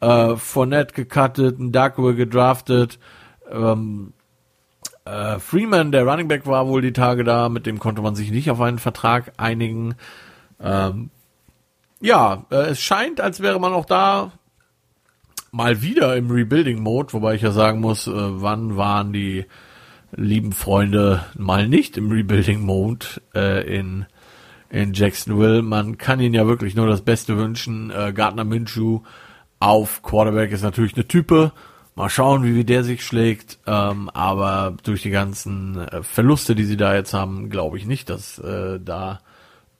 Äh, 0.00 0.36
Fournette 0.36 0.94
gecuttet, 0.94 1.56
Darkwood 1.58 2.16
gedraftet, 2.16 2.98
ähm, 3.50 4.12
äh, 5.04 5.38
Freeman, 5.38 5.92
der 5.92 6.04
Running 6.04 6.28
Back, 6.28 6.46
war 6.46 6.68
wohl 6.68 6.82
die 6.82 6.92
Tage 6.92 7.24
da, 7.24 7.48
mit 7.48 7.66
dem 7.66 7.78
konnte 7.78 8.02
man 8.02 8.14
sich 8.14 8.30
nicht 8.30 8.50
auf 8.50 8.60
einen 8.60 8.78
Vertrag 8.78 9.32
einigen. 9.36 9.94
Ähm, 10.60 11.10
ja, 12.00 12.44
äh, 12.50 12.70
es 12.70 12.80
scheint, 12.80 13.20
als 13.20 13.40
wäre 13.40 13.60
man 13.60 13.72
auch 13.72 13.86
da 13.86 14.32
mal 15.52 15.82
wieder 15.82 16.16
im 16.16 16.30
Rebuilding-Mode, 16.30 17.12
wobei 17.12 17.34
ich 17.34 17.42
ja 17.42 17.52
sagen 17.52 17.80
muss, 17.80 18.06
äh, 18.06 18.12
wann 18.12 18.76
waren 18.76 19.12
die 19.12 19.46
lieben 20.12 20.52
Freunde 20.52 21.24
mal 21.36 21.68
nicht 21.68 21.96
im 21.96 22.10
Rebuilding-Mode 22.10 23.06
äh, 23.34 23.78
in, 23.78 24.06
in 24.70 24.92
Jacksonville. 24.92 25.62
Man 25.62 25.98
kann 25.98 26.20
ihnen 26.20 26.34
ja 26.34 26.46
wirklich 26.46 26.74
nur 26.74 26.86
das 26.86 27.02
Beste 27.02 27.36
wünschen. 27.36 27.90
Äh, 27.90 28.12
Gardner 28.12 28.44
Minshew 28.44 29.00
auf 29.58 30.02
Quarterback 30.02 30.52
ist 30.52 30.62
natürlich 30.62 30.94
eine 30.94 31.08
Type. 31.08 31.52
Mal 31.94 32.08
schauen, 32.08 32.44
wie, 32.44 32.54
wie 32.54 32.64
der 32.64 32.84
sich 32.84 33.04
schlägt. 33.04 33.58
Ähm, 33.66 34.10
aber 34.10 34.76
durch 34.82 35.02
die 35.02 35.10
ganzen 35.10 35.78
äh, 35.78 36.02
Verluste, 36.02 36.54
die 36.54 36.64
sie 36.64 36.76
da 36.76 36.94
jetzt 36.94 37.14
haben, 37.14 37.50
glaube 37.50 37.78
ich 37.78 37.86
nicht, 37.86 38.10
dass 38.10 38.38
äh, 38.38 38.80
da 38.80 39.20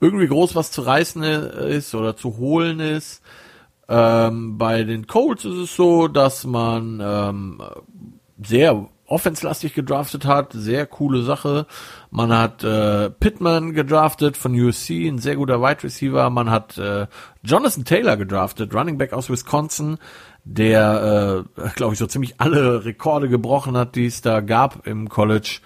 irgendwie 0.00 0.26
groß 0.26 0.54
was 0.54 0.70
zu 0.70 0.82
reißen 0.82 1.22
ist 1.22 1.94
oder 1.94 2.16
zu 2.16 2.36
holen 2.38 2.80
ist. 2.80 3.22
Ähm, 3.88 4.58
bei 4.58 4.84
den 4.84 5.06
Colts 5.06 5.44
ist 5.44 5.56
es 5.56 5.76
so, 5.76 6.08
dass 6.08 6.44
man 6.44 7.00
ähm, 7.02 7.62
sehr 8.42 8.88
offenslastig 9.12 9.74
gedraftet 9.74 10.24
hat, 10.24 10.52
sehr 10.54 10.86
coole 10.86 11.22
Sache. 11.22 11.66
Man 12.10 12.32
hat 12.32 12.64
äh, 12.64 13.10
Pittman 13.10 13.74
gedraftet 13.74 14.38
von 14.38 14.58
USC, 14.58 15.06
ein 15.06 15.18
sehr 15.18 15.36
guter 15.36 15.60
Wide 15.60 15.82
Receiver. 15.82 16.30
Man 16.30 16.50
hat 16.50 16.78
äh, 16.78 17.06
Jonathan 17.42 17.84
Taylor 17.84 18.16
gedraftet, 18.16 18.74
Running 18.74 18.96
Back 18.96 19.12
aus 19.12 19.28
Wisconsin, 19.28 19.98
der, 20.44 21.44
äh, 21.58 21.68
glaube 21.76 21.92
ich, 21.92 21.98
so 21.98 22.06
ziemlich 22.06 22.40
alle 22.40 22.86
Rekorde 22.86 23.28
gebrochen 23.28 23.76
hat, 23.76 23.96
die 23.96 24.06
es 24.06 24.22
da 24.22 24.40
gab 24.40 24.86
im 24.86 25.10
College 25.10 25.60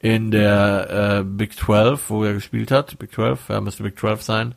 in 0.00 0.32
der 0.32 1.20
äh, 1.20 1.24
Big 1.24 1.54
12, 1.56 2.10
wo 2.10 2.24
er 2.24 2.34
gespielt 2.34 2.72
hat. 2.72 2.98
Big 2.98 3.12
12, 3.12 3.48
ja, 3.48 3.60
müsste 3.60 3.84
Big 3.84 3.96
12 3.96 4.22
sein. 4.22 4.54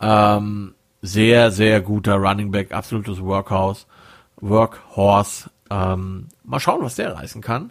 Ähm, 0.00 0.74
sehr, 1.02 1.50
sehr 1.50 1.82
guter 1.82 2.14
Running 2.14 2.50
Back, 2.50 2.72
absolutes 2.72 3.20
Workhouse, 3.20 3.86
Workhorse. 4.40 5.50
Ähm, 5.70 6.28
mal 6.44 6.60
schauen, 6.60 6.82
was 6.82 6.94
der 6.94 7.14
reißen 7.14 7.42
kann. 7.42 7.70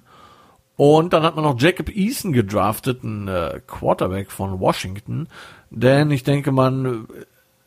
Und 0.77 1.13
dann 1.13 1.23
hat 1.23 1.35
man 1.35 1.45
noch 1.45 1.59
Jacob 1.59 1.89
Eason 1.89 2.33
gedraftet, 2.33 3.03
ein 3.03 3.27
äh, 3.27 3.61
Quarterback 3.65 4.29
von 4.31 4.59
Washington. 4.59 5.27
Denn 5.69 6.11
ich 6.11 6.23
denke, 6.23 6.51
man 6.51 7.07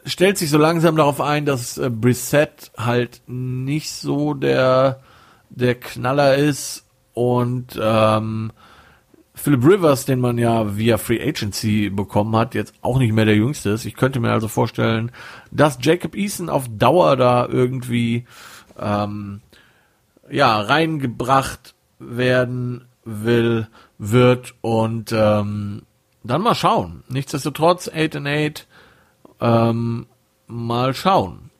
stellt 0.04 0.38
sich 0.38 0.50
so 0.50 0.58
langsam 0.58 0.96
darauf 0.96 1.20
ein, 1.20 1.46
dass 1.46 1.78
äh, 1.78 1.90
Brissett 1.90 2.70
halt 2.76 3.22
nicht 3.26 3.90
so 3.90 4.34
der, 4.34 5.00
der 5.48 5.74
Knaller 5.74 6.36
ist. 6.36 6.84
Und 7.14 7.78
ähm, 7.80 8.52
Philip 9.34 9.64
Rivers, 9.64 10.04
den 10.04 10.20
man 10.20 10.36
ja 10.36 10.76
via 10.76 10.98
Free 10.98 11.22
Agency 11.22 11.90
bekommen 11.90 12.36
hat, 12.36 12.54
jetzt 12.54 12.74
auch 12.82 12.98
nicht 12.98 13.12
mehr 13.12 13.24
der 13.24 13.36
Jüngste 13.36 13.70
ist. 13.70 13.86
Ich 13.86 13.94
könnte 13.94 14.20
mir 14.20 14.32
also 14.32 14.48
vorstellen, 14.48 15.12
dass 15.50 15.78
Jacob 15.80 16.14
Eason 16.14 16.50
auf 16.50 16.66
Dauer 16.68 17.16
da 17.16 17.46
irgendwie 17.46 18.26
ähm, 18.78 19.40
ja, 20.30 20.60
reingebracht 20.60 21.74
werden 21.98 22.86
will, 23.04 23.68
wird 23.98 24.54
und 24.60 25.12
ähm, 25.12 25.82
dann 26.22 26.42
mal 26.42 26.54
schauen. 26.54 27.04
Nichtsdestotrotz 27.08 27.88
8 27.88 28.16
and 28.16 28.28
8 28.28 28.66
ähm, 29.40 30.06
mal 30.46 30.94
schauen. 30.94 31.50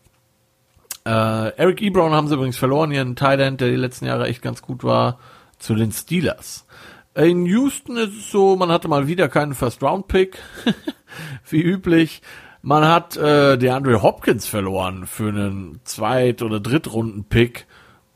Äh, 1.07 1.57
Eric 1.57 1.81
Ebron 1.81 2.13
haben 2.13 2.29
sie 2.29 2.35
übrigens 2.35 2.59
verloren, 2.59 2.93
ihren 2.93 3.17
Thailand, 3.17 3.61
der 3.61 3.71
die 3.71 3.77
letzten 3.77 4.07
Jahre 4.07 4.27
echt 4.27 4.43
ganz 4.43 4.63
gut 4.63 4.85
war, 4.85 5.19
zu 5.59 5.75
den 5.75 5.93
Steelers. 5.93 6.67
In 7.15 7.47
Houston 7.47 7.97
ist 7.97 8.17
es 8.17 8.31
so, 8.31 8.57
man 8.57 8.71
hatte 8.71 8.89
mal 8.89 9.09
wieder 9.09 9.29
keinen 9.29 9.55
First-Round-Pick, 9.55 10.39
wie 11.49 11.63
üblich. 11.63 12.23
Man 12.63 12.87
hat 12.87 13.17
äh, 13.17 13.57
der 13.57 13.77
Andre 13.77 14.03
Hopkins 14.03 14.47
verloren 14.47 15.07
für 15.07 15.29
einen 15.29 15.81
Zweit- 15.85 16.43
oder 16.43 16.61
Drittrunden-Pick 16.61 17.67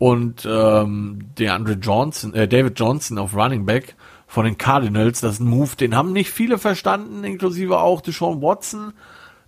und 0.03 0.49
ähm, 0.51 1.29
der 1.38 1.55
Andre 1.55 1.75
Johnson, 1.75 2.35
äh, 2.35 2.49
David 2.49 2.77
Johnson 2.77 3.19
auf 3.19 3.37
Running 3.37 3.65
Back 3.67 3.95
von 4.27 4.45
den 4.45 4.59
Cardinals. 4.59 5.21
Das 5.21 5.35
ist 5.35 5.41
ein 5.41 5.47
Move, 5.47 5.77
den 5.77 5.95
haben 5.95 6.12
nicht 6.12 6.33
viele 6.33 6.59
verstanden, 6.59 7.23
inklusive 7.23 7.79
auch 7.79 8.01
Deshaun 8.01 8.43
Watson, 8.43 8.95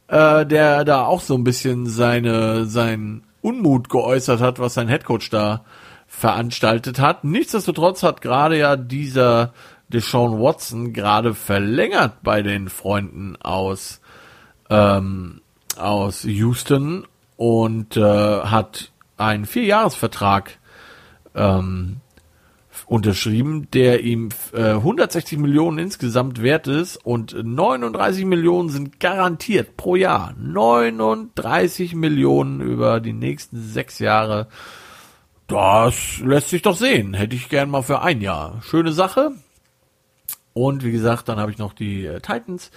äh, 0.06 0.46
der 0.46 0.84
da 0.84 1.06
auch 1.06 1.22
so 1.22 1.34
ein 1.34 1.42
bisschen 1.42 1.88
seine 1.88 2.66
sein 2.66 3.24
Unmut 3.40 3.88
geäußert 3.88 4.40
hat, 4.40 4.60
was 4.60 4.74
sein 4.74 4.86
Headcoach 4.86 5.28
da 5.28 5.64
veranstaltet 6.06 7.00
hat. 7.00 7.24
Nichtsdestotrotz 7.24 8.04
hat 8.04 8.20
gerade 8.20 8.56
ja 8.56 8.76
dieser 8.76 9.54
Deshaun 9.88 10.40
Watson 10.40 10.92
gerade 10.92 11.34
verlängert 11.34 12.22
bei 12.22 12.42
den 12.42 12.68
Freunden 12.68 13.34
aus 13.42 14.00
ähm, 14.70 15.40
aus 15.76 16.22
Houston 16.22 17.08
und 17.36 17.96
äh, 17.96 18.02
hat 18.02 18.92
einen 19.16 19.46
Vierjahresvertrag 19.46 20.58
ähm, 21.34 22.00
unterschrieben, 22.86 23.68
der 23.72 24.02
ihm 24.02 24.30
äh, 24.52 24.72
160 24.72 25.38
Millionen 25.38 25.78
insgesamt 25.78 26.42
wert 26.42 26.66
ist 26.66 26.96
und 26.96 27.34
39 27.42 28.24
Millionen 28.24 28.68
sind 28.68 29.00
garantiert 29.00 29.76
pro 29.76 29.96
Jahr. 29.96 30.34
39 30.38 31.94
Millionen 31.94 32.60
über 32.60 33.00
die 33.00 33.12
nächsten 33.12 33.60
sechs 33.62 33.98
Jahre. 33.98 34.48
Das 35.46 36.18
lässt 36.20 36.50
sich 36.50 36.62
doch 36.62 36.76
sehen. 36.76 37.14
Hätte 37.14 37.36
ich 37.36 37.48
gern 37.48 37.70
mal 37.70 37.82
für 37.82 38.02
ein 38.02 38.20
Jahr. 38.20 38.60
Schöne 38.62 38.92
Sache. 38.92 39.32
Und 40.52 40.84
wie 40.84 40.92
gesagt, 40.92 41.28
dann 41.28 41.38
habe 41.38 41.50
ich 41.50 41.58
noch 41.58 41.72
die 41.72 42.06
äh, 42.06 42.20
Titans. 42.20 42.70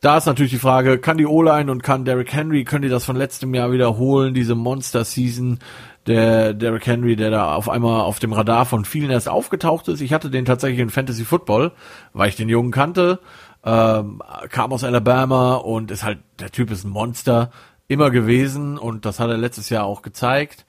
Da 0.00 0.16
ist 0.16 0.26
natürlich 0.26 0.52
die 0.52 0.58
Frage, 0.58 0.98
kann 0.98 1.18
die 1.18 1.26
O-Line 1.26 1.72
und 1.72 1.82
kann 1.82 2.04
Derrick 2.04 2.32
Henry, 2.32 2.62
können 2.62 2.82
die 2.82 2.88
das 2.88 3.04
von 3.04 3.16
letztem 3.16 3.52
Jahr 3.52 3.72
wiederholen, 3.72 4.32
diese 4.32 4.54
Monster-Season, 4.54 5.58
der 6.06 6.54
Derrick 6.54 6.86
Henry, 6.86 7.16
der 7.16 7.30
da 7.30 7.54
auf 7.54 7.68
einmal 7.68 8.02
auf 8.02 8.20
dem 8.20 8.32
Radar 8.32 8.64
von 8.64 8.84
vielen 8.84 9.10
erst 9.10 9.28
aufgetaucht 9.28 9.88
ist. 9.88 10.00
Ich 10.00 10.12
hatte 10.12 10.30
den 10.30 10.44
tatsächlich 10.44 10.78
in 10.78 10.90
Fantasy 10.90 11.24
Football, 11.24 11.72
weil 12.12 12.28
ich 12.28 12.36
den 12.36 12.48
Jungen 12.48 12.70
kannte, 12.70 13.18
ähm, 13.64 14.22
kam 14.50 14.72
aus 14.72 14.84
Alabama 14.84 15.56
und 15.56 15.90
ist 15.90 16.04
halt, 16.04 16.20
der 16.38 16.52
Typ 16.52 16.70
ist 16.70 16.84
ein 16.84 16.90
Monster, 16.90 17.50
immer 17.88 18.10
gewesen 18.10 18.78
und 18.78 19.04
das 19.04 19.18
hat 19.18 19.30
er 19.30 19.36
letztes 19.36 19.68
Jahr 19.68 19.84
auch 19.84 20.02
gezeigt. 20.02 20.64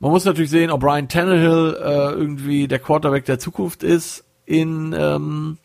Man 0.00 0.10
muss 0.10 0.24
natürlich 0.24 0.50
sehen, 0.50 0.72
ob 0.72 0.80
Brian 0.80 1.08
Tannehill 1.08 1.76
äh, 1.80 2.10
irgendwie 2.10 2.66
der 2.66 2.80
Quarterback 2.80 3.26
der 3.26 3.38
Zukunft 3.38 3.84
ist 3.84 4.24
in 4.44 4.92
ähm, 4.98 5.58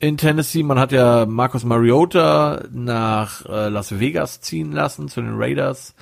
in 0.00 0.16
Tennessee. 0.16 0.62
Man 0.62 0.80
hat 0.80 0.90
ja 0.92 1.26
Marcus 1.26 1.62
Mariota 1.62 2.64
nach 2.72 3.44
äh, 3.46 3.68
Las 3.68 4.00
Vegas 4.00 4.40
ziehen 4.40 4.72
lassen 4.72 5.08
zu 5.08 5.20
den 5.20 5.34
Raiders. 5.36 5.94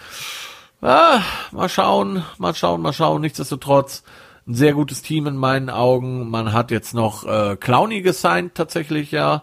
Ah, 0.80 1.20
mal 1.50 1.68
schauen, 1.68 2.24
mal 2.38 2.54
schauen, 2.54 2.80
mal 2.80 2.92
schauen. 2.92 3.20
Nichtsdestotrotz 3.20 4.04
ein 4.46 4.54
sehr 4.54 4.72
gutes 4.72 5.02
Team 5.02 5.26
in 5.26 5.36
meinen 5.36 5.68
Augen. 5.68 6.30
Man 6.30 6.52
hat 6.52 6.70
jetzt 6.70 6.94
noch 6.94 7.26
äh, 7.26 7.56
Clowny 7.56 8.00
gesigned 8.00 8.54
tatsächlich 8.54 9.10
ja. 9.10 9.42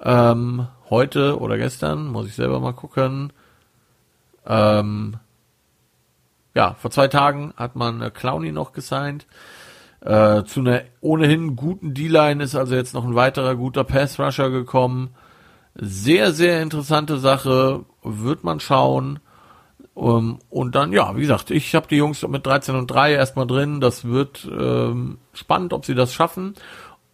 Ähm, 0.00 0.66
heute 0.90 1.38
oder 1.38 1.58
gestern, 1.58 2.08
muss 2.08 2.26
ich 2.26 2.34
selber 2.34 2.58
mal 2.58 2.72
gucken. 2.72 3.32
Ähm, 4.46 5.16
ja, 6.54 6.74
vor 6.74 6.90
zwei 6.90 7.08
Tagen 7.08 7.54
hat 7.56 7.76
man 7.76 8.02
äh, 8.02 8.10
Clowny 8.10 8.52
noch 8.52 8.72
gesigned. 8.72 9.26
Äh, 10.04 10.42
zu 10.44 10.60
einer 10.60 10.82
ohnehin 11.00 11.54
guten 11.54 11.94
D-Line 11.94 12.42
ist 12.42 12.56
also 12.56 12.74
jetzt 12.74 12.92
noch 12.92 13.04
ein 13.04 13.14
weiterer 13.14 13.54
guter 13.54 13.84
Pass-Rusher 13.84 14.50
gekommen. 14.50 15.10
Sehr, 15.76 16.32
sehr 16.32 16.60
interessante 16.60 17.18
Sache. 17.18 17.84
Wird 18.02 18.42
man 18.42 18.58
schauen. 18.58 19.20
Um, 19.94 20.08
ähm, 20.08 20.38
und 20.48 20.74
dann, 20.74 20.92
ja, 20.92 21.14
wie 21.16 21.20
gesagt, 21.20 21.50
ich 21.50 21.74
habe 21.74 21.86
die 21.86 21.96
Jungs 21.96 22.26
mit 22.26 22.46
13 22.46 22.74
und 22.74 22.90
3 22.90 23.12
erstmal 23.12 23.46
drin. 23.46 23.80
Das 23.80 24.04
wird 24.04 24.48
ähm, 24.50 25.18
spannend, 25.34 25.72
ob 25.72 25.84
sie 25.84 25.94
das 25.94 26.12
schaffen. 26.12 26.54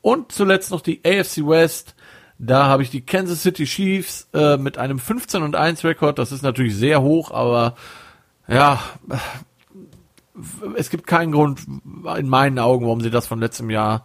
Und 0.01 0.32
zuletzt 0.32 0.70
noch 0.70 0.80
die 0.80 1.01
AFC 1.05 1.47
West. 1.47 1.95
Da 2.39 2.66
habe 2.66 2.84
ich 2.84 2.91
die 2.91 3.05
Kansas 3.05 3.43
City 3.43 3.64
Chiefs 3.64 4.28
äh, 4.32 4.57
mit 4.57 4.78
einem 4.78 4.99
15 4.99 5.43
und 5.43 5.57
1 5.57 5.84
Rekord. 5.84 6.18
Das 6.18 6.32
ist 6.32 6.43
natürlich 6.43 6.76
sehr 6.76 7.03
hoch, 7.03 7.32
aber 7.32 7.74
ja, 8.47 8.80
es 10.76 10.91
gibt 10.91 11.07
keinen 11.07 11.32
Grund 11.32 11.61
in 12.16 12.28
meinen 12.28 12.59
Augen, 12.59 12.84
warum 12.84 13.01
sie 13.01 13.11
das 13.11 13.26
von 13.26 13.41
letztem 13.41 13.70
Jahr 13.70 14.05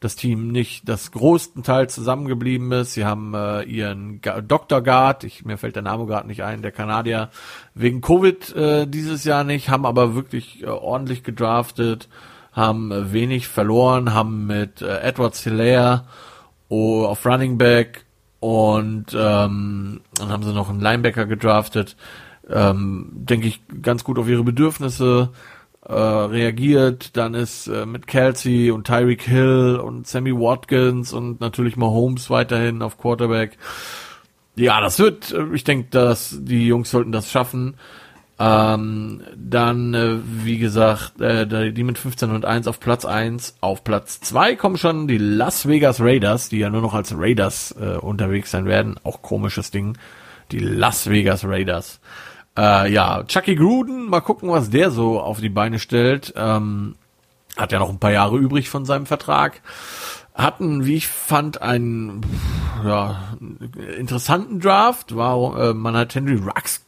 das 0.00 0.14
Team 0.14 0.48
nicht 0.52 0.88
das 0.88 1.10
größten 1.10 1.62
Teil 1.62 1.88
zusammengeblieben 1.88 2.70
ist. 2.72 2.94
Sie 2.94 3.04
haben 3.04 3.34
äh, 3.34 3.62
ihren 3.62 4.20
Ga 4.20 4.40
Dr. 4.40 4.80
Guard, 4.80 5.24
ich, 5.24 5.44
mir 5.44 5.58
fällt 5.58 5.74
der 5.74 5.82
Name 5.82 6.06
gerade 6.06 6.28
nicht 6.28 6.44
ein, 6.44 6.62
der 6.62 6.70
Kanadier, 6.70 7.30
wegen 7.74 8.00
Covid 8.00 8.54
äh, 8.54 8.86
dieses 8.86 9.24
Jahr 9.24 9.42
nicht, 9.44 9.70
haben 9.70 9.86
aber 9.86 10.14
wirklich 10.14 10.62
äh, 10.62 10.66
ordentlich 10.66 11.24
gedraftet, 11.24 12.08
haben 12.52 12.92
äh, 12.92 13.12
wenig 13.12 13.48
verloren, 13.48 14.14
haben 14.14 14.46
mit 14.46 14.82
äh, 14.82 15.00
Edward 15.00 15.34
Hilaire 15.34 16.04
oh, 16.68 17.04
auf 17.04 17.26
Running 17.26 17.58
Back 17.58 18.04
und 18.40 19.06
ähm, 19.14 20.00
dann 20.14 20.28
haben 20.28 20.44
sie 20.44 20.52
noch 20.52 20.70
einen 20.70 20.80
Linebacker 20.80 21.26
gedraftet. 21.26 21.96
Ähm, 22.48 23.10
denke 23.12 23.48
ich, 23.48 23.60
ganz 23.82 24.04
gut 24.04 24.18
auf 24.18 24.28
ihre 24.28 24.44
Bedürfnisse 24.44 25.30
äh, 25.88 25.92
reagiert. 25.92 27.16
Dann 27.16 27.34
ist 27.34 27.66
äh, 27.66 27.86
mit 27.86 28.06
Kelsey 28.06 28.70
und 28.70 28.86
Tyreek 28.86 29.22
Hill 29.22 29.80
und 29.82 30.06
Sammy 30.06 30.32
Watkins 30.32 31.12
und 31.12 31.40
natürlich 31.40 31.76
Mahomes 31.76 32.30
weiterhin 32.30 32.82
auf 32.82 32.98
Quarterback. 32.98 33.58
Ja, 34.54 34.80
das 34.80 34.98
wird, 34.98 35.32
äh, 35.32 35.44
ich 35.54 35.64
denke, 35.64 35.88
dass 35.90 36.36
die 36.40 36.66
Jungs 36.66 36.90
sollten 36.90 37.12
das 37.12 37.30
schaffen. 37.30 37.76
Ähm, 38.40 39.22
dann, 39.34 39.94
äh, 39.94 40.18
wie 40.44 40.58
gesagt, 40.58 41.20
äh, 41.20 41.72
die 41.72 41.82
mit 41.82 41.98
15 41.98 42.30
und 42.30 42.44
1 42.44 42.68
auf 42.68 42.78
Platz 42.78 43.04
1. 43.04 43.56
Auf 43.60 43.82
Platz 43.82 44.20
2 44.20 44.54
kommen 44.54 44.76
schon 44.76 45.08
die 45.08 45.18
Las 45.18 45.66
Vegas 45.66 46.00
Raiders, 46.00 46.48
die 46.48 46.58
ja 46.58 46.70
nur 46.70 46.82
noch 46.82 46.94
als 46.94 47.12
Raiders 47.16 47.74
äh, 47.80 47.96
unterwegs 47.96 48.52
sein 48.52 48.66
werden. 48.66 48.96
Auch 49.02 49.22
komisches 49.22 49.72
Ding. 49.72 49.98
Die 50.52 50.60
Las 50.60 51.10
Vegas 51.10 51.44
Raiders. 51.44 52.00
Äh, 52.58 52.92
ja, 52.92 53.22
Chucky 53.22 53.54
Gruden, 53.54 54.06
mal 54.10 54.20
gucken, 54.20 54.50
was 54.50 54.68
der 54.68 54.90
so 54.90 55.20
auf 55.20 55.40
die 55.40 55.48
Beine 55.48 55.78
stellt. 55.78 56.34
Ähm, 56.36 56.96
hat 57.56 57.70
ja 57.70 57.78
noch 57.78 57.88
ein 57.88 58.00
paar 58.00 58.10
Jahre 58.10 58.36
übrig 58.36 58.68
von 58.68 58.84
seinem 58.84 59.06
Vertrag. 59.06 59.60
Hatten, 60.34 60.84
wie 60.84 60.96
ich 60.96 61.06
fand, 61.06 61.62
einen 61.62 62.20
ja, 62.84 63.36
interessanten 63.96 64.58
Draft. 64.58 65.14
War, 65.14 65.70
äh, 65.70 65.74
man 65.74 65.96
hat 65.96 66.16
Henry 66.16 66.34
Rux, 66.34 66.84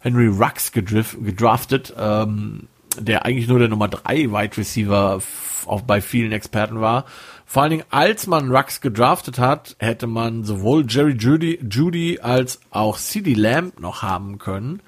Henry 0.00 0.28
Rux 0.28 0.72
gedraftet, 0.72 1.94
ähm, 1.98 2.68
der 2.98 3.26
eigentlich 3.26 3.48
nur 3.48 3.58
der 3.58 3.68
Nummer 3.68 3.88
3 3.88 4.30
Wide 4.30 4.56
Receiver 4.56 5.20
auch 5.66 5.82
bei 5.82 6.00
vielen 6.00 6.32
Experten 6.32 6.80
war. 6.80 7.04
Vor 7.48 7.62
allen 7.62 7.70
Dingen, 7.70 7.84
als 7.90 8.26
man 8.26 8.50
Rux 8.50 8.80
gedraftet 8.80 9.38
hat, 9.38 9.76
hätte 9.78 10.08
man 10.08 10.42
sowohl 10.42 10.84
Jerry 10.88 11.12
Judy, 11.12 11.60
Judy 11.70 12.18
als 12.20 12.60
auch 12.70 12.98
CD 12.98 13.34
Lamb 13.34 13.78
noch 13.78 14.02
haben 14.02 14.38
können, 14.38 14.82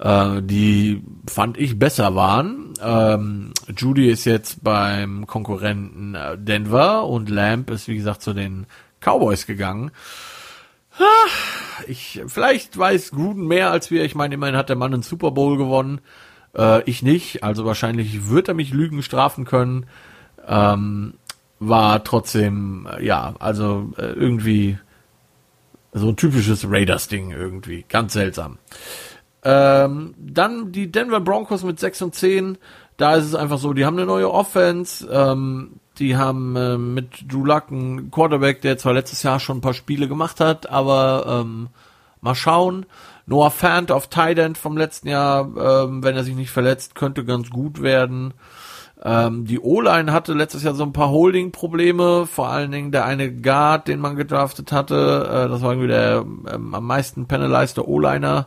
äh, 0.00 0.42
die 0.42 1.04
fand 1.30 1.56
ich 1.56 1.78
besser 1.78 2.16
waren. 2.16 2.74
Ähm, 2.82 3.52
Judy 3.76 4.10
ist 4.10 4.24
jetzt 4.24 4.64
beim 4.64 5.28
Konkurrenten 5.28 6.16
äh, 6.16 6.36
Denver 6.36 7.06
und 7.06 7.30
Lamb 7.30 7.70
ist 7.70 7.86
wie 7.86 7.96
gesagt 7.96 8.22
zu 8.22 8.34
den 8.34 8.66
Cowboys 9.00 9.46
gegangen. 9.46 9.92
Ich, 11.86 12.22
vielleicht 12.26 12.76
weiß 12.76 13.12
Gruden 13.12 13.46
mehr 13.46 13.70
als 13.70 13.90
wir. 13.90 14.04
Ich 14.04 14.14
meine, 14.14 14.34
immerhin 14.34 14.56
hat 14.56 14.68
der 14.68 14.76
Mann 14.76 14.94
einen 14.94 15.02
Super 15.02 15.30
Bowl 15.30 15.56
gewonnen. 15.58 16.00
Äh, 16.56 16.82
ich 16.88 17.02
nicht. 17.02 17.44
Also 17.44 17.64
wahrscheinlich 17.64 18.28
wird 18.28 18.48
er 18.48 18.54
mich 18.54 18.72
Lügen 18.72 19.02
strafen 19.02 19.44
können. 19.44 19.86
Ähm, 20.46 21.14
war 21.68 22.02
trotzdem, 22.04 22.88
äh, 22.90 23.04
ja, 23.04 23.34
also 23.38 23.92
äh, 23.96 24.06
irgendwie 24.06 24.78
so 25.92 26.08
ein 26.08 26.16
typisches 26.16 26.68
Raiders-Ding 26.68 27.30
irgendwie. 27.30 27.84
Ganz 27.88 28.12
seltsam. 28.12 28.58
Ähm, 29.44 30.14
dann 30.18 30.72
die 30.72 30.90
Denver 30.90 31.20
Broncos 31.20 31.62
mit 31.62 31.78
6 31.78 32.02
und 32.02 32.14
10. 32.14 32.58
Da 32.96 33.14
ist 33.16 33.24
es 33.24 33.34
einfach 33.34 33.58
so, 33.58 33.72
die 33.72 33.84
haben 33.84 33.96
eine 33.96 34.06
neue 34.06 34.30
Offense. 34.30 35.06
Ähm, 35.10 35.80
die 35.98 36.16
haben 36.16 36.56
äh, 36.56 36.76
mit 36.76 37.30
Drew 37.30 37.44
Luck 37.44 37.70
einen 37.70 38.10
Quarterback, 38.10 38.60
der 38.62 38.78
zwar 38.78 38.94
letztes 38.94 39.22
Jahr 39.22 39.38
schon 39.38 39.58
ein 39.58 39.62
paar 39.62 39.74
Spiele 39.74 40.08
gemacht 40.08 40.40
hat, 40.40 40.68
aber 40.68 41.42
ähm, 41.44 41.68
mal 42.20 42.34
schauen. 42.34 42.86
Noah 43.26 43.50
Fant 43.50 43.90
auf 43.92 44.08
Tight 44.08 44.38
End 44.38 44.58
vom 44.58 44.76
letzten 44.76 45.08
Jahr, 45.08 45.42
ähm, 45.56 46.02
wenn 46.02 46.16
er 46.16 46.24
sich 46.24 46.34
nicht 46.34 46.50
verletzt, 46.50 46.94
könnte 46.94 47.24
ganz 47.24 47.50
gut 47.50 47.80
werden. 47.80 48.34
Ähm, 49.06 49.44
die 49.44 49.60
O-Line 49.60 50.12
hatte 50.12 50.32
letztes 50.32 50.62
Jahr 50.62 50.74
so 50.74 50.82
ein 50.82 50.94
paar 50.94 51.10
Holding-Probleme, 51.10 52.26
vor 52.26 52.48
allen 52.48 52.70
Dingen 52.70 52.90
der 52.90 53.04
eine 53.04 53.30
Guard, 53.30 53.86
den 53.86 54.00
man 54.00 54.16
gedraftet 54.16 54.72
hatte, 54.72 55.28
äh, 55.30 55.48
das 55.48 55.60
war 55.60 55.72
irgendwie 55.72 55.88
der 55.88 56.24
ähm, 56.50 56.74
am 56.74 56.86
meisten 56.86 57.26
penalized 57.26 57.78
O-Liner, 57.78 58.46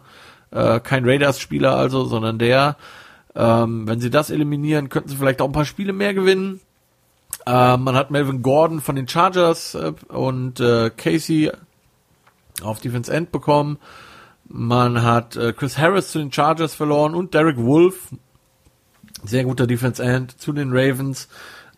äh, 0.49 0.79
kein 0.79 1.05
Raiders-Spieler 1.05 1.75
also, 1.75 2.05
sondern 2.05 2.39
der. 2.39 2.75
Ähm, 3.35 3.87
wenn 3.87 3.99
sie 3.99 4.09
das 4.09 4.31
eliminieren, 4.31 4.89
könnten 4.89 5.09
sie 5.09 5.15
vielleicht 5.15 5.41
auch 5.41 5.45
ein 5.45 5.51
paar 5.51 5.65
Spiele 5.65 5.93
mehr 5.93 6.15
gewinnen. 6.15 6.59
Ähm, 7.45 7.83
man 7.83 7.95
hat 7.95 8.09
Melvin 8.09 8.41
Gordon 8.41 8.81
von 8.81 8.95
den 8.95 9.07
Chargers 9.07 9.75
äh, 9.75 9.93
und 10.07 10.59
äh, 10.59 10.89
Casey 10.89 11.51
auf 12.63 12.79
Defense 12.79 13.13
End 13.13 13.31
bekommen. 13.31 13.77
Man 14.49 15.03
hat 15.03 15.35
äh, 15.35 15.53
Chris 15.53 15.77
Harris 15.77 16.11
zu 16.11 16.17
den 16.17 16.31
Chargers 16.31 16.73
verloren 16.73 17.13
und 17.13 17.35
Derek 17.35 17.57
Wolf 17.57 18.09
sehr 19.23 19.43
guter 19.43 19.67
Defense 19.67 20.03
End 20.03 20.39
zu 20.39 20.53
den 20.53 20.69
Ravens. 20.71 21.27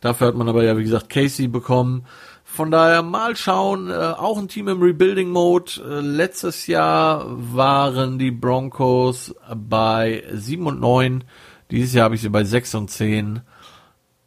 Dafür 0.02 0.28
hat 0.28 0.36
man 0.36 0.48
aber 0.50 0.64
ja, 0.64 0.78
wie 0.78 0.84
gesagt, 0.84 1.10
Casey 1.10 1.48
bekommen. 1.48 2.06
Von 2.44 2.72
daher 2.72 3.04
mal 3.04 3.36
schauen, 3.36 3.90
äh, 3.90 3.94
auch 3.94 4.38
ein 4.38 4.48
Team 4.48 4.68
im 4.68 4.82
Rebuilding 4.82 5.30
Mode. 5.30 5.72
Äh, 5.88 6.00
letztes 6.02 6.68
Jahr 6.68 7.26
waren 7.28 8.18
die 8.18 8.32
Broncos 8.32 9.36
bei 9.56 10.24
7 10.34 10.66
und 10.66 10.80
9. 10.80 11.24
Dieses 11.70 11.94
Jahr 11.94 12.06
habe 12.06 12.16
ich 12.16 12.22
sie 12.22 12.30
bei 12.30 12.44
6 12.44 12.76
und 12.76 12.90
10. 12.90 13.42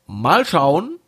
Mal 0.07 0.45
schauen. 0.45 0.99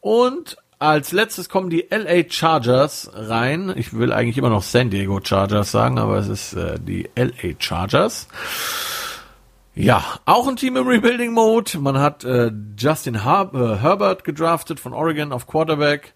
Und 0.00 0.56
als 0.78 1.12
letztes 1.12 1.48
kommen 1.48 1.70
die 1.70 1.86
LA 1.88 2.28
Chargers 2.28 3.10
rein. 3.14 3.72
Ich 3.76 3.96
will 3.96 4.12
eigentlich 4.12 4.36
immer 4.36 4.50
noch 4.50 4.62
San 4.62 4.90
Diego 4.90 5.20
Chargers 5.22 5.70
sagen, 5.70 5.98
aber 5.98 6.18
es 6.18 6.28
ist 6.28 6.54
äh, 6.54 6.78
die 6.78 7.08
LA 7.14 7.54
Chargers. 7.58 8.28
Ja, 9.76 10.04
auch 10.24 10.46
ein 10.46 10.54
Team 10.54 10.76
im 10.76 10.86
Rebuilding 10.86 11.32
Mode. 11.32 11.78
Man 11.78 11.98
hat 11.98 12.22
äh, 12.22 12.52
Justin 12.78 13.24
Her 13.24 13.50
äh, 13.52 13.82
Herbert 13.82 14.22
gedraftet 14.22 14.78
von 14.78 14.92
Oregon 14.92 15.32
auf 15.32 15.48
Quarterback. 15.48 16.14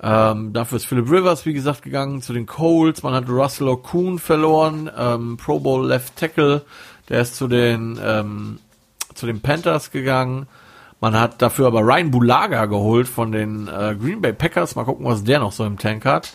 Ähm, 0.00 0.52
dafür 0.52 0.76
ist 0.76 0.86
Philip 0.86 1.08
Rivers, 1.08 1.46
wie 1.46 1.52
gesagt, 1.52 1.82
gegangen 1.82 2.22
zu 2.22 2.32
den 2.32 2.46
Colts. 2.46 3.04
Man 3.04 3.14
hat 3.14 3.28
Russell 3.28 3.68
O'Coon 3.68 4.18
verloren, 4.18 4.90
ähm, 4.96 5.36
Pro 5.36 5.60
Bowl 5.60 5.86
Left 5.86 6.16
Tackle. 6.16 6.62
Der 7.08 7.20
ist 7.20 7.36
zu 7.36 7.46
den, 7.46 8.00
ähm, 8.02 8.58
zu 9.14 9.26
den 9.26 9.40
Panthers 9.42 9.92
gegangen. 9.92 10.48
Man 11.00 11.18
hat 11.18 11.40
dafür 11.40 11.68
aber 11.68 11.82
Ryan 11.82 12.10
Bulaga 12.10 12.66
geholt 12.66 13.06
von 13.06 13.30
den 13.30 13.68
äh, 13.68 13.96
Green 13.98 14.20
Bay 14.20 14.32
Packers. 14.32 14.74
Mal 14.74 14.84
gucken, 14.84 15.06
was 15.06 15.22
der 15.22 15.38
noch 15.38 15.52
so 15.52 15.64
im 15.64 15.78
Tank 15.78 16.04
hat. 16.04 16.32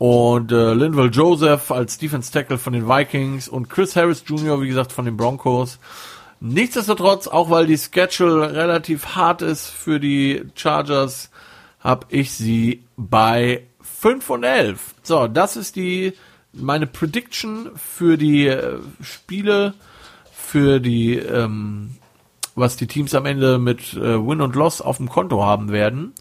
Und 0.00 0.50
äh, 0.50 0.72
Linville 0.72 1.10
Joseph 1.10 1.70
als 1.70 1.98
Defense 1.98 2.32
Tackle 2.32 2.56
von 2.56 2.72
den 2.72 2.88
Vikings 2.88 3.48
und 3.48 3.68
Chris 3.68 3.96
Harris 3.96 4.24
Jr., 4.26 4.62
wie 4.62 4.68
gesagt, 4.68 4.92
von 4.92 5.04
den 5.04 5.18
Broncos. 5.18 5.78
Nichtsdestotrotz, 6.40 7.28
auch 7.28 7.50
weil 7.50 7.66
die 7.66 7.76
Schedule 7.76 8.54
relativ 8.54 9.14
hart 9.14 9.42
ist 9.42 9.66
für 9.66 10.00
die 10.00 10.46
Chargers, 10.54 11.28
habe 11.80 12.06
ich 12.08 12.32
sie 12.32 12.82
bei 12.96 13.64
5 13.82 14.30
und 14.30 14.44
11. 14.44 14.94
So, 15.02 15.28
das 15.28 15.56
ist 15.58 15.76
die 15.76 16.14
meine 16.54 16.86
Prediction 16.86 17.68
für 17.76 18.16
die 18.16 18.46
äh, 18.46 18.78
Spiele, 19.02 19.74
für 20.32 20.80
die, 20.80 21.16
ähm, 21.16 21.96
was 22.54 22.78
die 22.78 22.86
Teams 22.86 23.14
am 23.14 23.26
Ende 23.26 23.58
mit 23.58 23.92
äh, 23.92 24.26
Win 24.26 24.40
und 24.40 24.56
Loss 24.56 24.80
auf 24.80 24.96
dem 24.96 25.10
Konto 25.10 25.44
haben 25.44 25.70
werden. 25.72 26.14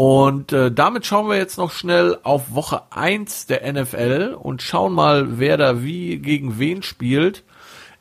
Und 0.00 0.54
äh, 0.54 0.72
damit 0.72 1.04
schauen 1.04 1.28
wir 1.28 1.36
jetzt 1.36 1.58
noch 1.58 1.70
schnell 1.70 2.16
auf 2.22 2.54
Woche 2.54 2.84
1 2.88 3.44
der 3.48 3.70
NFL 3.70 4.34
und 4.40 4.62
schauen 4.62 4.94
mal, 4.94 5.38
wer 5.38 5.58
da 5.58 5.82
wie 5.82 6.16
gegen 6.16 6.58
wen 6.58 6.82
spielt. 6.82 7.44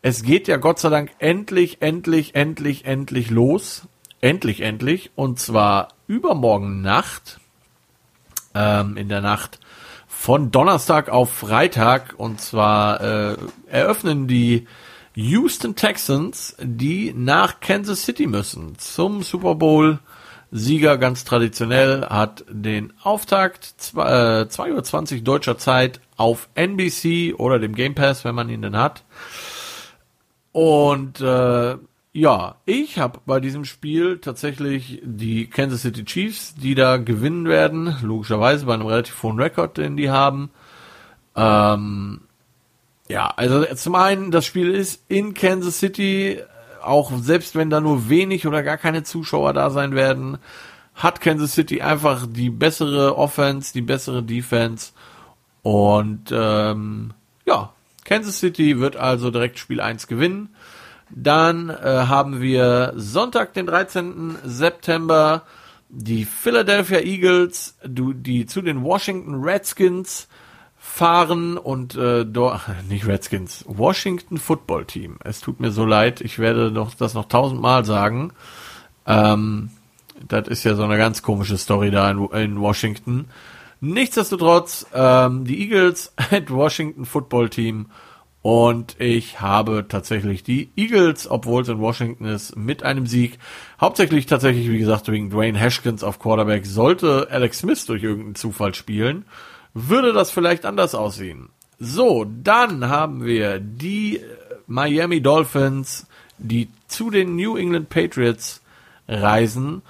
Es 0.02 0.24
geht 0.24 0.48
ja 0.48 0.56
Gott 0.56 0.80
sei 0.80 0.88
Dank 0.88 1.12
endlich, 1.20 1.82
endlich, 1.82 2.36
endlich, 2.36 2.86
endlich 2.86 3.30
los. 3.30 3.82
Endlich, 4.22 4.62
endlich. 4.62 5.12
Und 5.16 5.42
zwar 5.42 5.90
übermorgen 6.08 6.82
Nacht. 6.82 7.42
Ähm, 8.56 8.96
in 8.96 9.10
der 9.10 9.20
Nacht 9.20 9.60
von 10.08 10.52
Donnerstag 10.52 11.10
auf 11.10 11.34
Freitag. 11.34 12.14
Und 12.16 12.40
zwar 12.40 13.02
äh, 13.02 13.38
eröffnen 13.68 14.26
die 14.30 14.68
Houston 15.16 15.76
Texans, 15.76 16.56
die 16.62 17.12
nach 17.14 17.60
Kansas 17.60 18.06
City 18.06 18.26
müssen 18.26 18.78
zum 18.78 19.22
Super 19.22 19.56
Bowl. 19.56 20.00
Sieger 20.52 20.98
ganz 20.98 21.26
traditionell 21.26 22.06
hat 22.10 22.44
den 22.50 22.94
Auftakt 23.04 23.74
2.20 23.80 25.16
Uhr 25.16 25.22
deutscher 25.22 25.58
Zeit 25.58 26.02
auf 26.18 26.50
NBC 26.56 27.36
oder 27.38 27.60
dem 27.60 27.76
Game 27.76 27.96
Pass, 27.96 28.26
wenn 28.26 28.36
man 28.36 28.50
ihn 28.50 28.62
denn 28.62 28.76
hat. 28.76 29.04
Und 30.52 31.22
äh, 31.22 31.78
ja, 32.12 32.56
ich 32.66 32.98
habe 32.98 33.20
bei 33.26 33.40
diesem 33.40 33.66
Spiel 33.66 34.18
tatsächlich 34.18 35.02
die 35.04 35.48
Kansas 35.48 35.84
City 35.84 36.04
Chiefs, 36.04 36.56
die 36.56 36.74
da 36.74 36.98
gewinnen 36.98 37.48
werden, 37.48 37.96
logischerweise 38.02 38.66
bei 38.66 38.74
einem 38.74 38.88
relativ 38.88 39.22
hohen 39.22 39.40
Rekord, 39.40 39.78
den 39.78 39.96
die 39.96 40.10
haben. 40.10 40.50
Ähm, 41.36 42.22
ja, 43.08 43.28
also 43.36 43.64
zum 43.76 43.96
einen, 43.96 44.32
das 44.32 44.46
Spiel 44.46 44.72
ist 44.72 45.04
in 45.08 45.36
Kansas 45.36 45.80
City, 45.80 46.42
auch 46.82 47.12
selbst 47.18 47.56
wenn 47.56 47.70
da 47.70 47.82
nur 47.82 48.10
wenig 48.10 48.48
oder 48.48 48.64
gar 48.64 48.78
keine 48.78 49.04
Zuschauer 49.04 49.54
da 49.54 49.70
sein 49.70 49.96
werden, 49.96 50.38
hat 50.96 51.22
Kansas 51.22 51.54
City 51.54 51.82
einfach 51.82 52.28
die 52.28 52.50
bessere 52.50 53.18
Offense, 53.18 53.74
die 53.74 53.82
bessere 53.82 54.22
Defense. 54.22 54.92
Und 55.62 56.32
ähm, 56.32 57.14
ja, 57.46 57.74
Kansas 58.06 58.40
City 58.40 58.80
wird 58.80 58.96
also 58.96 59.32
direkt 59.32 59.60
Spiel 59.60 59.82
1 59.82 60.08
gewinnen. 60.08 60.56
Dann 61.10 61.70
äh, 61.70 62.06
haben 62.08 62.42
wir 62.42 62.94
Sonntag, 62.96 63.54
den 63.54 63.66
13. 63.66 64.38
September, 64.44 65.44
die 65.90 66.26
Philadelphia 66.26 67.00
Eagles, 67.00 67.78
die 67.84 68.46
zu 68.46 68.62
den 68.62 68.84
Washington 68.84 69.44
Redskins 69.44 70.28
fahren 70.80 71.58
und 71.58 71.96
äh, 71.96 72.26
dort, 72.26 72.62
nicht 72.90 73.06
Redskins, 73.06 73.66
Washington 73.68 74.38
Football 74.38 74.86
Team. 74.86 75.18
Es 75.24 75.42
tut 75.42 75.60
mir 75.60 75.72
so 75.72 75.86
leid, 75.86 76.22
ich 76.22 76.40
werde 76.40 76.72
noch, 76.72 76.96
das 76.96 77.14
noch 77.14 77.28
tausendmal 77.28 77.86
sagen. 77.86 78.32
Ähm, 79.06 79.72
das 80.28 80.48
ist 80.48 80.64
ja 80.64 80.76
so 80.76 80.84
eine 80.84 80.98
ganz 80.98 81.22
komische 81.22 81.58
Story 81.58 81.92
da 81.92 82.10
in, 82.10 82.26
in 82.32 82.60
Washington. 82.60 83.28
Nichtsdestotrotz, 83.82 84.88
ähm, 84.94 85.46
die 85.46 85.62
Eagles 85.62 86.14
at 86.32 86.50
Washington 86.50 87.06
Football 87.06 87.50
Team 87.50 87.88
und 88.42 88.96
ich 89.00 89.42
habe 89.42 89.86
tatsächlich 89.88 90.44
die 90.44 90.70
Eagles, 90.78 91.30
obwohl 91.30 91.62
es 91.62 91.68
in 91.68 91.80
Washington 91.80 92.26
ist, 92.26 92.56
mit 92.56 92.84
einem 92.84 93.06
Sieg. 93.06 93.38
Hauptsächlich 93.82 94.28
tatsächlich, 94.28 94.70
wie 94.70 94.78
gesagt, 94.80 95.12
wegen 95.12 95.30
Dwayne 95.30 95.60
Haskins 95.60 96.04
auf 96.04 96.20
Quarterback. 96.20 96.66
Sollte 96.66 97.28
Alex 97.30 97.60
Smith 97.60 97.86
durch 97.86 98.02
irgendeinen 98.02 98.36
Zufall 98.36 98.74
spielen, 98.76 99.26
würde 99.74 100.14
das 100.14 100.32
vielleicht 100.32 100.66
anders 100.66 100.96
aussehen. 100.96 101.50
So, 101.80 102.26
dann 102.26 102.90
haben 102.90 103.24
wir 103.24 103.60
die 103.60 104.22
Miami 104.68 105.22
Dolphins, 105.22 106.08
die 106.38 106.70
zu 106.88 107.10
den 107.10 107.36
New 107.36 107.56
England 107.56 107.90
Patriots 107.90 108.62
reisen. 109.08 109.82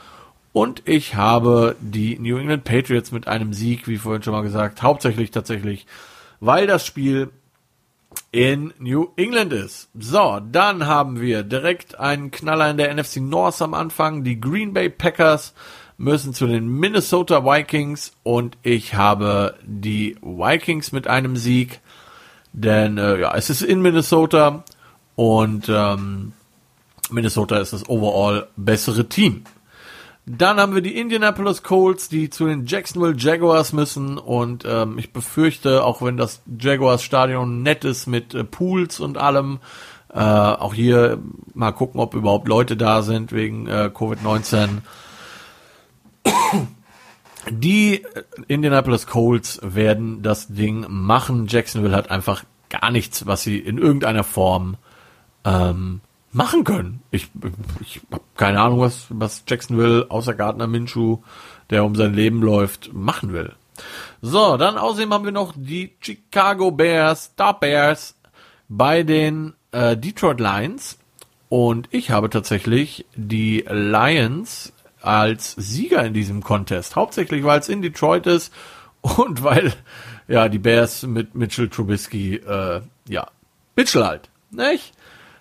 Und 0.53 0.83
ich 0.85 1.15
habe 1.15 1.75
die 1.79 2.17
New 2.19 2.37
England 2.37 2.63
Patriots 2.63 3.11
mit 3.11 3.27
einem 3.27 3.53
Sieg, 3.53 3.87
wie 3.87 3.97
vorhin 3.97 4.23
schon 4.23 4.33
mal 4.33 4.41
gesagt, 4.41 4.81
hauptsächlich 4.81 5.31
tatsächlich, 5.31 5.85
weil 6.39 6.67
das 6.67 6.85
Spiel 6.85 7.29
in 8.31 8.73
New 8.79 9.09
England 9.15 9.53
ist. 9.53 9.89
So, 9.97 10.39
dann 10.51 10.87
haben 10.87 11.19
wir 11.19 11.43
direkt 11.43 11.99
einen 11.99 12.31
Knaller 12.31 12.69
in 12.69 12.77
der 12.77 12.93
NFC 12.93 13.17
North 13.17 13.61
am 13.61 13.73
Anfang. 13.73 14.23
Die 14.23 14.39
Green 14.39 14.73
Bay 14.73 14.89
Packers 14.89 15.53
müssen 15.99 16.33
zu 16.33 16.47
den 16.47 16.67
Minnesota 16.67 17.45
Vikings 17.45 18.13
und 18.23 18.57
ich 18.63 18.95
habe 18.95 19.55
die 19.63 20.15
Vikings 20.21 20.91
mit 20.93 21.07
einem 21.07 21.35
Sieg, 21.35 21.81
denn 22.53 22.97
äh, 22.97 23.19
ja, 23.19 23.35
es 23.35 23.49
ist 23.49 23.61
in 23.61 23.81
Minnesota 23.81 24.63
und 25.15 25.67
ähm, 25.69 26.31
Minnesota 27.11 27.57
ist 27.57 27.73
das 27.73 27.87
overall 27.89 28.47
bessere 28.55 29.09
Team. 29.09 29.43
Dann 30.25 30.59
haben 30.59 30.73
wir 30.73 30.81
die 30.81 30.97
Indianapolis 30.97 31.63
Colts, 31.63 32.07
die 32.07 32.29
zu 32.29 32.45
den 32.45 32.65
Jacksonville 32.65 33.15
Jaguars 33.17 33.73
müssen. 33.73 34.19
Und 34.19 34.63
ähm, 34.63 34.99
ich 34.99 35.11
befürchte, 35.11 35.83
auch 35.83 36.03
wenn 36.03 36.17
das 36.17 36.43
Jaguars 36.59 37.01
Stadion 37.01 37.63
nett 37.63 37.83
ist 37.83 38.05
mit 38.05 38.35
äh, 38.35 38.43
Pools 38.43 38.99
und 38.99 39.17
allem, 39.17 39.59
äh, 40.13 40.19
auch 40.19 40.75
hier 40.75 41.17
mal 41.55 41.71
gucken, 41.71 41.99
ob 41.99 42.13
überhaupt 42.13 42.47
Leute 42.47 42.77
da 42.77 43.01
sind 43.01 43.31
wegen 43.31 43.65
äh, 43.65 43.89
Covid-19. 43.91 44.81
Die 47.49 48.05
Indianapolis 48.47 49.07
Colts 49.07 49.59
werden 49.63 50.21
das 50.21 50.47
Ding 50.47 50.85
machen. 50.87 51.47
Jacksonville 51.47 51.95
hat 51.95 52.11
einfach 52.11 52.43
gar 52.69 52.91
nichts, 52.91 53.25
was 53.25 53.43
sie 53.43 53.57
in 53.57 53.77
irgendeiner 53.77 54.23
Form 54.23 54.77
ähm, 55.43 56.01
machen 56.31 56.63
können. 56.63 57.01
Ich, 57.11 57.29
ich 57.81 58.01
habe 58.11 58.23
keine 58.35 58.61
Ahnung, 58.61 58.79
was, 58.79 59.07
was 59.09 59.43
Jacksonville 59.47 60.07
außer 60.09 60.33
Gardner 60.33 60.67
Minshew, 60.67 61.17
der 61.69 61.83
um 61.83 61.95
sein 61.95 62.13
Leben 62.13 62.41
läuft, 62.41 62.93
machen 62.93 63.33
will. 63.33 63.53
So, 64.21 64.57
dann 64.57 64.77
außerdem 64.77 65.13
haben 65.13 65.25
wir 65.25 65.31
noch 65.31 65.53
die 65.55 65.95
Chicago 66.01 66.71
Bears, 66.71 67.33
da 67.35 67.53
Bears 67.53 68.15
bei 68.67 69.03
den 69.03 69.53
äh, 69.71 69.95
Detroit 69.97 70.39
Lions. 70.39 70.99
Und 71.47 71.87
ich 71.91 72.11
habe 72.11 72.29
tatsächlich 72.29 73.05
die 73.15 73.65
Lions 73.67 74.73
als 75.01 75.53
Sieger 75.53 76.03
in 76.05 76.13
diesem 76.13 76.43
Contest. 76.43 76.95
Hauptsächlich, 76.95 77.43
weil 77.43 77.59
es 77.59 77.69
in 77.69 77.81
Detroit 77.81 78.27
ist 78.27 78.53
und 79.01 79.43
weil 79.43 79.73
ja 80.27 80.49
die 80.49 80.59
Bears 80.59 81.03
mit 81.03 81.35
Mitchell 81.35 81.69
Trubisky, 81.69 82.35
äh, 82.35 82.81
ja, 83.07 83.27
Mitchell 83.75 84.05
halt, 84.05 84.29
nicht? 84.51 84.93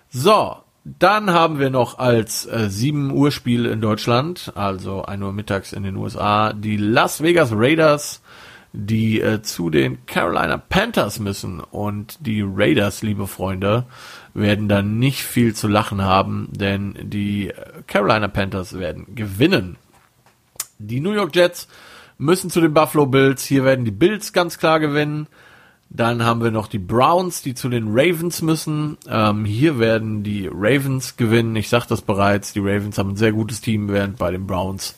So, 0.09 0.57
dann 0.83 1.31
haben 1.31 1.59
wir 1.59 1.69
noch 1.69 1.99
als 1.99 2.45
äh, 2.45 2.69
7 2.69 3.11
Uhr 3.11 3.31
Spiel 3.31 3.65
in 3.65 3.81
Deutschland, 3.81 4.51
also 4.55 5.03
1 5.03 5.21
Uhr 5.21 5.33
mittags 5.33 5.73
in 5.73 5.83
den 5.83 5.95
USA, 5.97 6.53
die 6.53 6.77
Las 6.77 7.21
Vegas 7.21 7.51
Raiders, 7.53 8.21
die 8.73 9.19
äh, 9.19 9.41
zu 9.41 9.69
den 9.69 10.05
Carolina 10.05 10.57
Panthers 10.57 11.19
müssen. 11.19 11.59
Und 11.59 12.25
die 12.25 12.41
Raiders, 12.41 13.01
liebe 13.01 13.27
Freunde, 13.27 13.85
werden 14.33 14.69
da 14.69 14.81
nicht 14.81 15.23
viel 15.23 15.55
zu 15.55 15.67
lachen 15.67 16.01
haben, 16.01 16.49
denn 16.51 16.95
die 17.01 17.51
Carolina 17.87 18.27
Panthers 18.27 18.77
werden 18.77 19.15
gewinnen. 19.15 19.77
Die 20.77 20.99
New 20.99 21.11
York 21.11 21.35
Jets 21.35 21.67
müssen 22.17 22.49
zu 22.49 22.61
den 22.61 22.73
Buffalo 22.73 23.05
Bills. 23.05 23.43
Hier 23.45 23.63
werden 23.63 23.85
die 23.85 23.91
Bills 23.91 24.33
ganz 24.33 24.59
klar 24.59 24.79
gewinnen. 24.79 25.27
Dann 25.89 26.23
haben 26.23 26.43
wir 26.43 26.51
noch 26.51 26.67
die 26.67 26.77
Browns, 26.77 27.41
die 27.41 27.55
zu 27.55 27.67
den 27.67 27.87
Ravens 27.87 28.43
müssen. 28.43 28.97
Ähm, 29.09 29.43
hier 29.43 29.79
werden 29.79 30.21
die 30.21 30.47
Ravens 30.47 31.17
gewinnen. 31.17 31.55
Ich 31.55 31.69
sagte 31.69 31.89
das 31.89 32.03
bereits. 32.03 32.53
Die 32.53 32.59
Ravens 32.59 32.99
haben 32.99 33.11
ein 33.11 33.15
sehr 33.15 33.31
gutes 33.31 33.61
Team, 33.61 33.89
während 33.89 34.17
bei 34.19 34.29
den 34.29 34.45
Browns 34.45 34.95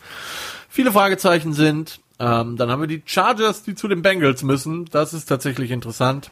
viele 0.67 0.91
Fragezeichen 0.91 1.53
sind. 1.53 2.01
Ähm, 2.21 2.55
dann 2.55 2.69
haben 2.69 2.81
wir 2.81 2.87
die 2.87 3.01
Chargers, 3.03 3.63
die 3.63 3.73
zu 3.73 3.87
den 3.87 4.03
Bengals 4.03 4.43
müssen. 4.43 4.85
Das 4.85 5.11
ist 5.11 5.25
tatsächlich 5.25 5.71
interessant. 5.71 6.29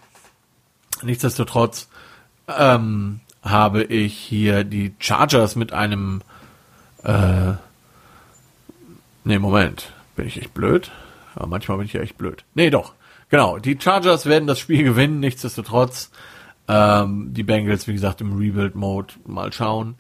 Nichtsdestotrotz 1.02 1.90
ähm, 2.48 3.22
habe 3.42 3.84
ich 3.84 4.16
hier 4.16 4.64
die 4.64 4.94
Chargers 5.00 5.56
mit 5.56 5.74
einem. 5.74 6.22
Äh, 7.04 7.54
nee, 9.24 9.40
Moment. 9.40 9.92
Bin 10.16 10.28
ich 10.28 10.40
echt 10.40 10.54
blöd? 10.54 10.92
Ja, 11.36 11.48
manchmal 11.48 11.80
bin 11.80 11.88
ich 11.88 11.94
ja 11.94 12.02
echt 12.02 12.20
blöd. 12.20 12.44
Nee, 12.54 12.70
doch. 12.70 12.94
Genau, 13.30 13.58
die 13.58 13.80
Chargers 13.80 14.28
werden 14.28 14.46
das 14.46 14.60
Spiel 14.60 14.84
gewinnen, 14.90 15.20
nichtsdestotrotz. 15.20 16.12
Ähm, 16.68 17.34
die 17.34 17.44
Bengals, 17.44 17.88
wie 17.88 17.94
gesagt, 17.94 18.22
im 18.22 18.38
Rebuild-Mode. 18.38 19.16
Mal 19.26 19.52
schauen. 19.54 19.96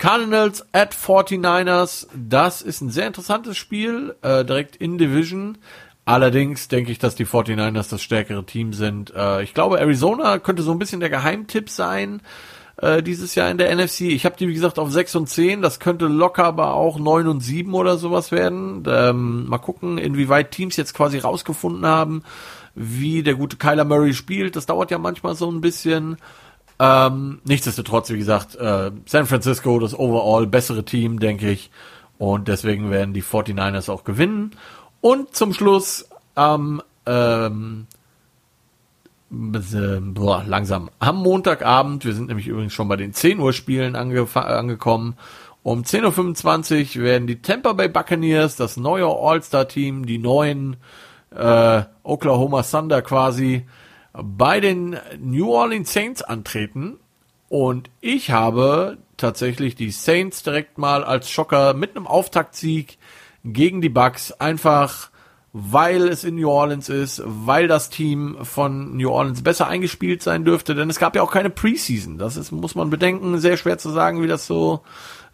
Cardinals 0.00 0.64
at 0.72 0.94
49ers, 0.94 2.06
das 2.14 2.62
ist 2.62 2.80
ein 2.80 2.88
sehr 2.88 3.06
interessantes 3.06 3.58
Spiel, 3.58 4.16
äh, 4.22 4.46
direkt 4.46 4.74
in 4.76 4.96
Division. 4.96 5.58
Allerdings 6.06 6.68
denke 6.68 6.90
ich, 6.90 6.98
dass 6.98 7.16
die 7.16 7.26
49ers 7.26 7.90
das 7.90 8.00
stärkere 8.00 8.46
Team 8.46 8.72
sind. 8.72 9.12
Äh, 9.14 9.42
ich 9.42 9.52
glaube, 9.52 9.78
Arizona 9.78 10.38
könnte 10.38 10.62
so 10.62 10.72
ein 10.72 10.78
bisschen 10.78 11.00
der 11.00 11.10
Geheimtipp 11.10 11.68
sein 11.68 12.22
äh, 12.78 13.02
dieses 13.02 13.34
Jahr 13.34 13.50
in 13.50 13.58
der 13.58 13.76
NFC. 13.76 14.00
Ich 14.00 14.24
habe 14.24 14.36
die, 14.38 14.48
wie 14.48 14.54
gesagt, 14.54 14.78
auf 14.78 14.90
6 14.90 15.16
und 15.16 15.28
10. 15.28 15.60
Das 15.60 15.80
könnte 15.80 16.06
locker 16.06 16.46
aber 16.46 16.72
auch 16.72 16.98
9 16.98 17.28
und 17.28 17.40
7 17.40 17.74
oder 17.74 17.98
sowas 17.98 18.32
werden. 18.32 18.82
Ähm, 18.86 19.50
mal 19.50 19.58
gucken, 19.58 19.98
inwieweit 19.98 20.50
Teams 20.50 20.78
jetzt 20.78 20.94
quasi 20.94 21.18
rausgefunden 21.18 21.84
haben, 21.84 22.22
wie 22.74 23.22
der 23.22 23.34
gute 23.34 23.58
Kyler 23.58 23.84
Murray 23.84 24.14
spielt. 24.14 24.56
Das 24.56 24.64
dauert 24.64 24.90
ja 24.90 24.96
manchmal 24.96 25.34
so 25.34 25.50
ein 25.50 25.60
bisschen. 25.60 26.16
Ähm, 26.82 27.40
nichtsdestotrotz, 27.44 28.08
wie 28.08 28.16
gesagt, 28.16 28.56
äh, 28.56 28.90
San 29.04 29.26
Francisco, 29.26 29.78
das 29.78 29.96
overall 29.96 30.46
bessere 30.46 30.82
Team, 30.82 31.20
denke 31.20 31.50
ich. 31.50 31.70
Und 32.16 32.48
deswegen 32.48 32.90
werden 32.90 33.12
die 33.12 33.22
49ers 33.22 33.90
auch 33.90 34.02
gewinnen. 34.02 34.52
Und 35.02 35.36
zum 35.36 35.52
Schluss 35.52 36.08
am 36.34 36.82
ähm, 37.04 37.86
boah, 39.30 40.42
langsam 40.46 40.90
am 40.98 41.22
Montagabend, 41.22 42.04
wir 42.04 42.14
sind 42.14 42.28
nämlich 42.28 42.48
übrigens 42.48 42.72
schon 42.72 42.88
bei 42.88 42.96
den 42.96 43.12
10 43.12 43.38
Uhr 43.38 43.52
Spielen 43.52 43.94
ange 43.94 44.26
angekommen. 44.34 45.16
Um 45.62 45.82
10.25 45.82 46.98
Uhr 46.98 47.04
werden 47.04 47.26
die 47.26 47.42
Tampa 47.42 47.74
Bay 47.74 47.88
Buccaneers, 47.88 48.56
das 48.56 48.78
neue 48.78 49.06
All-Star-Team, 49.06 50.06
die 50.06 50.18
neuen 50.18 50.76
äh, 51.36 51.82
Oklahoma 52.02 52.62
Thunder 52.62 53.02
quasi 53.02 53.66
bei 54.12 54.60
den 54.60 54.98
New 55.18 55.52
Orleans 55.52 55.92
Saints 55.92 56.22
antreten. 56.22 56.98
Und 57.48 57.90
ich 58.00 58.30
habe 58.30 58.98
tatsächlich 59.16 59.74
die 59.74 59.90
Saints 59.90 60.42
direkt 60.42 60.78
mal 60.78 61.04
als 61.04 61.30
Schocker 61.30 61.74
mit 61.74 61.96
einem 61.96 62.06
Auftaktsieg 62.06 62.98
gegen 63.44 63.80
die 63.80 63.88
Bucks 63.88 64.32
einfach 64.32 65.10
weil 65.52 66.08
es 66.08 66.22
in 66.22 66.36
New 66.36 66.48
Orleans 66.48 66.88
ist, 66.88 67.22
weil 67.24 67.66
das 67.66 67.90
Team 67.90 68.36
von 68.42 68.96
New 68.96 69.10
Orleans 69.10 69.42
besser 69.42 69.66
eingespielt 69.66 70.22
sein 70.22 70.44
dürfte, 70.44 70.74
denn 70.74 70.88
es 70.88 71.00
gab 71.00 71.16
ja 71.16 71.22
auch 71.22 71.32
keine 71.32 71.50
Preseason. 71.50 72.18
Das 72.18 72.36
ist, 72.36 72.52
muss 72.52 72.76
man 72.76 72.90
bedenken, 72.90 73.38
sehr 73.38 73.56
schwer 73.56 73.76
zu 73.78 73.90
sagen, 73.90 74.22
wie 74.22 74.28
das 74.28 74.46
so, 74.46 74.82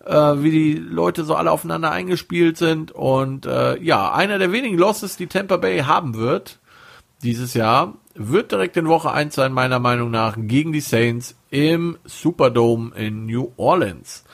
äh, 0.07 0.15
wie 0.15 0.51
die 0.51 0.75
Leute 0.75 1.25
so 1.25 1.35
alle 1.35 1.51
aufeinander 1.51 1.93
eingespielt 1.93 2.57
sind. 2.57 2.93
Und 2.93 3.45
äh, 3.45 3.79
ja, 3.83 4.13
einer 4.13 4.39
der 4.39 4.53
wenigen 4.53 4.79
Losses, 4.79 5.19
die 5.19 5.27
Tampa 5.27 5.59
Bay 5.59 5.81
haben 5.81 6.15
wird 6.15 6.61
dieses 7.23 7.55
Jahr, 7.55 7.95
wird 8.15 8.53
direkt 8.53 8.77
in 8.77 8.89
Woche 8.89 9.13
1 9.13 9.35
sein, 9.35 9.53
meiner 9.53 9.79
Meinung 9.79 10.11
nach, 10.11 10.37
gegen 10.39 10.73
die 10.73 10.81
Saints 10.81 11.37
im 11.51 11.99
Superdome 12.05 12.95
in 12.97 13.27
New 13.27 13.53
Orleans. 13.57 14.25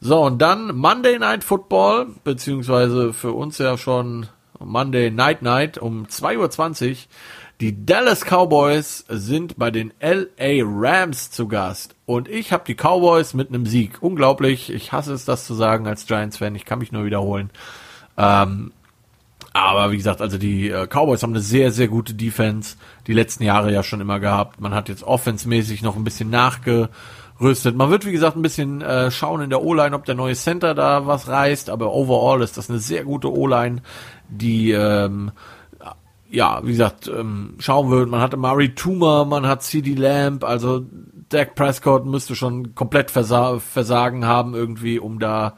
So, 0.00 0.22
und 0.24 0.40
dann 0.40 0.74
Monday 0.76 1.18
Night 1.18 1.44
Football, 1.44 2.08
beziehungsweise 2.24 3.12
für 3.12 3.32
uns 3.32 3.58
ja 3.58 3.78
schon 3.78 4.28
Monday 4.58 5.10
Night 5.10 5.42
Night 5.42 5.78
um 5.78 6.06
2.20 6.06 6.90
Uhr. 6.90 6.96
Die 7.60 7.86
Dallas 7.86 8.24
Cowboys 8.24 9.06
sind 9.08 9.56
bei 9.56 9.70
den 9.70 9.92
LA 10.00 10.62
Rams 10.62 11.30
zu 11.30 11.48
Gast. 11.48 11.94
Und 12.04 12.28
ich 12.28 12.52
habe 12.52 12.64
die 12.66 12.74
Cowboys 12.74 13.32
mit 13.32 13.48
einem 13.48 13.64
Sieg. 13.64 14.02
Unglaublich. 14.02 14.70
Ich 14.70 14.92
hasse 14.92 15.14
es, 15.14 15.24
das 15.24 15.46
zu 15.46 15.54
sagen 15.54 15.86
als 15.86 16.06
Giants-Fan. 16.06 16.54
Ich 16.54 16.66
kann 16.66 16.80
mich 16.80 16.92
nur 16.92 17.06
wiederholen. 17.06 17.50
Ähm, 18.18 18.72
aber 19.64 19.92
wie 19.92 19.96
gesagt, 19.96 20.20
also 20.20 20.38
die 20.38 20.70
äh, 20.70 20.86
Cowboys 20.86 21.22
haben 21.22 21.32
eine 21.32 21.40
sehr, 21.40 21.72
sehr 21.72 21.88
gute 21.88 22.14
Defense. 22.14 22.76
Die 23.06 23.12
letzten 23.12 23.44
Jahre 23.44 23.72
ja 23.72 23.82
schon 23.82 24.00
immer 24.00 24.20
gehabt. 24.20 24.60
Man 24.60 24.74
hat 24.74 24.88
jetzt 24.88 25.02
offensmäßig 25.02 25.82
noch 25.82 25.96
ein 25.96 26.04
bisschen 26.04 26.30
nachgerüstet. 26.30 27.76
Man 27.76 27.90
wird, 27.90 28.06
wie 28.06 28.12
gesagt, 28.12 28.36
ein 28.36 28.42
bisschen 28.42 28.82
äh, 28.82 29.10
schauen 29.10 29.42
in 29.42 29.50
der 29.50 29.62
O-Line, 29.62 29.94
ob 29.94 30.04
der 30.04 30.14
neue 30.14 30.34
Center 30.34 30.74
da 30.74 31.06
was 31.06 31.28
reißt. 31.28 31.70
Aber 31.70 31.92
overall 31.92 32.42
ist 32.42 32.56
das 32.56 32.70
eine 32.70 32.78
sehr 32.78 33.04
gute 33.04 33.32
O-Line 33.32 33.82
die 34.28 34.72
ähm, 34.72 35.32
ja, 36.28 36.60
wie 36.64 36.72
gesagt, 36.72 37.08
ähm, 37.08 37.54
schauen 37.58 37.90
wird. 37.90 38.10
Man 38.10 38.20
hatte 38.20 38.36
Murray 38.36 38.74
Toomer, 38.74 39.24
man 39.24 39.46
hat 39.46 39.62
CD 39.62 39.94
Lamb, 39.94 40.42
also 40.42 40.84
Dak 41.28 41.54
Prescott 41.54 42.06
müsste 42.06 42.36
schon 42.36 42.74
komplett 42.74 43.10
versa 43.10 43.58
versagen 43.58 44.26
haben 44.26 44.54
irgendwie, 44.54 44.98
um 44.98 45.18
da 45.18 45.56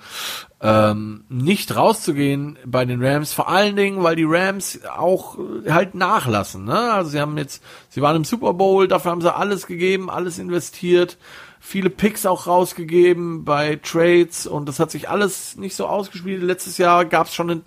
ähm, 0.60 1.24
nicht 1.28 1.76
rauszugehen 1.76 2.58
bei 2.64 2.84
den 2.84 3.04
Rams. 3.04 3.32
Vor 3.32 3.48
allen 3.48 3.76
Dingen, 3.76 4.02
weil 4.02 4.16
die 4.16 4.26
Rams 4.26 4.80
auch 4.96 5.38
halt 5.68 5.94
nachlassen. 5.94 6.64
Ne? 6.64 6.92
Also 6.92 7.10
sie 7.10 7.20
haben 7.20 7.36
jetzt, 7.38 7.62
sie 7.90 8.02
waren 8.02 8.16
im 8.16 8.24
Super 8.24 8.54
Bowl, 8.54 8.88
dafür 8.88 9.10
haben 9.10 9.20
sie 9.20 9.34
alles 9.34 9.66
gegeben, 9.66 10.10
alles 10.10 10.38
investiert 10.38 11.18
viele 11.60 11.90
Picks 11.90 12.26
auch 12.26 12.46
rausgegeben 12.46 13.44
bei 13.44 13.76
Trades 13.76 14.46
und 14.46 14.68
das 14.68 14.78
hat 14.78 14.90
sich 14.90 15.08
alles 15.08 15.56
nicht 15.56 15.74
so 15.74 15.86
ausgespielt. 15.86 16.42
Letztes 16.42 16.78
Jahr 16.78 17.04
gab 17.04 17.26
es 17.26 17.34
schon 17.34 17.50
einen 17.50 17.64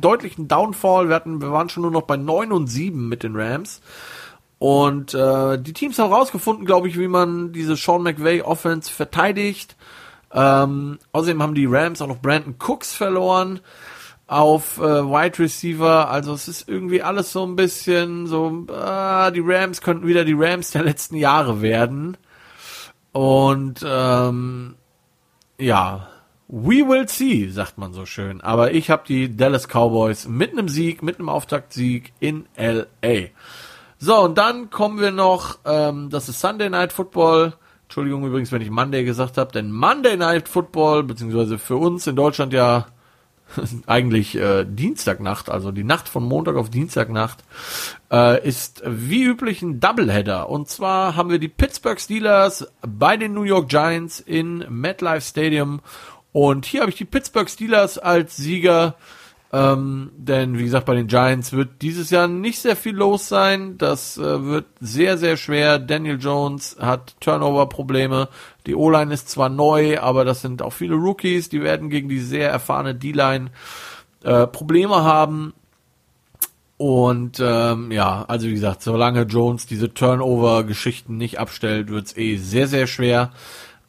deutlichen 0.00 0.48
Downfall. 0.48 1.08
Wir 1.08 1.14
hatten, 1.14 1.40
wir 1.40 1.52
waren 1.52 1.68
schon 1.68 1.82
nur 1.82 1.90
noch 1.90 2.02
bei 2.02 2.16
9 2.16 2.52
und 2.52 2.68
7 2.68 3.08
mit 3.08 3.22
den 3.22 3.36
Rams. 3.36 3.80
Und 4.62 5.12
äh, 5.12 5.58
die 5.58 5.72
Teams 5.72 5.98
haben 5.98 6.12
rausgefunden, 6.12 6.64
glaube 6.66 6.86
ich, 6.86 6.96
wie 6.96 7.08
man 7.08 7.52
diese 7.52 7.74
Sean 7.74 8.04
McVay 8.04 8.42
Offense 8.42 8.92
verteidigt. 8.92 9.74
Ähm, 10.32 11.00
außerdem 11.10 11.42
haben 11.42 11.56
die 11.56 11.66
Rams 11.66 12.00
auch 12.00 12.06
noch 12.06 12.20
Brandon 12.20 12.54
Cooks 12.64 12.94
verloren 12.94 13.58
auf 14.28 14.78
äh, 14.78 14.82
Wide 14.82 15.40
Receiver. 15.40 16.08
Also 16.08 16.32
es 16.32 16.46
ist 16.46 16.68
irgendwie 16.68 17.02
alles 17.02 17.32
so 17.32 17.44
ein 17.44 17.56
bisschen 17.56 18.28
so, 18.28 18.64
äh, 18.68 19.32
die 19.32 19.42
Rams 19.44 19.80
könnten 19.80 20.06
wieder 20.06 20.24
die 20.24 20.36
Rams 20.38 20.70
der 20.70 20.84
letzten 20.84 21.16
Jahre 21.16 21.60
werden. 21.60 22.16
Und 23.10 23.84
ähm, 23.84 24.76
ja, 25.58 26.06
we 26.46 26.88
will 26.88 27.08
see, 27.08 27.48
sagt 27.48 27.78
man 27.78 27.92
so 27.94 28.06
schön. 28.06 28.40
Aber 28.40 28.72
ich 28.72 28.90
habe 28.90 29.02
die 29.08 29.36
Dallas 29.36 29.66
Cowboys 29.66 30.28
mit 30.28 30.52
einem 30.52 30.68
Sieg, 30.68 31.02
mit 31.02 31.18
einem 31.18 31.30
Auftaktsieg 31.30 32.12
in 32.20 32.46
LA. 32.56 33.30
So, 34.04 34.18
und 34.18 34.36
dann 34.36 34.68
kommen 34.68 34.98
wir 34.98 35.12
noch, 35.12 35.60
ähm, 35.64 36.10
das 36.10 36.28
ist 36.28 36.40
Sunday 36.40 36.68
Night 36.68 36.92
Football. 36.92 37.52
Entschuldigung 37.84 38.26
übrigens, 38.26 38.50
wenn 38.50 38.60
ich 38.60 38.68
Monday 38.68 39.04
gesagt 39.04 39.38
habe, 39.38 39.52
denn 39.52 39.70
Monday 39.70 40.16
Night 40.16 40.48
Football, 40.48 41.04
beziehungsweise 41.04 41.56
für 41.56 41.76
uns 41.76 42.08
in 42.08 42.16
Deutschland 42.16 42.52
ja 42.52 42.86
eigentlich 43.86 44.34
äh, 44.34 44.64
Dienstagnacht, 44.64 45.48
also 45.48 45.70
die 45.70 45.84
Nacht 45.84 46.08
von 46.08 46.24
Montag 46.24 46.56
auf 46.56 46.68
Dienstagnacht, 46.68 47.44
äh, 48.10 48.44
ist 48.44 48.82
wie 48.84 49.22
üblich 49.22 49.62
ein 49.62 49.78
Doubleheader. 49.78 50.48
Und 50.48 50.68
zwar 50.68 51.14
haben 51.14 51.30
wir 51.30 51.38
die 51.38 51.46
Pittsburgh 51.46 52.00
Steelers 52.00 52.66
bei 52.84 53.16
den 53.16 53.34
New 53.34 53.44
York 53.44 53.68
Giants 53.68 54.18
in 54.18 54.66
MetLife 54.68 55.20
Stadium. 55.20 55.80
Und 56.32 56.66
hier 56.66 56.80
habe 56.80 56.90
ich 56.90 56.96
die 56.96 57.04
Pittsburgh 57.04 57.48
Steelers 57.48 57.98
als 57.98 58.36
Sieger. 58.36 58.96
Ähm, 59.54 60.12
denn 60.16 60.58
wie 60.58 60.64
gesagt, 60.64 60.86
bei 60.86 60.94
den 60.94 61.08
Giants 61.08 61.52
wird 61.52 61.82
dieses 61.82 62.08
Jahr 62.08 62.26
nicht 62.26 62.58
sehr 62.58 62.74
viel 62.74 62.94
los 62.94 63.28
sein. 63.28 63.76
Das 63.76 64.16
äh, 64.16 64.44
wird 64.44 64.64
sehr, 64.80 65.18
sehr 65.18 65.36
schwer. 65.36 65.78
Daniel 65.78 66.18
Jones 66.18 66.76
hat 66.80 67.16
Turnover-Probleme. 67.20 68.28
Die 68.66 68.74
O-Line 68.74 69.12
ist 69.12 69.28
zwar 69.28 69.50
neu, 69.50 70.00
aber 70.00 70.24
das 70.24 70.40
sind 70.40 70.62
auch 70.62 70.72
viele 70.72 70.94
Rookies, 70.94 71.50
die 71.50 71.62
werden 71.62 71.90
gegen 71.90 72.08
die 72.08 72.20
sehr 72.20 72.50
erfahrene 72.50 72.94
D-Line 72.94 73.50
äh, 74.24 74.46
Probleme 74.46 75.04
haben. 75.04 75.52
Und 76.78 77.38
ähm, 77.38 77.92
ja, 77.92 78.24
also 78.26 78.48
wie 78.48 78.54
gesagt, 78.54 78.82
solange 78.82 79.22
Jones 79.22 79.66
diese 79.66 79.92
Turnover-Geschichten 79.92 81.18
nicht 81.18 81.38
abstellt, 81.38 81.90
wird's 81.90 82.16
eh 82.16 82.36
sehr, 82.36 82.68
sehr 82.68 82.86
schwer. 82.86 83.32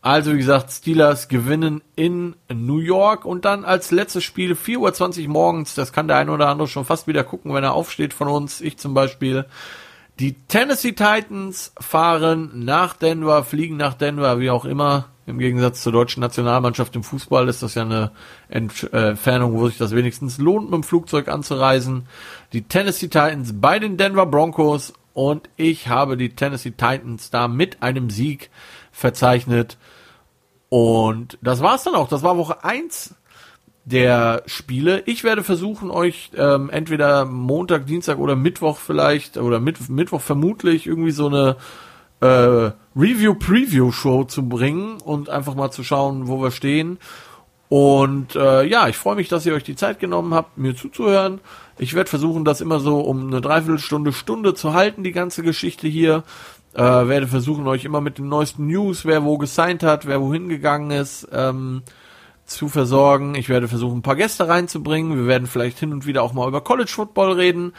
Also 0.04 0.34
wie 0.34 0.38
gesagt, 0.38 0.70
Steelers 0.70 1.30
gewinnen 1.30 1.82
in 1.96 2.36
New 2.54 2.80
York 2.80 3.24
und 3.24 3.46
dann 3.46 3.64
als 3.64 3.90
letztes 3.90 4.26
Spiel 4.26 4.52
4.20 4.52 5.24
Uhr 5.24 5.30
morgens, 5.30 5.76
das 5.76 5.94
kann 5.94 6.10
der 6.10 6.18
eine 6.18 6.34
oder 6.34 6.50
andere 6.50 6.68
schon 6.68 6.84
fast 6.84 7.08
wieder 7.08 7.24
gucken, 7.24 7.54
wenn 7.54 7.64
er 7.64 7.72
aufsteht 7.72 8.14
von 8.14 8.28
uns, 8.28 8.60
ich 8.60 8.76
zum 8.78 8.94
Beispiel, 8.94 9.46
die 10.20 10.34
Tennessee 10.50 10.92
Titans 10.92 11.72
fahren 11.80 12.52
nach 12.54 12.96
Denver, 12.96 13.46
fliegen 13.46 13.78
nach 13.78 13.94
Denver, 13.94 14.42
wie 14.42 14.50
auch 14.50 14.66
immer. 14.66 15.06
Im 15.26 15.40
Gegensatz 15.40 15.82
zur 15.82 15.94
deutschen 15.94 16.20
Nationalmannschaft 16.20 16.94
im 16.98 17.04
Fußball 17.04 17.48
ist 17.48 17.64
das 17.64 17.76
ja 17.76 17.84
eine 17.84 18.12
Entfernung, 18.50 19.54
wo 19.54 19.70
sich 19.70 19.78
das 19.78 19.96
wenigstens 19.96 20.38
lohnt, 20.38 20.66
mit 20.66 20.74
dem 20.74 20.84
Flugzeug 20.84 21.30
anzureisen. 21.30 22.08
Die 22.52 22.64
Tennessee 22.64 23.08
Titans 23.08 23.54
bei 23.62 23.80
den 23.80 23.96
Denver 23.96 24.26
Broncos 24.26 24.92
und 25.14 25.50
ich 25.56 25.88
habe 25.88 26.18
die 26.18 26.36
Tennessee 26.36 26.72
Titans 26.72 27.30
da 27.30 27.48
mit 27.48 27.82
einem 27.82 28.10
Sieg 28.10 28.50
verzeichnet. 28.92 29.78
Und 30.74 31.38
das 31.44 31.62
war's 31.62 31.84
dann 31.84 31.94
auch. 31.94 32.08
Das 32.08 32.24
war 32.24 32.36
Woche 32.36 32.64
eins 32.64 33.14
der 33.86 34.42
Spiele. 34.48 35.04
Ich 35.06 35.24
werde 35.24 35.44
versuchen, 35.44 35.92
euch 35.92 36.32
ähm, 36.36 36.72
entweder 36.72 37.26
Montag, 37.26 37.86
Dienstag 37.86 38.18
oder 38.18 38.36
Mittwoch 38.36 38.80
vielleicht, 38.80 39.38
oder 39.38 39.60
mit, 39.60 39.88
Mittwoch 39.92 40.22
vermutlich 40.22 40.88
irgendwie 40.88 41.12
so 41.12 41.28
eine 41.28 41.58
äh, 42.22 42.72
Review-Preview-Show 42.96 44.24
zu 44.24 44.50
bringen 44.50 45.00
und 45.00 45.30
einfach 45.30 45.54
mal 45.54 45.70
zu 45.70 45.84
schauen, 45.84 46.28
wo 46.28 46.42
wir 46.42 46.50
stehen. 46.50 46.98
Und 47.74 48.36
äh, 48.36 48.66
ja, 48.66 48.88
ich 48.88 48.98
freue 48.98 49.16
mich, 49.16 49.30
dass 49.30 49.48
ihr 49.48 49.56
euch 49.56 49.64
die 49.64 49.76
Zeit 49.76 49.98
genommen 49.98 50.36
habt, 50.36 50.60
mir 50.60 50.76
zuzuhören. 50.76 51.42
Ich 51.80 51.96
werde 51.96 52.08
versuchen, 52.08 52.46
das 52.46 52.62
immer 52.62 52.80
so 52.80 53.00
um 53.00 53.26
eine 53.26 53.42
Dreiviertelstunde, 53.42 54.14
Stunde 54.14 54.54
zu 54.54 54.76
halten, 54.76 55.04
die 55.04 55.12
ganze 55.12 55.42
Geschichte 55.42 55.88
hier. 55.88 56.24
Äh, 56.76 56.84
werde 56.84 57.26
versuchen, 57.28 57.66
euch 57.66 57.84
immer 57.84 58.00
mit 58.00 58.20
den 58.20 58.30
neuesten 58.30 58.68
News, 58.68 59.06
wer 59.06 59.24
wo 59.24 59.40
gesigned 59.40 59.82
hat, 59.82 60.06
wer 60.06 60.22
wohin 60.22 60.50
gegangen 60.50 60.92
ist, 60.92 61.28
ähm, 61.32 61.82
zu 62.46 62.68
versorgen. 62.68 63.34
Ich 63.34 63.50
werde 63.50 63.68
versuchen, 63.68 63.98
ein 63.98 64.04
paar 64.04 64.18
Gäste 64.18 64.48
reinzubringen. 64.48 65.18
Wir 65.18 65.26
werden 65.26 65.48
vielleicht 65.48 65.80
hin 65.80 65.94
und 65.94 66.06
wieder 66.06 66.22
auch 66.22 66.34
mal 66.34 66.48
über 66.48 66.62
College 66.62 66.92
Football 66.92 67.32
reden, 67.32 67.74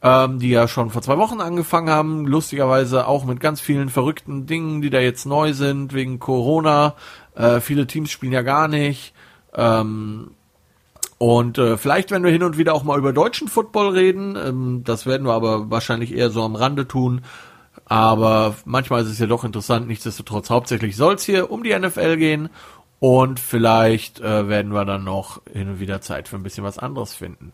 ähm, 0.00 0.38
die 0.38 0.50
ja 0.50 0.68
schon 0.68 0.90
vor 0.90 1.02
zwei 1.02 1.18
Wochen 1.18 1.40
angefangen 1.40 1.90
haben. 1.90 2.28
Lustigerweise 2.28 3.08
auch 3.08 3.24
mit 3.24 3.40
ganz 3.40 3.60
vielen 3.60 3.88
verrückten 3.88 4.46
Dingen, 4.46 4.80
die 4.80 4.90
da 4.90 5.00
jetzt 5.00 5.26
neu 5.26 5.54
sind 5.54 5.92
wegen 5.92 6.20
Corona. 6.20 6.94
Äh, 7.34 7.58
viele 7.58 7.88
Teams 7.88 8.12
spielen 8.12 8.32
ja 8.32 8.42
gar 8.42 8.68
nicht. 8.68 9.12
Ähm, 9.54 10.32
und 11.18 11.58
äh, 11.58 11.76
vielleicht 11.76 12.10
werden 12.10 12.24
wir 12.24 12.32
hin 12.32 12.42
und 12.42 12.58
wieder 12.58 12.74
auch 12.74 12.84
mal 12.84 12.98
über 12.98 13.12
deutschen 13.12 13.48
Football 13.48 13.90
reden. 13.90 14.36
Ähm, 14.36 14.82
das 14.84 15.06
werden 15.06 15.26
wir 15.26 15.32
aber 15.32 15.70
wahrscheinlich 15.70 16.14
eher 16.14 16.30
so 16.30 16.42
am 16.42 16.56
Rande 16.56 16.86
tun. 16.88 17.22
Aber 17.86 18.54
manchmal 18.64 19.02
ist 19.02 19.10
es 19.10 19.18
ja 19.18 19.26
doch 19.26 19.44
interessant. 19.44 19.86
Nichtsdestotrotz, 19.86 20.50
hauptsächlich 20.50 20.96
soll 20.96 21.14
es 21.14 21.24
hier 21.24 21.50
um 21.50 21.62
die 21.62 21.78
NFL 21.78 22.16
gehen. 22.16 22.50
Und 23.00 23.38
vielleicht 23.38 24.20
äh, 24.20 24.48
werden 24.48 24.72
wir 24.72 24.84
dann 24.84 25.04
noch 25.04 25.42
hin 25.52 25.68
und 25.68 25.80
wieder 25.80 26.00
Zeit 26.00 26.28
für 26.28 26.36
ein 26.36 26.42
bisschen 26.42 26.64
was 26.64 26.78
anderes 26.78 27.14
finden. 27.14 27.52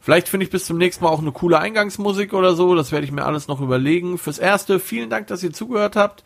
Vielleicht 0.00 0.28
finde 0.28 0.44
ich 0.44 0.50
bis 0.50 0.66
zum 0.66 0.78
nächsten 0.78 1.04
Mal 1.04 1.10
auch 1.10 1.20
eine 1.20 1.32
coole 1.32 1.58
Eingangsmusik 1.58 2.32
oder 2.32 2.54
so. 2.54 2.74
Das 2.74 2.92
werde 2.92 3.04
ich 3.04 3.12
mir 3.12 3.24
alles 3.24 3.48
noch 3.48 3.60
überlegen. 3.60 4.18
Fürs 4.18 4.38
Erste, 4.38 4.80
vielen 4.80 5.10
Dank, 5.10 5.26
dass 5.26 5.42
ihr 5.42 5.52
zugehört 5.52 5.96
habt. 5.96 6.24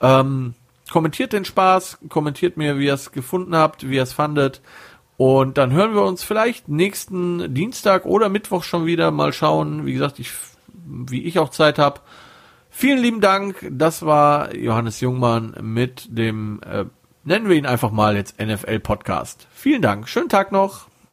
Ähm, 0.00 0.54
kommentiert 0.92 1.32
den 1.32 1.46
Spaß, 1.46 1.98
kommentiert 2.10 2.58
mir, 2.58 2.78
wie 2.78 2.86
ihr 2.86 2.94
es 2.94 3.12
gefunden 3.12 3.56
habt, 3.56 3.88
wie 3.88 3.96
ihr 3.96 4.02
es 4.02 4.12
fandet. 4.12 4.60
Und 5.16 5.56
dann 5.56 5.72
hören 5.72 5.94
wir 5.94 6.02
uns 6.02 6.22
vielleicht 6.22 6.68
nächsten 6.68 7.54
Dienstag 7.54 8.04
oder 8.04 8.28
Mittwoch 8.28 8.62
schon 8.62 8.84
wieder. 8.84 9.10
Mal 9.10 9.32
schauen, 9.32 9.86
wie 9.86 9.94
gesagt, 9.94 10.18
ich, 10.18 10.32
wie 10.84 11.24
ich 11.24 11.38
auch 11.38 11.48
Zeit 11.48 11.78
habe. 11.78 12.00
Vielen 12.68 12.98
lieben 12.98 13.20
Dank. 13.20 13.66
Das 13.70 14.04
war 14.04 14.54
Johannes 14.54 15.00
Jungmann 15.00 15.54
mit 15.62 16.08
dem, 16.10 16.60
äh, 16.62 16.84
nennen 17.24 17.48
wir 17.48 17.56
ihn 17.56 17.66
einfach 17.66 17.90
mal 17.90 18.16
jetzt 18.16 18.38
NFL 18.40 18.80
Podcast. 18.80 19.46
Vielen 19.54 19.80
Dank. 19.82 20.08
Schönen 20.08 20.28
Tag 20.28 20.52
noch. 20.52 20.91